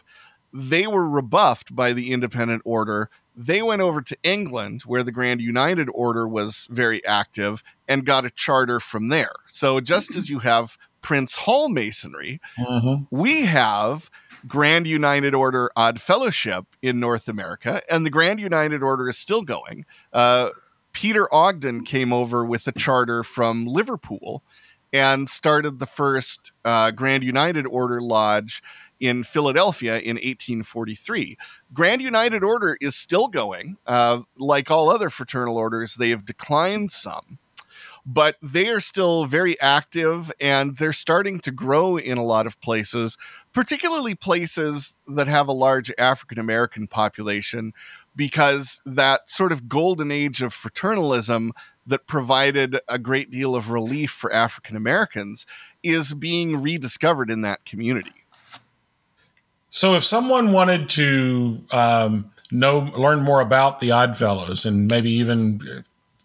they 0.53 0.87
were 0.87 1.09
rebuffed 1.09 1.75
by 1.75 1.93
the 1.93 2.13
Independent 2.13 2.63
Order. 2.65 3.11
They 3.37 3.61
went 3.61 3.83
over 3.83 4.01
to 4.01 4.17
England, 4.23 4.83
where 4.83 5.03
the 5.03 5.11
Grand 5.11 5.41
United 5.41 5.89
Order 5.93 6.29
was 6.29 6.69
very 6.71 7.05
active, 7.05 7.63
and 7.89 8.07
got 8.07 8.25
a 8.25 8.31
charter 8.31 8.79
from 8.79 9.09
there. 9.09 9.33
So 9.49 9.81
just 9.81 10.17
as 10.17 10.31
you 10.31 10.39
have 10.41 10.79
Prince 11.03 11.39
Hall 11.39 11.69
Masonry, 11.69 12.41
mm-hmm. 12.57 13.05
we 13.11 13.43
have 13.47 14.11
Grand 14.47 14.87
United 14.87 15.35
Order 15.35 15.71
Odd 15.77 16.01
Fellowship 16.01 16.67
in 16.83 17.01
North 17.01 17.29
America, 17.29 17.81
and 17.91 18.05
the 18.05 18.11
Grand 18.11 18.41
United 18.41 18.83
Order 18.83 19.09
is 19.09 19.19
still 19.19 19.43
going. 19.43 19.85
Uh, 20.13 20.51
Peter 20.93 21.33
Ogden 21.35 21.85
came 21.85 22.13
over 22.13 22.45
with 22.45 22.67
a 22.67 22.73
charter 22.73 23.23
from 23.23 23.67
Liverpool 23.67 24.43
and 24.93 25.29
started 25.29 25.81
the 25.81 25.87
first 25.87 26.53
uh, 26.65 26.93
Grand 26.93 27.25
United 27.25 27.67
Order 27.67 28.01
Lodge 28.01 28.63
in 29.01 29.25
Philadelphia 29.25 29.99
in 29.99 30.15
1843. 30.17 31.37
Grand 31.73 32.01
United 32.01 32.45
Order 32.45 32.79
is 32.81 32.95
still 32.95 33.27
going. 33.27 33.77
Uh, 33.87 34.21
like 34.39 34.71
all 34.71 34.89
other 34.89 35.11
fraternal 35.11 35.57
orders, 35.57 35.97
they 35.97 36.11
have 36.11 36.25
declined 36.25 36.93
some 36.93 37.39
but 38.07 38.37
they 38.43 38.69
are 38.69 38.81
still 38.81 39.25
very 39.25 39.59
active 39.61 40.31
and 40.41 40.77
they're 40.77 40.93
starting 40.93 41.39
to 41.41 41.51
grow 41.51 41.97
in 41.97 42.19
a 42.19 42.25
lot 42.25 42.47
of 42.47 42.61
places, 42.61 43.17
particularly 43.55 44.15
places 44.15 44.99
that 45.07 45.29
have 45.29 45.49
a 45.49 45.53
large 45.53 45.91
African 45.97 46.39
American 46.39 46.87
population, 46.87 47.73
because 48.15 48.83
that 48.85 49.31
sort 49.31 49.53
of 49.53 49.69
golden 49.69 50.11
age 50.11 50.43
of 50.43 50.53
fraternalism 50.53 51.53
that 51.87 52.07
provided 52.07 52.81
a 52.89 52.99
great 52.99 53.31
deal 53.31 53.55
of 53.55 53.71
relief 53.71 54.11
for 54.11 54.33
African 54.33 54.77
Americans 54.77 55.47
is 55.83 56.15
being 56.15 56.61
rediscovered 56.61 57.31
in 57.31 57.43
that 57.43 57.65
community. 57.65 58.13
So, 59.71 59.95
if 59.95 60.05
someone 60.05 60.53
wanted 60.53 60.91
to 60.91 61.61
um, 61.71 62.31
know, 62.51 62.81
learn 62.97 63.23
more 63.23 63.41
about 63.41 63.81
the 63.81 63.91
Oddfellows, 63.91 64.65
and 64.67 64.89
maybe 64.89 65.11
even 65.11 65.85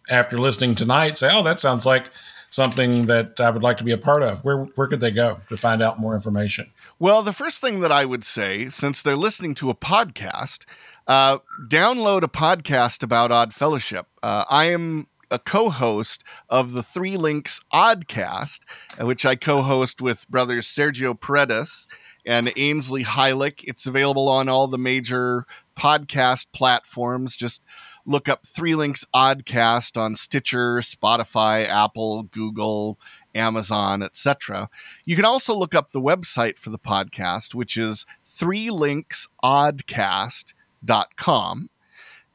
after 0.09 0.37
listening 0.37 0.75
tonight 0.75 1.17
say, 1.17 1.29
"Oh, 1.31 1.43
that 1.43 1.59
sounds 1.59 1.85
like 1.85 2.05
something 2.49 3.05
that 3.07 3.39
I 3.39 3.49
would 3.49 3.63
like 3.63 3.77
to 3.77 3.83
be 3.83 3.91
a 3.91 3.97
part 3.97 4.23
of." 4.23 4.43
Where 4.43 4.63
where 4.75 4.87
could 4.87 4.99
they 4.99 5.11
go 5.11 5.39
to 5.49 5.57
find 5.57 5.81
out 5.81 5.99
more 5.99 6.15
information? 6.15 6.71
Well, 6.99 7.23
the 7.23 7.33
first 7.33 7.61
thing 7.61 7.79
that 7.81 7.91
I 7.91 8.05
would 8.05 8.23
say, 8.23 8.69
since 8.69 9.01
they're 9.01 9.15
listening 9.15 9.55
to 9.55 9.69
a 9.69 9.75
podcast, 9.75 10.65
uh, 11.07 11.39
download 11.67 12.23
a 12.23 12.27
podcast 12.27 13.03
about 13.03 13.31
Odd 13.31 13.53
Fellowship. 13.53 14.07
Uh, 14.21 14.45
I 14.49 14.65
am 14.65 15.07
a 15.31 15.39
co-host 15.39 16.23
of 16.49 16.73
the 16.73 16.83
Three 16.83 17.17
Links 17.17 17.61
Oddcast, 17.73 18.61
which 18.99 19.25
I 19.25 19.35
co-host 19.35 20.01
with 20.01 20.27
brothers 20.29 20.67
Sergio 20.67 21.19
Paredes 21.19 21.87
and 22.25 22.51
Ainsley 22.55 23.03
Heilich. 23.03 23.63
It's 23.63 23.87
available 23.87 24.27
on 24.27 24.49
all 24.49 24.67
the 24.67 24.77
major 24.77 25.45
podcast 25.75 26.47
platforms. 26.51 27.35
Just 27.35 27.61
look 28.09 28.27
up 28.27 28.45
Three 28.45 28.75
Links 28.75 29.05
Oddcast 29.15 29.99
on 29.99 30.15
Stitcher, 30.15 30.79
Spotify, 30.79 31.65
Apple, 31.65 32.23
Google, 32.23 32.99
Amazon, 33.35 34.03
etc. 34.03 34.69
You 35.05 35.15
can 35.15 35.25
also 35.25 35.55
look 35.55 35.75
up 35.75 35.91
the 35.91 36.01
website 36.01 36.57
for 36.57 36.71
the 36.71 36.79
podcast, 36.79 37.53
which 37.53 37.77
is 37.77 38.05
Three 38.23 38.69
Links 38.69 39.27
threelinksoddcast.com. 39.43 41.69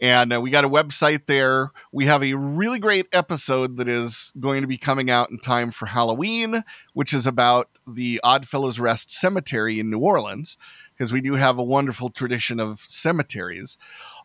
And 0.01 0.35
uh, 0.35 0.41
we 0.41 0.51
got 0.51 0.65
a 0.65 0.69
website 0.69 1.27
there. 1.27 1.71
We 1.93 2.07
have 2.07 2.23
a 2.23 2.35
really 2.35 2.79
great 2.79 3.07
episode 3.13 3.77
that 3.77 3.89
is 3.89 4.33
going 4.39 4.61
to 4.63 4.67
be 4.67 4.77
coming 4.77 5.09
out 5.09 5.31
in 5.31 5.39
time 5.39 5.71
for 5.71 5.87
Halloween, 5.87 6.63
which 6.93 7.15
is 7.15 7.27
about 7.27 7.71
the 7.87 8.21
Oddfellows 8.23 8.81
Rest 8.81 9.13
Cemetery 9.13 9.79
in 9.79 9.91
New 9.91 10.01
Orleans, 10.01 10.59
because 10.93 11.13
we 11.13 11.21
do 11.21 11.35
have 11.35 11.59
a 11.59 11.65
wonderful 11.65 12.11
tradition 12.11 12.61
of 12.61 12.81
cemeteries. 12.81 13.79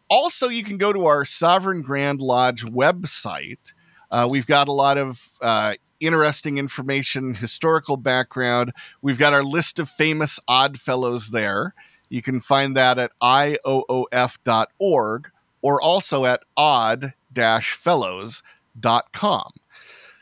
Also, 0.10 0.50
you 0.50 0.64
can 0.64 0.78
go 0.78 0.92
to 0.92 1.06
our 1.06 1.24
Sovereign 1.24 1.82
Grand 1.82 2.22
Lodge 2.22 2.66
website. 2.66 3.74
Uh, 4.12 4.28
we've 4.30 4.48
got 4.48 4.68
a 4.68 4.72
lot 4.72 4.98
of 4.98 5.30
uh, 5.42 5.76
interesting 6.00 6.58
information, 6.58 7.36
historical 7.36 7.98
background. 7.98 8.72
We've 9.02 9.20
got 9.20 9.34
our 9.34 9.44
list 9.44 9.80
of 9.80 9.90
famous 9.90 10.40
odd 10.48 10.80
fellows 10.80 11.30
there. 11.30 11.74
You 12.10 12.22
can 12.22 12.40
find 12.40 12.76
that 12.76 12.98
at 12.98 13.12
ioof.org 13.22 15.32
or 15.62 15.82
also 15.82 16.26
at 16.26 16.44
odd-fellows.com. 16.58 19.52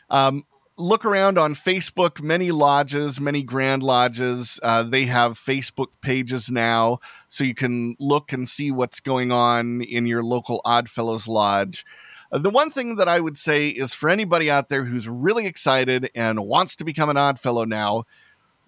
Um, 0.09 0.43
look 0.77 1.05
around 1.05 1.37
on 1.37 1.53
Facebook. 1.53 2.21
Many 2.21 2.51
lodges, 2.51 3.19
many 3.19 3.43
grand 3.43 3.83
lodges, 3.83 4.59
uh, 4.63 4.83
they 4.83 5.05
have 5.05 5.33
Facebook 5.33 5.87
pages 6.01 6.51
now, 6.51 6.99
so 7.27 7.43
you 7.43 7.55
can 7.55 7.95
look 7.99 8.31
and 8.31 8.47
see 8.47 8.71
what's 8.71 8.99
going 8.99 9.31
on 9.31 9.81
in 9.81 10.05
your 10.05 10.23
local 10.23 10.61
Oddfellows 10.63 11.27
Lodge. 11.27 11.85
Uh, 12.31 12.37
the 12.37 12.49
one 12.49 12.69
thing 12.69 12.97
that 12.97 13.07
I 13.07 13.19
would 13.19 13.37
say 13.37 13.67
is 13.67 13.93
for 13.93 14.09
anybody 14.09 14.51
out 14.51 14.69
there 14.69 14.85
who's 14.85 15.07
really 15.09 15.45
excited 15.45 16.09
and 16.13 16.45
wants 16.45 16.75
to 16.77 16.85
become 16.85 17.09
an 17.09 17.17
Oddfellow 17.17 17.65
now, 17.65 18.03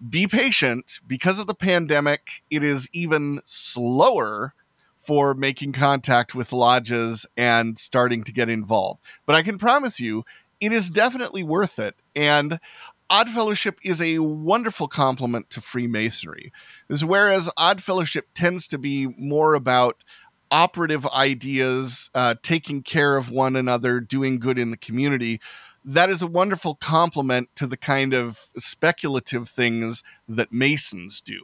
be 0.08 0.28
patient. 0.28 1.00
Because 1.06 1.40
of 1.40 1.48
the 1.48 1.56
pandemic, 1.56 2.44
it 2.50 2.64
is 2.64 2.90
even 2.94 3.42
slower 3.46 4.54
for 4.98 5.34
making 5.34 5.74
contact 5.74 6.36
with 6.36 6.52
lodges 6.52 7.26
and 7.38 7.78
starting 7.78 8.24
to 8.24 8.34
get 8.34 8.50
involved. 8.50 9.02
But 9.26 9.36
I 9.36 9.44
can 9.44 9.58
promise 9.58 10.00
you, 10.00 10.24
it 10.62 10.72
is 10.72 10.90
definitely 10.90 11.44
worth 11.44 11.80
it. 11.80 11.96
And 12.16 12.60
Odd 13.10 13.30
Fellowship 13.30 13.80
is 13.84 14.02
a 14.02 14.20
wonderful 14.20 14.88
complement 14.88 15.50
to 15.52 15.62
Freemasonry. 15.62 16.52
Is 16.90 17.04
whereas 17.04 17.52
Odd 17.58 17.82
Fellowship 17.82 18.28
tends 18.36 18.68
to 18.68 18.78
be 18.78 19.08
more 19.18 19.56
about 19.56 20.04
operative 20.52 21.08
ideas, 21.08 22.10
uh, 22.14 22.36
taking 22.42 22.82
care 22.82 23.18
of 23.18 23.32
one 23.32 23.56
another, 23.56 24.00
doing 24.00 24.40
good 24.40 24.58
in 24.58 24.72
the 24.72 24.78
community. 24.78 25.40
That 25.84 26.10
is 26.10 26.22
a 26.22 26.28
wonderful 26.28 26.76
complement 26.76 27.50
to 27.56 27.66
the 27.66 27.78
kind 27.78 28.14
of 28.14 28.50
speculative 28.58 29.48
things 29.48 30.04
that 30.28 30.52
Masons 30.52 31.22
do. 31.22 31.42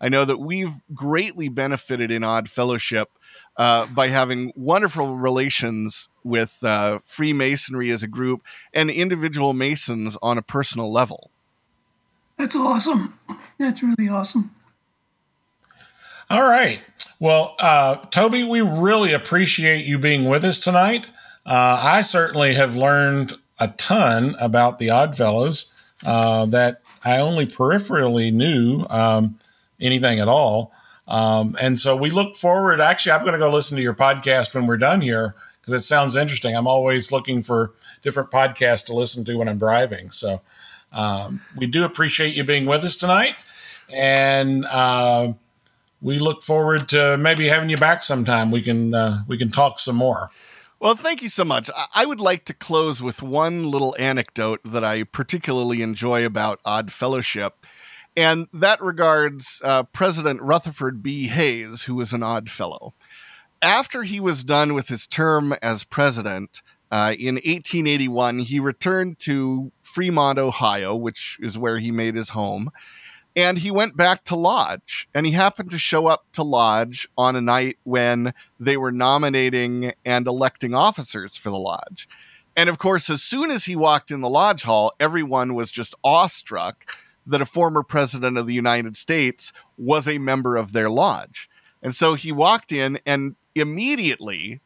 I 0.00 0.08
know 0.08 0.24
that 0.24 0.38
we've 0.38 0.74
greatly 0.92 1.48
benefited 1.48 2.10
in 2.10 2.24
Odd 2.24 2.48
Fellowship 2.48 3.10
uh, 3.56 3.86
by 3.86 4.08
having 4.08 4.52
wonderful 4.56 5.16
relations 5.16 6.08
with 6.22 6.58
uh, 6.62 6.98
Freemasonry 7.04 7.90
as 7.90 8.02
a 8.02 8.08
group 8.08 8.42
and 8.72 8.90
individual 8.90 9.52
Masons 9.52 10.16
on 10.22 10.38
a 10.38 10.42
personal 10.42 10.92
level. 10.92 11.30
That's 12.38 12.56
awesome. 12.56 13.18
That's 13.58 13.82
really 13.82 14.08
awesome. 14.08 14.54
All 16.30 16.42
right. 16.42 16.80
Well, 17.20 17.54
uh, 17.60 17.96
Toby, 18.06 18.42
we 18.42 18.60
really 18.60 19.12
appreciate 19.12 19.84
you 19.84 19.98
being 19.98 20.28
with 20.28 20.44
us 20.44 20.58
tonight. 20.58 21.06
Uh, 21.46 21.80
I 21.82 22.02
certainly 22.02 22.54
have 22.54 22.74
learned 22.74 23.34
a 23.60 23.68
ton 23.68 24.34
about 24.40 24.78
the 24.78 24.90
Oddfellows 24.90 25.72
uh, 26.04 26.46
that 26.46 26.80
I 27.04 27.18
only 27.18 27.46
peripherally 27.46 28.32
knew 28.32 28.84
um, 28.90 29.38
anything 29.80 30.18
at 30.18 30.28
all. 30.28 30.72
Um, 31.06 31.56
and 31.60 31.78
so 31.78 31.96
we 31.96 32.10
look 32.10 32.36
forward. 32.36 32.80
Actually, 32.80 33.12
I'm 33.12 33.20
going 33.20 33.34
to 33.34 33.38
go 33.38 33.50
listen 33.50 33.76
to 33.76 33.82
your 33.82 33.94
podcast 33.94 34.54
when 34.54 34.66
we're 34.66 34.78
done 34.78 35.00
here 35.00 35.34
because 35.60 35.74
it 35.74 35.84
sounds 35.84 36.16
interesting. 36.16 36.56
I'm 36.56 36.66
always 36.66 37.12
looking 37.12 37.42
for 37.42 37.72
different 38.02 38.30
podcasts 38.30 38.86
to 38.86 38.94
listen 38.94 39.24
to 39.26 39.36
when 39.36 39.48
I'm 39.48 39.58
driving. 39.58 40.10
So 40.10 40.40
um, 40.92 41.40
we 41.56 41.66
do 41.66 41.84
appreciate 41.84 42.34
you 42.34 42.44
being 42.44 42.66
with 42.66 42.84
us 42.84 42.96
tonight. 42.96 43.34
And 43.92 44.64
uh, 44.66 45.34
we 46.00 46.18
look 46.18 46.42
forward 46.42 46.88
to 46.90 47.16
maybe 47.18 47.48
having 47.48 47.70
you 47.70 47.76
back 47.76 48.02
sometime. 48.02 48.50
We 48.50 48.62
can 48.62 48.94
uh, 48.94 49.22
we 49.26 49.36
can 49.36 49.50
talk 49.50 49.78
some 49.78 49.96
more. 49.96 50.30
Well, 50.80 50.94
thank 50.94 51.22
you 51.22 51.30
so 51.30 51.44
much. 51.44 51.70
I 51.94 52.04
would 52.04 52.20
like 52.20 52.44
to 52.44 52.54
close 52.54 53.02
with 53.02 53.22
one 53.22 53.62
little 53.62 53.96
anecdote 53.98 54.60
that 54.64 54.84
I 54.84 55.04
particularly 55.04 55.80
enjoy 55.80 56.26
about 56.26 56.60
Odd 56.64 56.92
Fellowship. 56.92 57.64
And 58.16 58.46
that 58.52 58.80
regards 58.80 59.60
uh, 59.64 59.84
President 59.84 60.40
Rutherford 60.40 61.02
B. 61.02 61.26
Hayes, 61.26 61.84
who 61.84 61.96
was 61.96 62.12
an 62.12 62.22
odd 62.22 62.48
fellow. 62.48 62.94
After 63.60 64.02
he 64.02 64.20
was 64.20 64.44
done 64.44 64.74
with 64.74 64.88
his 64.88 65.06
term 65.06 65.54
as 65.62 65.84
president 65.84 66.62
uh, 66.90 67.14
in 67.18 67.36
1881, 67.36 68.40
he 68.40 68.60
returned 68.60 69.18
to 69.20 69.72
Fremont, 69.82 70.38
Ohio, 70.38 70.94
which 70.94 71.38
is 71.40 71.58
where 71.58 71.78
he 71.78 71.90
made 71.90 72.14
his 72.14 72.30
home. 72.30 72.70
And 73.36 73.58
he 73.58 73.70
went 73.72 73.96
back 73.96 74.22
to 74.24 74.36
Lodge, 74.36 75.08
and 75.12 75.26
he 75.26 75.32
happened 75.32 75.72
to 75.72 75.78
show 75.78 76.06
up 76.06 76.24
to 76.34 76.44
Lodge 76.44 77.08
on 77.18 77.34
a 77.34 77.40
night 77.40 77.78
when 77.82 78.32
they 78.60 78.76
were 78.76 78.92
nominating 78.92 79.92
and 80.04 80.28
electing 80.28 80.72
officers 80.72 81.36
for 81.36 81.50
the 81.50 81.58
Lodge. 81.58 82.08
And 82.56 82.68
of 82.68 82.78
course, 82.78 83.10
as 83.10 83.24
soon 83.24 83.50
as 83.50 83.64
he 83.64 83.74
walked 83.74 84.12
in 84.12 84.20
the 84.20 84.28
Lodge 84.28 84.62
Hall, 84.62 84.92
everyone 85.00 85.54
was 85.54 85.72
just 85.72 85.96
awestruck 86.04 86.86
that 87.26 87.40
a 87.40 87.46
former 87.46 87.82
president 87.82 88.36
of 88.36 88.46
the 88.46 88.54
United 88.54 88.96
States 88.96 89.52
was 89.78 90.08
a 90.08 90.18
member 90.18 90.56
of 90.56 90.72
their 90.72 90.90
lodge. 90.90 91.48
And 91.82 91.94
so 91.94 92.14
he 92.14 92.32
walked 92.32 92.72
in 92.72 92.98
and 93.06 93.36
immediately 93.54 94.60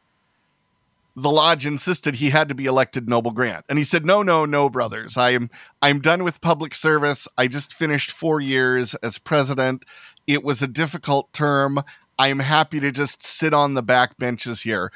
the 1.15 1.29
lodge 1.29 1.65
insisted 1.65 2.15
he 2.15 2.29
had 2.29 2.47
to 2.47 2.55
be 2.55 2.65
elected 2.65 3.09
noble 3.09 3.31
grand. 3.31 3.63
And 3.67 3.77
he 3.77 3.83
said 3.83 4.05
no 4.05 4.23
no 4.23 4.45
no 4.45 4.69
brothers. 4.69 5.17
I 5.17 5.31
am 5.31 5.49
i'm 5.81 5.99
done 5.99 6.23
with 6.23 6.39
public 6.39 6.73
service. 6.73 7.27
I 7.37 7.47
just 7.47 7.73
finished 7.73 8.11
4 8.11 8.39
years 8.39 8.95
as 8.95 9.19
president. 9.19 9.83
It 10.27 10.43
was 10.43 10.61
a 10.61 10.67
difficult 10.67 11.33
term. 11.33 11.79
I 12.17 12.29
am 12.29 12.39
happy 12.39 12.79
to 12.79 12.91
just 12.91 13.25
sit 13.25 13.53
on 13.53 13.73
the 13.73 13.83
back 13.83 14.17
benches 14.17 14.61
here 14.61 14.91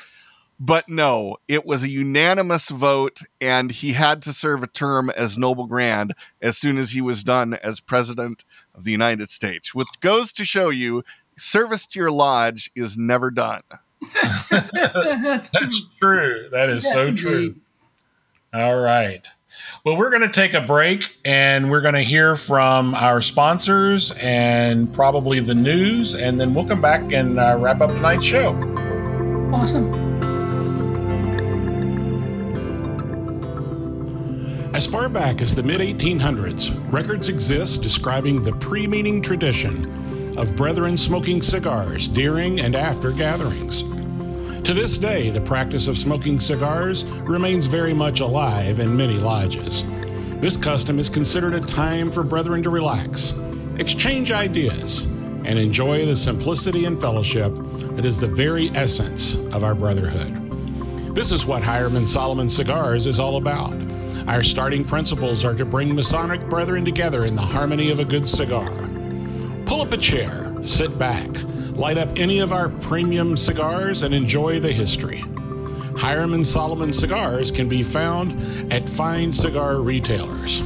But 0.59 0.87
no, 0.87 1.37
it 1.47 1.65
was 1.65 1.83
a 1.83 1.89
unanimous 1.89 2.69
vote, 2.69 3.19
and 3.41 3.71
he 3.71 3.93
had 3.93 4.21
to 4.23 4.33
serve 4.33 4.63
a 4.63 4.67
term 4.67 5.09
as 5.09 5.37
Noble 5.37 5.65
Grand 5.65 6.13
as 6.41 6.57
soon 6.57 6.77
as 6.77 6.91
he 6.91 7.01
was 7.01 7.23
done 7.23 7.55
as 7.55 7.81
President 7.81 8.45
of 8.73 8.83
the 8.83 8.91
United 8.91 9.29
States, 9.29 9.75
which 9.75 9.87
goes 9.99 10.31
to 10.33 10.45
show 10.45 10.69
you 10.69 11.03
service 11.37 11.85
to 11.87 11.99
your 11.99 12.11
lodge 12.11 12.71
is 12.75 12.97
never 12.97 13.31
done. 13.31 13.61
That's 14.13 14.49
That's 15.49 15.81
true. 15.99 16.47
That 16.51 16.69
is 16.69 16.89
so 16.89 17.07
Yes, 17.07 17.19
true. 17.19 17.55
All 18.53 18.79
right. 18.79 19.25
Well, 19.83 19.97
we're 19.97 20.09
going 20.11 20.21
to 20.21 20.29
take 20.29 20.53
a 20.53 20.61
break 20.61 21.15
and 21.25 21.71
we're 21.71 21.81
going 21.81 21.95
to 21.95 22.01
hear 22.01 22.35
from 22.35 22.93
our 22.95 23.21
sponsors 23.21 24.11
and 24.19 24.93
probably 24.93 25.39
the 25.39 25.55
news, 25.55 26.13
and 26.15 26.39
then 26.39 26.53
we'll 26.53 26.65
come 26.67 26.81
back 26.81 27.11
and 27.11 27.39
uh, 27.39 27.57
wrap 27.59 27.81
up 27.81 27.91
tonight's 27.91 28.25
show. 28.25 28.53
awesome. 29.53 30.22
As 34.83 34.91
far 34.91 35.07
back 35.07 35.41
as 35.41 35.55
the 35.55 35.63
mid 35.63 35.79
1800s, 35.79 36.77
records 36.91 37.29
exist 37.29 37.81
describing 37.81 38.43
the 38.43 38.51
pre 38.51 38.85
meeting 38.85 39.21
tradition 39.21 40.37
of 40.37 40.57
brethren 40.57 40.97
smoking 40.97 41.41
cigars 41.41 42.09
during 42.09 42.59
and 42.59 42.75
after 42.75 43.13
gatherings. 43.13 43.83
To 43.83 44.73
this 44.73 44.97
day, 44.97 45.29
the 45.29 45.39
practice 45.39 45.87
of 45.87 45.97
smoking 45.97 46.37
cigars 46.37 47.05
remains 47.05 47.65
very 47.65 47.93
much 47.93 48.19
alive 48.19 48.81
in 48.81 48.97
many 48.97 49.15
lodges. 49.15 49.85
This 50.41 50.57
custom 50.57 50.99
is 50.99 51.07
considered 51.07 51.53
a 51.53 51.61
time 51.61 52.11
for 52.11 52.21
brethren 52.21 52.61
to 52.63 52.69
relax, 52.69 53.39
exchange 53.79 54.33
ideas, 54.33 55.05
and 55.45 55.57
enjoy 55.57 56.05
the 56.05 56.15
simplicity 56.17 56.83
and 56.83 56.99
fellowship 56.99 57.53
that 57.95 58.03
is 58.03 58.19
the 58.19 58.27
very 58.27 58.67
essence 58.71 59.35
of 59.53 59.63
our 59.63 59.75
brotherhood. 59.75 60.35
This 61.15 61.31
is 61.31 61.45
what 61.45 61.63
Hiram 61.63 62.05
Solomon 62.05 62.49
Cigars 62.49 63.07
is 63.07 63.17
all 63.17 63.37
about. 63.37 63.92
Our 64.27 64.41
starting 64.41 64.83
principles 64.85 65.43
are 65.43 65.55
to 65.55 65.65
bring 65.65 65.93
Masonic 65.93 66.47
brethren 66.49 66.85
together 66.85 67.25
in 67.25 67.35
the 67.35 67.41
harmony 67.41 67.91
of 67.91 67.99
a 67.99 68.05
good 68.05 68.25
cigar. 68.25 68.71
Pull 69.65 69.81
up 69.81 69.91
a 69.91 69.97
chair, 69.97 70.55
sit 70.63 70.97
back, 70.97 71.27
light 71.75 71.97
up 71.97 72.07
any 72.15 72.39
of 72.39 72.53
our 72.53 72.69
premium 72.69 73.35
cigars, 73.35 74.01
and 74.01 74.13
enjoy 74.13 74.59
the 74.59 74.71
history. 74.71 75.25
Hiram 75.97 76.33
and 76.33 76.47
Solomon 76.47 76.93
Cigars 76.93 77.51
can 77.51 77.67
be 77.67 77.83
found 77.83 78.31
at 78.71 78.87
fine 78.87 79.29
cigar 79.31 79.81
retailers. 79.81 80.61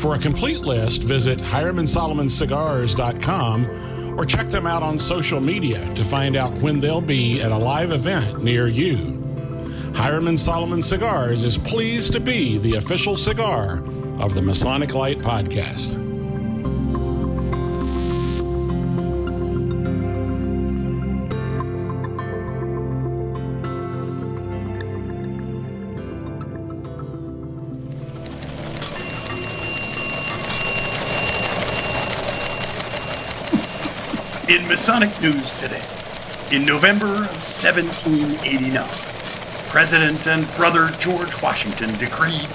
For 0.00 0.14
a 0.14 0.18
complete 0.18 0.60
list, 0.60 1.02
visit 1.02 1.38
hiramandSolomonCigars.com 1.38 4.18
or 4.18 4.26
check 4.26 4.48
them 4.48 4.66
out 4.66 4.82
on 4.82 4.98
social 4.98 5.40
media 5.40 5.94
to 5.94 6.04
find 6.04 6.36
out 6.36 6.52
when 6.60 6.78
they'll 6.78 7.00
be 7.00 7.40
at 7.40 7.52
a 7.52 7.56
live 7.56 7.90
event 7.90 8.42
near 8.42 8.68
you. 8.68 9.17
Hiram 9.94 10.28
and 10.28 10.38
Solomon 10.38 10.82
Cigars 10.82 11.44
is 11.44 11.58
pleased 11.58 12.12
to 12.12 12.20
be 12.20 12.58
the 12.58 12.74
official 12.74 13.16
cigar 13.16 13.82
of 14.20 14.34
the 14.34 14.42
Masonic 14.42 14.94
Light 14.94 15.18
Podcast. 15.18 15.94
In 34.48 34.66
Masonic 34.66 35.10
news 35.20 35.52
today, 35.54 35.82
in 36.56 36.64
November 36.64 37.06
of 37.06 37.28
1789, 37.28 39.07
President 39.68 40.26
and 40.26 40.50
Brother 40.56 40.88
George 40.98 41.42
Washington 41.42 41.94
decreed 41.98 42.48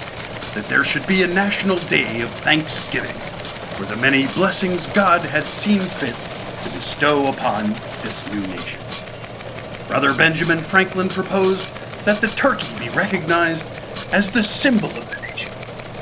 that 0.54 0.66
there 0.68 0.82
should 0.82 1.06
be 1.06 1.22
a 1.22 1.28
national 1.28 1.78
day 1.88 2.22
of 2.22 2.28
thanksgiving 2.28 3.14
for 3.76 3.84
the 3.84 3.96
many 4.02 4.26
blessings 4.34 4.88
God 4.88 5.20
had 5.20 5.44
seen 5.44 5.78
fit 5.80 6.16
to 6.64 6.74
bestow 6.74 7.28
upon 7.28 7.68
this 8.02 8.28
new 8.32 8.40
nation. 8.48 8.80
Brother 9.86 10.12
Benjamin 10.12 10.58
Franklin 10.58 11.08
proposed 11.08 11.72
that 12.04 12.20
the 12.20 12.26
turkey 12.28 12.66
be 12.80 12.88
recognized 12.90 13.64
as 14.12 14.28
the 14.28 14.42
symbol 14.42 14.90
of 14.90 15.08
the 15.08 15.20
nation, 15.22 15.52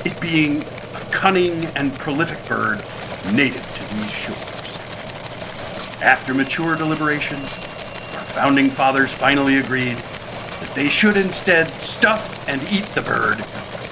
it 0.06 0.18
being 0.18 0.62
a 0.62 1.12
cunning 1.12 1.66
and 1.76 1.92
prolific 1.98 2.38
bird 2.48 2.78
native 3.34 3.66
to 3.74 3.94
these 3.96 4.10
shores. 4.10 4.78
After 6.02 6.32
mature 6.32 6.74
deliberation, 6.74 7.36
our 7.36 8.26
founding 8.32 8.70
fathers 8.70 9.12
finally 9.12 9.58
agreed 9.58 9.98
they 10.75 10.89
should 10.89 11.16
instead 11.16 11.66
stuff 11.68 12.49
and 12.49 12.61
eat 12.73 12.85
the 12.95 13.03
bird, 13.03 13.39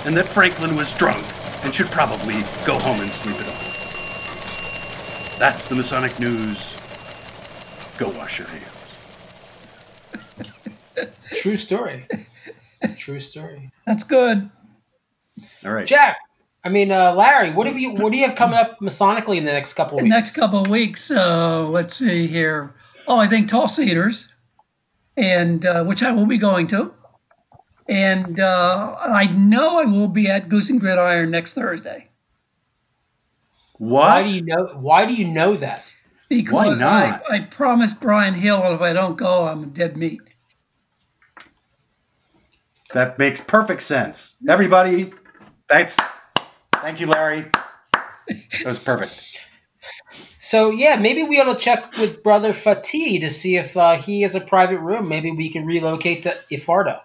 and 0.06 0.16
that 0.16 0.26
Franklin 0.26 0.74
was 0.76 0.92
drunk 0.94 1.24
and 1.64 1.74
should 1.74 1.86
probably 1.88 2.34
go 2.66 2.78
home 2.78 3.00
and 3.00 3.10
sleep 3.10 3.36
it 3.36 3.46
off. 3.48 3.66
That's 5.38 5.66
the 5.66 5.74
Masonic 5.74 6.18
news. 6.18 6.76
Go 7.98 8.08
wash 8.10 8.38
your 8.38 8.48
hands. 8.48 8.66
True 11.36 11.56
story. 11.56 12.06
It's 12.82 12.92
a 12.94 12.96
true 12.96 13.20
story. 13.20 13.70
That's 13.86 14.04
good. 14.04 14.48
All 15.64 15.72
right. 15.72 15.86
Jack, 15.86 16.16
I 16.64 16.70
mean, 16.70 16.90
uh, 16.90 17.14
Larry, 17.14 17.50
what 17.50 17.66
have 17.66 17.78
you? 17.78 17.90
What 17.92 18.10
do 18.12 18.18
you 18.18 18.26
have 18.26 18.34
coming 18.36 18.58
up 18.58 18.78
masonically 18.80 19.36
in 19.36 19.44
the 19.44 19.52
next 19.52 19.74
couple 19.74 19.98
of 19.98 20.02
The 20.02 20.04
weeks? 20.06 20.10
next 20.14 20.30
couple 20.34 20.60
of 20.62 20.68
weeks, 20.68 21.10
uh, 21.10 21.66
let's 21.68 21.94
see 21.96 22.26
here. 22.26 22.74
Oh, 23.06 23.18
I 23.18 23.26
think 23.26 23.48
Tall 23.48 23.68
Cedars, 23.68 24.32
and 25.20 25.64
uh, 25.66 25.84
which 25.84 26.02
I 26.02 26.12
will 26.12 26.26
be 26.26 26.38
going 26.38 26.66
to. 26.68 26.94
And 27.88 28.40
uh, 28.40 28.96
I 29.00 29.26
know 29.26 29.80
I 29.80 29.84
will 29.84 30.08
be 30.08 30.28
at 30.28 30.48
Goose 30.48 30.70
and 30.70 30.80
Gridiron 30.80 31.30
next 31.30 31.54
Thursday 31.54 32.08
What? 33.78 34.02
Why 34.08 34.22
do 34.24 34.34
you 34.36 34.42
know? 34.42 34.64
Why 34.80 35.06
do 35.06 35.14
you 35.14 35.28
know 35.28 35.56
that? 35.56 35.92
because 36.30 36.80
Why 36.80 36.86
I, 36.88 37.10
not? 37.10 37.22
I 37.30 37.40
promised 37.40 38.00
Brian 38.00 38.34
Hill 38.34 38.62
if 38.72 38.80
I 38.80 38.92
don't 38.92 39.16
go, 39.16 39.48
I'm 39.48 39.64
a 39.64 39.66
dead 39.66 39.96
meat. 39.96 40.20
That 42.94 43.18
makes 43.18 43.40
perfect 43.40 43.82
sense. 43.82 44.36
Everybody, 44.48 45.12
thanks. 45.68 45.96
Thank 46.74 47.00
you, 47.00 47.06
Larry. 47.06 47.50
That 47.92 48.66
was 48.66 48.78
perfect. 48.78 49.22
So 50.42 50.70
yeah, 50.70 50.96
maybe 50.96 51.22
we 51.22 51.38
ought 51.38 51.52
to 51.52 51.58
check 51.62 51.92
with 51.98 52.22
Brother 52.22 52.52
Fatih 52.54 53.20
to 53.20 53.28
see 53.30 53.56
if 53.56 53.76
uh, 53.76 53.96
he 53.98 54.22
has 54.22 54.34
a 54.34 54.40
private 54.40 54.80
room. 54.80 55.06
Maybe 55.06 55.30
we 55.30 55.50
can 55.50 55.66
relocate 55.66 56.22
to 56.22 56.34
Ephrata. 56.50 57.02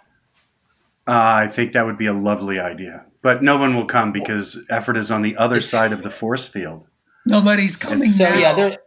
Uh, 1.08 1.12
I 1.44 1.48
think 1.48 1.74
that 1.74 1.86
would 1.86 1.98
be 1.98 2.06
a 2.06 2.14
lovely 2.14 2.60
idea. 2.60 3.06
But 3.22 3.44
no 3.44 3.58
one 3.58 3.76
will 3.76 3.86
come 3.86 4.12
because 4.14 4.64
effort 4.70 4.96
is 4.98 5.12
on 5.12 5.22
the 5.22 5.36
other 5.36 5.60
side 5.60 5.92
of 5.92 6.02
the 6.02 6.10
force 6.10 6.48
field. 6.48 6.88
Nobody's 7.26 7.76
coming 7.76 8.04
So 8.04 8.30
now. 8.30 8.36
yeah, 8.38 8.54
there. 8.56 8.78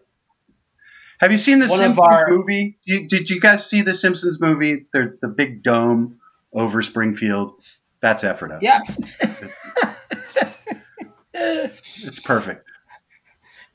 Have 1.21 1.31
you 1.33 1.39
seen 1.39 1.59
the 1.59 1.67
One 1.67 1.79
Simpsons 1.79 2.07
our- 2.09 2.31
movie? 2.31 2.79
You, 2.85 3.07
did 3.07 3.29
you 3.29 3.41
guys 3.41 3.69
see 3.69 3.83
the 3.83 3.93
Simpsons 3.93 4.41
movie? 4.41 4.87
They're 4.93 5.17
the 5.21 5.29
big 5.29 5.63
dome 5.63 6.19
over 6.55 6.81
Springfield. 6.81 7.53
That's 8.01 8.23
Ephrata. 8.25 8.61
Yeah, 8.63 8.81
It's 11.35 12.21
perfect. 12.21 12.69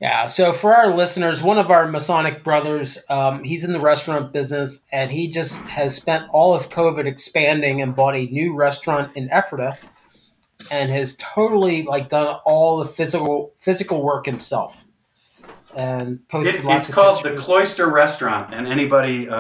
Yeah. 0.03 0.27
So 0.27 0.51
for 0.51 0.75
our 0.75 0.93
listeners, 0.93 1.41
one 1.41 1.57
of 1.57 1.71
our 1.71 1.87
Masonic 1.87 2.43
brothers, 2.43 2.97
um, 3.09 3.41
he's 3.41 3.63
in 3.63 3.71
the 3.71 3.79
restaurant 3.79 4.33
business, 4.33 4.81
and 4.91 5.09
he 5.09 5.29
just 5.29 5.55
has 5.59 5.95
spent 5.95 6.27
all 6.33 6.53
of 6.53 6.69
COVID 6.69 7.05
expanding 7.05 7.81
and 7.81 7.95
bought 7.95 8.17
a 8.17 8.25
new 8.25 8.53
restaurant 8.53 9.15
in 9.15 9.29
Ephrata, 9.31 9.77
and 10.69 10.91
has 10.91 11.15
totally 11.15 11.83
like 11.83 12.09
done 12.09 12.35
all 12.43 12.79
the 12.79 12.85
physical 12.85 13.53
physical 13.59 14.03
work 14.03 14.25
himself, 14.25 14.83
and 15.73 16.19
posted 16.27 16.55
It- 16.55 16.65
lots 16.65 16.89
it's 16.89 16.93
called 16.95 17.23
the. 17.23 17.37
Cloister 17.37 17.89
Restaurant, 17.89 18.53
and 18.53 18.67
anybody 18.67 19.29
uh, 19.29 19.35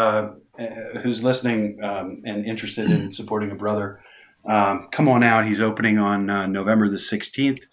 uh, 0.57 0.65
who's 1.01 1.21
listening 1.21 1.83
um, 1.83 2.21
and 2.25 2.45
interested 2.45 2.89
in 2.89 3.11
supporting 3.11 3.51
a 3.51 3.55
brother, 3.55 3.99
um, 4.45 4.87
come 4.93 5.09
on 5.09 5.23
out. 5.23 5.45
He's 5.45 5.59
opening 5.59 5.97
on 5.97 6.29
uh, 6.29 6.45
November 6.47 6.87
the 6.87 6.95
16th, 6.97 7.63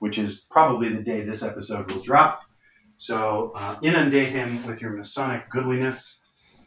which 0.00 0.18
is 0.18 0.40
probably 0.50 0.88
the 0.88 1.02
day 1.02 1.22
this 1.24 1.42
episode 1.42 1.90
will 1.90 2.00
drop. 2.02 2.42
So 2.96 3.52
uh, 3.54 3.76
inundate 3.82 4.30
him 4.30 4.66
with 4.66 4.80
your 4.82 4.90
Masonic 4.92 5.48
goodliness 5.50 6.20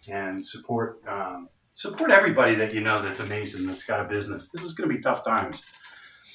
and 0.08 0.44
support 0.46 1.02
um, 1.08 1.50
support 1.74 2.12
everybody 2.12 2.56
that 2.56 2.74
you 2.74 2.82
know 2.82 3.02
that's 3.02 3.20
amazing 3.20 3.68
that's 3.68 3.86
got 3.86 4.06
a 4.06 4.10
business. 4.10 4.50
This 4.50 4.64
is 4.64 4.74
going 4.74 4.90
to 4.90 4.96
be 4.96 5.02
tough 5.02 5.26
times. 5.26 5.66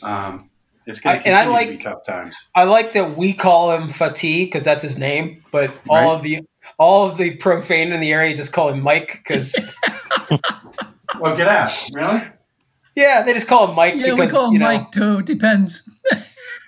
Um, 0.02 0.50
it's 0.86 1.00
going 1.00 1.16
to 1.16 1.20
I 1.20 1.22
continue 1.22 1.52
like- 1.52 1.68
to 1.68 1.76
be 1.78 1.82
tough 1.82 2.04
times. 2.04 2.36
I 2.54 2.64
like 2.64 2.92
that 2.92 3.16
we 3.16 3.32
call 3.32 3.72
him 3.76 3.88
Fatih 3.88 4.44
because 4.46 4.64
that's 4.64 4.82
his 4.82 4.98
name, 4.98 5.42
but 5.50 5.70
all 5.88 5.96
Right. 5.96 6.16
of 6.16 6.22
the 6.22 6.40
all 6.78 7.08
of 7.08 7.16
the 7.16 7.34
profane 7.36 7.92
in 7.92 8.00
the 8.00 8.12
area 8.12 8.36
just 8.36 8.52
call 8.52 8.68
him 8.68 8.82
Mike 8.82 9.12
because 9.24 9.56
Well, 11.20 11.34
get 11.36 11.48
out. 11.48 11.70
Really? 11.94 12.22
yeah, 12.94 13.22
they 13.22 13.32
just 13.32 13.48
call 13.48 13.68
him 13.68 13.74
Mike 13.74 13.94
yeah, 13.96 14.04
we 14.06 14.10
because 14.16 14.32
call 14.32 14.46
him 14.48 14.52
you 14.52 14.58
know 14.58 14.66
Mike 14.66 14.92
too. 14.92 15.22
Depends. 15.22 15.88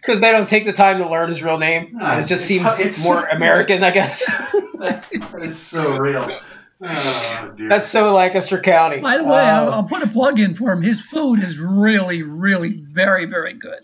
Because 0.08 0.20
they 0.22 0.32
don't 0.32 0.48
take 0.48 0.64
the 0.64 0.72
time 0.72 0.96
to 0.98 1.08
learn 1.08 1.28
his 1.28 1.42
real 1.42 1.58
name, 1.58 1.98
Ah, 2.00 2.12
and 2.12 2.24
it 2.24 2.28
just 2.28 2.50
it's- 2.50 2.78
seems 2.78 2.78
it's- 2.80 3.04
more 3.04 3.18
it's- 3.24 3.36
American, 3.36 3.84
I 3.84 3.90
guess. 3.90 4.24
it's 5.12 5.58
so 5.58 5.96
real. 5.98 6.28
Oh. 6.80 7.54
That's 7.58 7.88
so 7.88 8.14
Lancaster 8.14 8.60
County. 8.60 9.00
By 9.00 9.18
the 9.18 9.24
way, 9.24 9.40
I'll, 9.40 9.68
Uh, 9.68 9.72
I'll 9.78 9.82
put 9.82 10.00
a 10.04 10.06
plug 10.06 10.38
in 10.38 10.54
for 10.54 10.70
him. 10.70 10.80
His 10.82 11.00
food 11.00 11.42
is 11.42 11.58
really, 11.58 12.22
really 12.22 12.84
very, 12.88 13.24
very 13.24 13.52
good. 13.52 13.80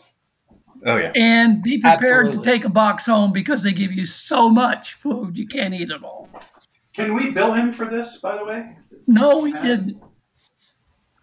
oh 0.87 0.97
yeah. 0.99 1.11
And 1.17 1.61
be 1.61 1.81
prepared 1.81 2.29
Absolutely. 2.29 2.33
to 2.45 2.51
take 2.59 2.65
a 2.65 2.69
box 2.69 3.07
home 3.07 3.33
because 3.33 3.65
they 3.65 3.73
give 3.73 3.91
you 3.91 4.05
so 4.05 4.49
much 4.49 4.93
food 4.95 5.37
you 5.37 5.49
can't 5.49 5.75
eat 5.75 5.91
it 5.91 6.05
all. 6.05 6.29
Can 6.95 7.15
we 7.17 7.31
bill 7.33 7.53
him 7.55 7.73
for 7.73 7.87
this, 7.87 8.19
by 8.19 8.37
the 8.37 8.45
way? 8.45 8.77
No, 9.09 9.41
we 9.41 9.51
didn't. 9.55 10.01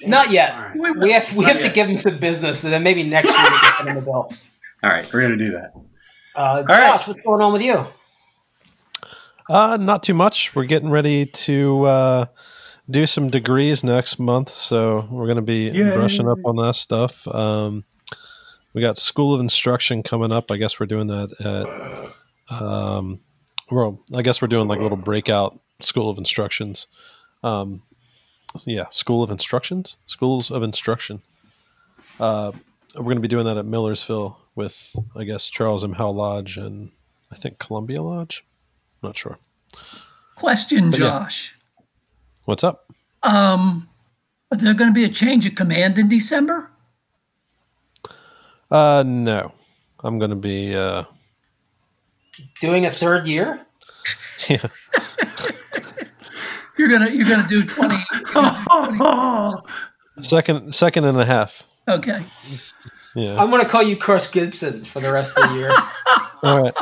not 0.05 0.29
yet. 0.29 0.53
All 0.53 0.61
right. 0.63 0.77
We, 0.77 0.91
We 0.91 1.11
have 1.13 1.33
we 1.33 1.45
Not 1.45 1.53
have 1.53 1.61
to 1.63 1.69
give 1.69 1.87
him 1.87 1.95
some 1.95 2.17
business, 2.17 2.65
and 2.65 2.73
then 2.73 2.83
maybe 2.83 3.03
next 3.03 3.29
year 3.31 3.49
we 3.49 3.57
can 3.59 3.73
send 3.77 3.89
him 3.91 3.97
a 3.97 4.01
bill. 4.01 4.29
All 4.83 4.89
right, 4.89 5.11
we're 5.13 5.21
gonna 5.21 5.37
do 5.37 5.51
that. 5.51 5.73
Uh, 6.35 6.63
right. 6.67 6.91
Josh, 6.91 7.07
what's 7.07 7.19
going 7.21 7.41
on 7.41 7.53
with 7.53 7.61
you? 7.61 7.85
Uh, 9.49 9.77
not 9.79 10.01
too 10.01 10.13
much. 10.13 10.55
We're 10.55 10.65
getting 10.65 10.89
ready 10.89 11.25
to 11.25 11.83
uh, 11.83 12.25
do 12.89 13.05
some 13.05 13.29
degrees 13.29 13.83
next 13.83 14.17
month, 14.17 14.49
so 14.49 15.07
we're 15.11 15.25
going 15.25 15.35
to 15.35 15.41
be 15.41 15.69
Yay. 15.69 15.93
brushing 15.93 16.29
up 16.29 16.37
on 16.45 16.55
that 16.57 16.75
stuff. 16.75 17.27
Um, 17.27 17.83
we 18.73 18.81
got 18.81 18.97
School 18.97 19.33
of 19.33 19.41
Instruction 19.41 20.03
coming 20.03 20.31
up. 20.31 20.51
I 20.51 20.57
guess 20.57 20.79
we're 20.79 20.85
doing 20.85 21.07
that 21.07 22.13
at. 22.49 22.61
Um, 22.61 23.21
well, 23.69 23.99
I 24.15 24.21
guess 24.21 24.41
we're 24.41 24.47
doing 24.47 24.67
like 24.67 24.79
a 24.79 24.83
little 24.83 24.97
breakout 24.97 25.59
School 25.79 26.09
of 26.09 26.17
Instructions. 26.17 26.87
Um, 27.43 27.83
yeah, 28.65 28.87
School 28.89 29.23
of 29.23 29.31
Instructions, 29.31 29.97
Schools 30.05 30.49
of 30.49 30.63
Instruction. 30.63 31.21
Uh, 32.19 32.51
we're 32.95 33.03
going 33.03 33.15
to 33.17 33.21
be 33.21 33.27
doing 33.27 33.45
that 33.45 33.57
at 33.57 33.65
Millersville 33.65 34.37
with, 34.61 34.95
I 35.15 35.23
guess, 35.23 35.49
Charles 35.49 35.83
M. 35.83 35.93
Howell 35.93 36.13
Lodge 36.15 36.55
and 36.57 36.91
I 37.31 37.35
think 37.35 37.57
Columbia 37.59 38.01
Lodge. 38.01 38.45
Not 39.01 39.17
sure. 39.17 39.39
question, 40.35 40.91
But 40.91 40.99
yeah. 40.99 41.07
Josh. 41.07 41.55
What's 42.45 42.63
up? 42.63 42.91
Um, 43.23 43.89
is 44.51 44.61
there 44.61 44.73
going 44.75 44.89
to 44.91 44.93
be 44.93 45.03
a 45.03 45.09
change 45.09 45.45
of 45.47 45.55
command 45.55 45.97
in 45.97 46.07
December? 46.07 46.69
Uh, 48.69 49.03
no. 49.05 49.53
I'm 50.03 50.19
going 50.19 50.29
to 50.31 50.35
be, 50.37 50.75
uh, 50.75 51.03
Doing 52.59 52.85
a 52.85 52.91
third 52.91 53.27
year? 53.27 53.65
yeah. 54.49 54.65
You're 56.77 56.89
gonna 56.89 57.09
you're 57.11 57.27
gonna 57.27 57.47
do 57.47 57.63
twenty. 57.63 58.03
you're 58.11 58.23
gonna 58.33 58.63
do 58.87 59.57
20 60.17 60.23
second, 60.23 60.73
second 60.73 61.05
and 61.05 61.19
a 61.21 61.25
half. 61.25 61.67
okay. 61.87 62.23
Yeah. 63.15 63.41
I'm 63.41 63.49
going 63.49 63.61
to 63.61 63.69
call 63.69 63.83
you 63.83 63.97
Chris 63.97 64.27
Gibson 64.27 64.85
for 64.85 64.99
the 64.99 65.11
rest 65.11 65.37
of 65.37 65.49
the 65.49 65.55
year. 65.55 65.71
All 66.43 66.61
right. 66.63 66.73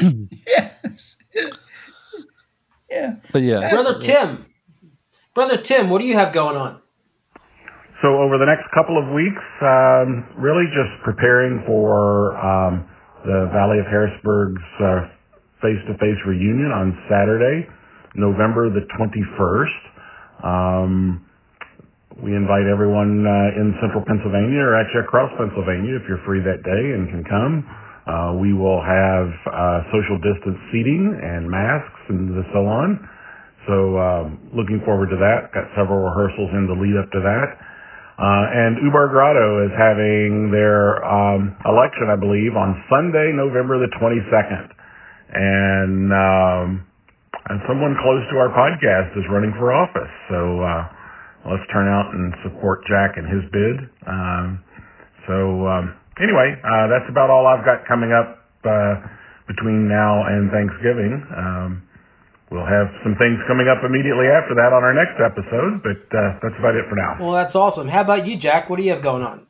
Yes. 0.46 1.22
yeah. 2.88 3.16
But 3.32 3.42
yeah. 3.42 3.68
Brother 3.68 3.98
Tim, 3.98 4.46
Brother 5.34 5.56
Tim, 5.56 5.90
what 5.90 6.00
do 6.00 6.06
you 6.06 6.14
have 6.14 6.32
going 6.32 6.56
on? 6.56 6.80
So 8.00 8.08
over 8.08 8.38
the 8.38 8.46
next 8.46 8.70
couple 8.72 8.96
of 8.96 9.12
weeks, 9.12 9.42
um, 9.60 10.24
really 10.38 10.64
just 10.70 11.02
preparing 11.04 11.62
for 11.66 12.36
um, 12.38 12.88
the 13.24 13.50
Valley 13.52 13.80
of 13.80 13.86
Harrisburg's 13.86 14.62
uh, 14.80 15.08
face-to-face 15.60 16.22
reunion 16.26 16.70
on 16.70 16.96
Saturday, 17.10 17.68
November 18.14 18.70
the 18.70 18.86
21st. 18.96 20.44
Um, 20.46 21.27
we 22.18 22.34
invite 22.34 22.66
everyone 22.66 23.22
uh, 23.22 23.60
in 23.62 23.78
central 23.78 24.02
Pennsylvania 24.02 24.58
or 24.58 24.74
actually 24.74 25.06
across 25.06 25.30
Pennsylvania 25.38 25.94
if 25.94 26.04
you're 26.10 26.22
free 26.26 26.42
that 26.42 26.66
day 26.66 26.84
and 26.98 27.06
can 27.14 27.22
come. 27.22 27.62
Uh, 28.08 28.34
we 28.40 28.50
will 28.50 28.82
have 28.82 29.28
uh, 29.46 29.78
social 29.94 30.18
distance 30.18 30.58
seating 30.74 31.14
and 31.14 31.46
masks 31.46 32.02
and 32.10 32.34
so 32.50 32.66
on. 32.66 32.98
So 33.70 33.76
um, 34.00 34.26
looking 34.50 34.82
forward 34.82 35.14
to 35.14 35.18
that. 35.20 35.52
Got 35.54 35.70
several 35.78 36.00
rehearsals 36.02 36.50
in 36.58 36.66
the 36.66 36.74
lead 36.74 36.96
up 36.98 37.06
to 37.14 37.20
that. 37.22 37.48
Uh, 38.18 38.44
and 38.50 38.82
Ubar 38.82 39.14
Grotto 39.14 39.62
is 39.62 39.72
having 39.78 40.50
their 40.50 40.98
um, 41.06 41.54
election, 41.62 42.10
I 42.10 42.18
believe, 42.18 42.58
on 42.58 42.74
Sunday, 42.90 43.30
November 43.30 43.78
the 43.78 43.92
22nd. 43.94 44.74
And 45.38 46.10
um, 46.10 46.88
and 47.46 47.62
someone 47.68 47.94
close 48.02 48.24
to 48.32 48.36
our 48.42 48.50
podcast 48.50 49.14
is 49.14 49.24
running 49.30 49.54
for 49.54 49.70
office. 49.70 50.10
So 50.32 50.60
uh, 50.64 50.97
let's 51.46 51.66
turn 51.72 51.86
out 51.86 52.14
and 52.14 52.34
support 52.42 52.82
Jack 52.86 53.16
and 53.16 53.26
his 53.26 53.44
bid. 53.52 53.76
Um, 54.06 54.64
so 55.26 55.66
um, 55.68 55.94
anyway, 56.18 56.56
uh, 56.64 56.86
that's 56.88 57.08
about 57.10 57.30
all 57.30 57.46
I've 57.46 57.64
got 57.64 57.86
coming 57.86 58.12
up 58.12 58.42
uh, 58.64 58.94
between 59.46 59.88
now 59.88 60.26
and 60.26 60.50
Thanksgiving. 60.50 61.22
Um, 61.36 61.82
we'll 62.50 62.66
have 62.66 62.88
some 63.02 63.14
things 63.16 63.38
coming 63.46 63.68
up 63.68 63.84
immediately 63.84 64.26
after 64.26 64.54
that 64.56 64.72
on 64.72 64.82
our 64.82 64.94
next 64.94 65.20
episode, 65.20 65.82
but 65.82 66.00
uh, 66.16 66.38
that's 66.42 66.58
about 66.58 66.74
it 66.74 66.88
for 66.88 66.96
now. 66.96 67.16
Well, 67.20 67.32
that's 67.32 67.54
awesome. 67.54 67.88
How 67.88 68.02
about 68.02 68.26
you, 68.26 68.36
Jack? 68.36 68.70
What 68.70 68.76
do 68.76 68.82
you 68.82 68.90
have 68.90 69.02
going 69.02 69.22
on? 69.22 69.46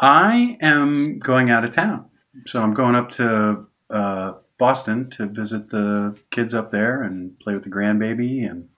I 0.00 0.56
am 0.60 1.18
going 1.18 1.50
out 1.50 1.64
of 1.64 1.72
town, 1.72 2.06
so 2.46 2.62
I'm 2.62 2.72
going 2.72 2.94
up 2.94 3.10
to 3.12 3.66
uh, 3.90 4.32
Boston 4.58 5.10
to 5.10 5.26
visit 5.26 5.70
the 5.70 6.16
kids 6.30 6.54
up 6.54 6.70
there 6.70 7.02
and 7.02 7.38
play 7.40 7.54
with 7.54 7.64
the 7.64 7.70
grandbaby, 7.70 8.48
and 8.48 8.68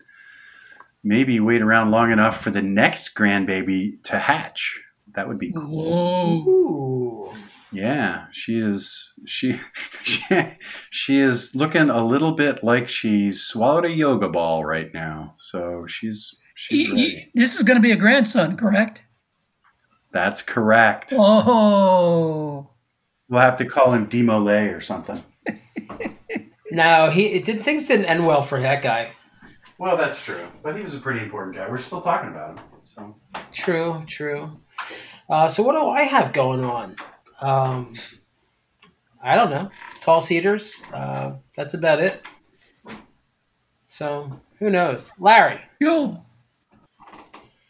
maybe 1.03 1.41
wait 1.41 1.63
around 1.63 1.91
long 1.91 2.11
enough 2.13 2.41
for 2.43 2.51
the 2.51 2.63
next 2.63 3.15
grandbaby 3.15 4.03
to 4.05 4.19
hatch. 4.19 4.83
That 5.15 5.29
would 5.29 5.39
be 5.39 5.53
cool. 5.53 6.43
Whoa. 6.45 6.51
Ooh. 6.51 7.33
Yeah, 7.73 8.27
she 8.33 8.59
is. 8.59 9.13
She, 9.27 9.59
she 10.03 10.25
she 10.91 11.19
is 11.19 11.55
looking 11.55 11.89
a 11.91 12.05
little 12.05 12.33
bit 12.33 12.63
like 12.65 12.89
she 12.89 13.31
swallowed 13.33 13.85
a 13.85 13.91
yoga 13.93 14.29
ball 14.29 14.65
right 14.65 14.93
now. 14.93 15.33
So 15.37 15.87
she's 15.87 16.37
she's 16.55 16.89
Y- 16.89 16.95
y- 16.95 17.01
ready. 17.03 17.31
This 17.35 17.55
is 17.55 17.63
going 17.63 17.77
to 17.77 17.83
be 17.83 17.93
a 17.93 17.97
grandson, 17.97 18.57
correct? 18.57 19.03
That's 20.13 20.43
correct. 20.43 21.13
Oh. 21.17 22.71
We'll 23.29 23.41
have 23.41 23.57
to 23.57 23.65
call 23.65 23.93
him 23.93 24.09
Demolay 24.09 24.75
or 24.77 24.81
something. 24.81 25.23
No, 26.73 27.11
he 27.11 27.27
it 27.27 27.45
did 27.45 27.65
things 27.65 27.89
didn't 27.89 28.05
end 28.07 28.25
well 28.25 28.43
for 28.43 28.61
that 28.61 28.81
guy. 28.81 29.11
Well, 29.81 29.97
that's 29.97 30.23
true, 30.23 30.47
but 30.63 30.77
he 30.77 30.83
was 30.85 30.95
a 30.95 31.01
pretty 31.01 31.21
important 31.21 31.57
guy. 31.57 31.67
We're 31.67 31.79
still 31.79 32.03
talking 32.03 32.29
about 32.29 32.51
him. 32.51 32.65
So 32.85 33.17
True, 33.51 34.05
true. 34.07 34.61
Uh, 35.27 35.49
so 35.49 35.63
what 35.63 35.73
do 35.73 35.89
I 35.89 36.03
have 36.03 36.35
going 36.35 36.63
on? 36.63 36.97
Um, 37.41 37.95
I 39.23 39.37
don't 39.37 39.49
know. 39.49 39.71
Tall 40.03 40.21
cedars. 40.21 40.83
Uh, 40.93 41.37
that's 41.57 41.73
about 41.73 41.99
it. 41.99 42.27
So 43.87 44.39
who 44.59 44.69
knows? 44.69 45.13
Larry, 45.19 45.61
Yo. 45.81 46.23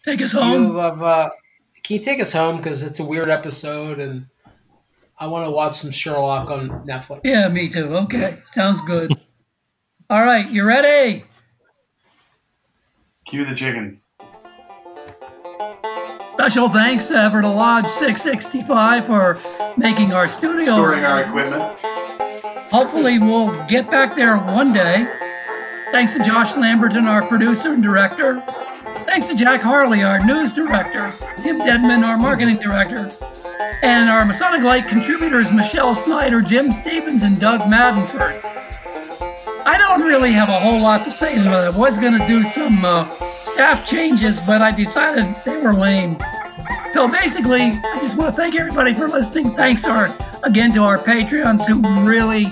Take 0.05 0.21
us 0.21 0.35
you 0.35 0.41
home. 0.41 0.77
have, 0.79 1.01
uh, 1.01 1.31
can 1.85 1.95
you 1.97 2.03
take 2.03 2.19
us 2.19 2.33
home 2.33 2.57
because 2.57 2.83
it's 2.83 2.99
a 2.99 3.05
weird 3.05 3.31
episode 3.31 4.01
and 4.01 4.27
I 5.17 5.29
want 5.29 5.45
to 5.45 5.53
watch 5.53 5.79
some 5.79 5.93
Sherlock 5.93 6.51
on 6.51 6.71
Netflix. 6.85 7.21
Yeah, 7.23 7.47
me 7.49 7.69
too. 7.69 7.95
Okay. 7.95 8.39
Sounds 8.47 8.81
good. 8.81 9.13
All 10.11 10.23
right. 10.25 10.51
You 10.51 10.65
ready? 10.65 11.23
Cue 13.31 13.45
the 13.45 13.55
chickens. 13.55 14.11
Special 16.31 16.69
thanks 16.69 17.13
ever 17.13 17.41
to 17.41 17.49
Lodge 17.49 17.87
665 17.87 19.07
for 19.07 19.39
making 19.77 20.13
our 20.13 20.27
studio. 20.27 20.65
Storing 20.65 21.05
our 21.05 21.23
equipment. 21.23 21.63
Hopefully, 22.73 23.19
we'll 23.19 23.53
get 23.67 23.89
back 23.91 24.17
there 24.17 24.37
one 24.37 24.73
day. 24.73 25.07
Thanks 25.93 26.15
to 26.15 26.23
Josh 26.23 26.57
Lamberton, 26.57 27.07
our 27.07 27.23
producer 27.27 27.73
and 27.73 27.83
director. 27.83 28.43
Thanks 29.07 29.29
to 29.29 29.37
Jack 29.37 29.63
Harley, 29.63 30.03
our 30.03 30.25
news 30.25 30.53
director. 30.53 31.13
Tim 31.43 31.61
Dedman, 31.61 32.05
our 32.05 32.17
marketing 32.17 32.59
director. 32.59 33.11
And 33.83 34.11
our 34.11 34.25
Masonic 34.25 34.63
Light 34.63 34.89
contributors, 34.89 35.53
Michelle 35.53 35.95
Snyder, 35.95 36.43
Jim 36.43 36.73
Stevens, 36.73 37.23
and 37.23 37.39
Doug 37.39 37.61
Maddenford. 37.63 38.41
I 39.67 39.77
don't 39.79 40.03
really 40.03 40.33
have 40.33 40.49
a 40.49 40.59
whole 40.59 40.81
lot 40.81 41.05
to 41.05 41.11
say. 41.11 41.39
I 41.39 41.71
was 41.71 41.99
going 41.99 42.19
to 42.19 42.27
do 42.27 42.43
some 42.43 42.85
uh, 42.85 43.11
staff 43.45 43.87
changes, 43.87 44.41
but 44.41 44.63
I 44.63 44.71
decided 44.71 45.35
they 45.45 45.57
were 45.59 45.75
lame. 45.75 46.17
So 46.93 47.11
basically, 47.11 47.63
I 47.63 47.99
just 48.01 48.17
want 48.17 48.35
to 48.35 48.41
thank 48.41 48.57
everybody 48.57 48.95
for 48.95 49.09
listening. 49.09 49.51
Thanks 49.51 49.85
our, 49.85 50.17
again 50.43 50.73
to 50.73 50.83
our 50.83 50.99
Patreons 50.99 51.67
who 51.67 51.81
really 52.07 52.45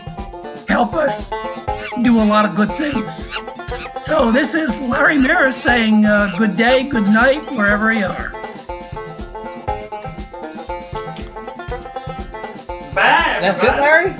help 0.69 0.95
us 0.95 1.31
do 2.03 2.21
a 2.21 2.25
lot 2.25 2.45
of 2.45 2.55
good 2.55 2.71
things. 2.77 3.29
So 4.05 4.31
this 4.31 4.55
is 4.55 4.81
Larry 4.83 5.19
Maris 5.19 5.61
saying 5.61 6.05
uh, 6.05 6.35
good 6.39 6.57
day, 6.57 6.89
good 6.89 7.05
night, 7.05 7.51
wherever 7.53 7.93
you 7.93 8.07
are. 8.07 8.31
Bye. 12.95 13.39
That's 13.41 13.63
it, 13.63 13.71
Larry? 13.71 14.11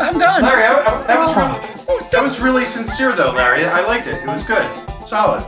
I'm 0.00 0.18
done. 0.18 0.42
Larry, 0.42 0.64
I, 0.64 0.74
I, 0.74 1.06
that 1.06 1.18
was 1.18 1.36
really, 1.36 1.67
that 2.10 2.22
was 2.22 2.40
really 2.40 2.64
sincere, 2.64 3.14
though, 3.14 3.32
Larry. 3.32 3.64
I 3.64 3.86
liked 3.86 4.06
it. 4.06 4.22
It 4.22 4.26
was 4.26 4.44
good, 4.44 4.66
solid. 5.06 5.44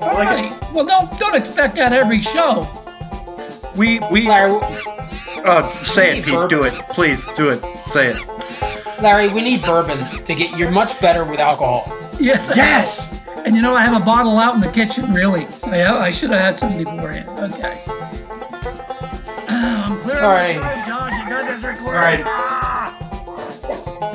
I 0.00 0.24
like 0.24 0.52
it. 0.52 0.72
Well, 0.72 0.84
don't 0.84 1.18
don't 1.18 1.34
expect 1.34 1.76
that 1.76 1.92
every 1.92 2.20
show. 2.20 2.68
We 3.76 3.98
we 4.10 4.28
Larry, 4.28 4.52
uh, 4.52 5.42
uh 5.44 5.70
say 5.82 6.18
it, 6.18 6.24
Pete. 6.24 6.48
Do 6.48 6.62
it, 6.64 6.74
please. 6.90 7.24
Do 7.36 7.50
it. 7.50 7.60
Say 7.88 8.08
it. 8.08 9.02
Larry, 9.02 9.28
we 9.28 9.42
need 9.42 9.62
bourbon 9.62 9.98
to 10.24 10.34
get. 10.34 10.56
You're 10.56 10.70
much 10.70 11.00
better 11.00 11.24
with 11.24 11.40
alcohol. 11.40 11.84
Yes. 12.20 12.52
Yes. 12.54 13.20
And 13.44 13.56
you 13.56 13.62
know, 13.62 13.74
I 13.74 13.82
have 13.82 14.00
a 14.00 14.04
bottle 14.04 14.38
out 14.38 14.54
in 14.54 14.60
the 14.60 14.70
kitchen, 14.70 15.12
really. 15.12 15.50
So 15.50 15.74
yeah, 15.74 15.96
I 15.96 16.10
should 16.10 16.30
have 16.30 16.40
had 16.40 16.56
some 16.58 16.76
beforehand. 16.78 17.28
Okay. 17.52 17.82
Ah, 19.48 19.90
I'm 19.90 19.98
clear. 19.98 20.20
All 20.20 20.32
right. 20.32 20.60
Josh, 20.86 21.12
you 21.12 21.28
got 21.28 21.48
this 21.48 21.64
recording. 21.64 21.88
All 21.88 21.94
right. 21.94 22.22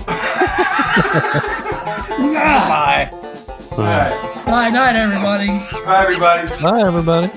Ah! 0.09 1.53
Bye. 2.18 3.09
bye 3.78 4.28
bye 4.45 4.70
night, 4.70 4.95
everybody. 4.95 5.47
Bye, 5.86 6.03
everybody. 6.03 6.47
Bye, 6.61 6.82
everybody. 6.82 7.28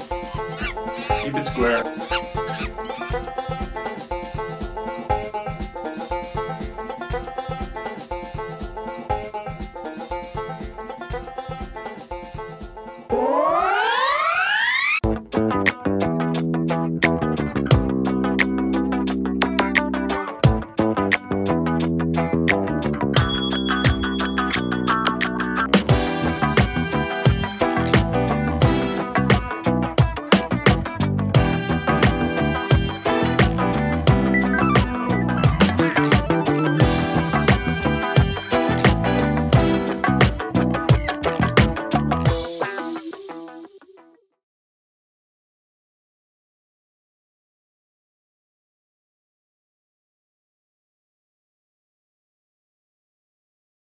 Keep 1.23 1.35
it 1.37 1.47
square. 1.47 2.10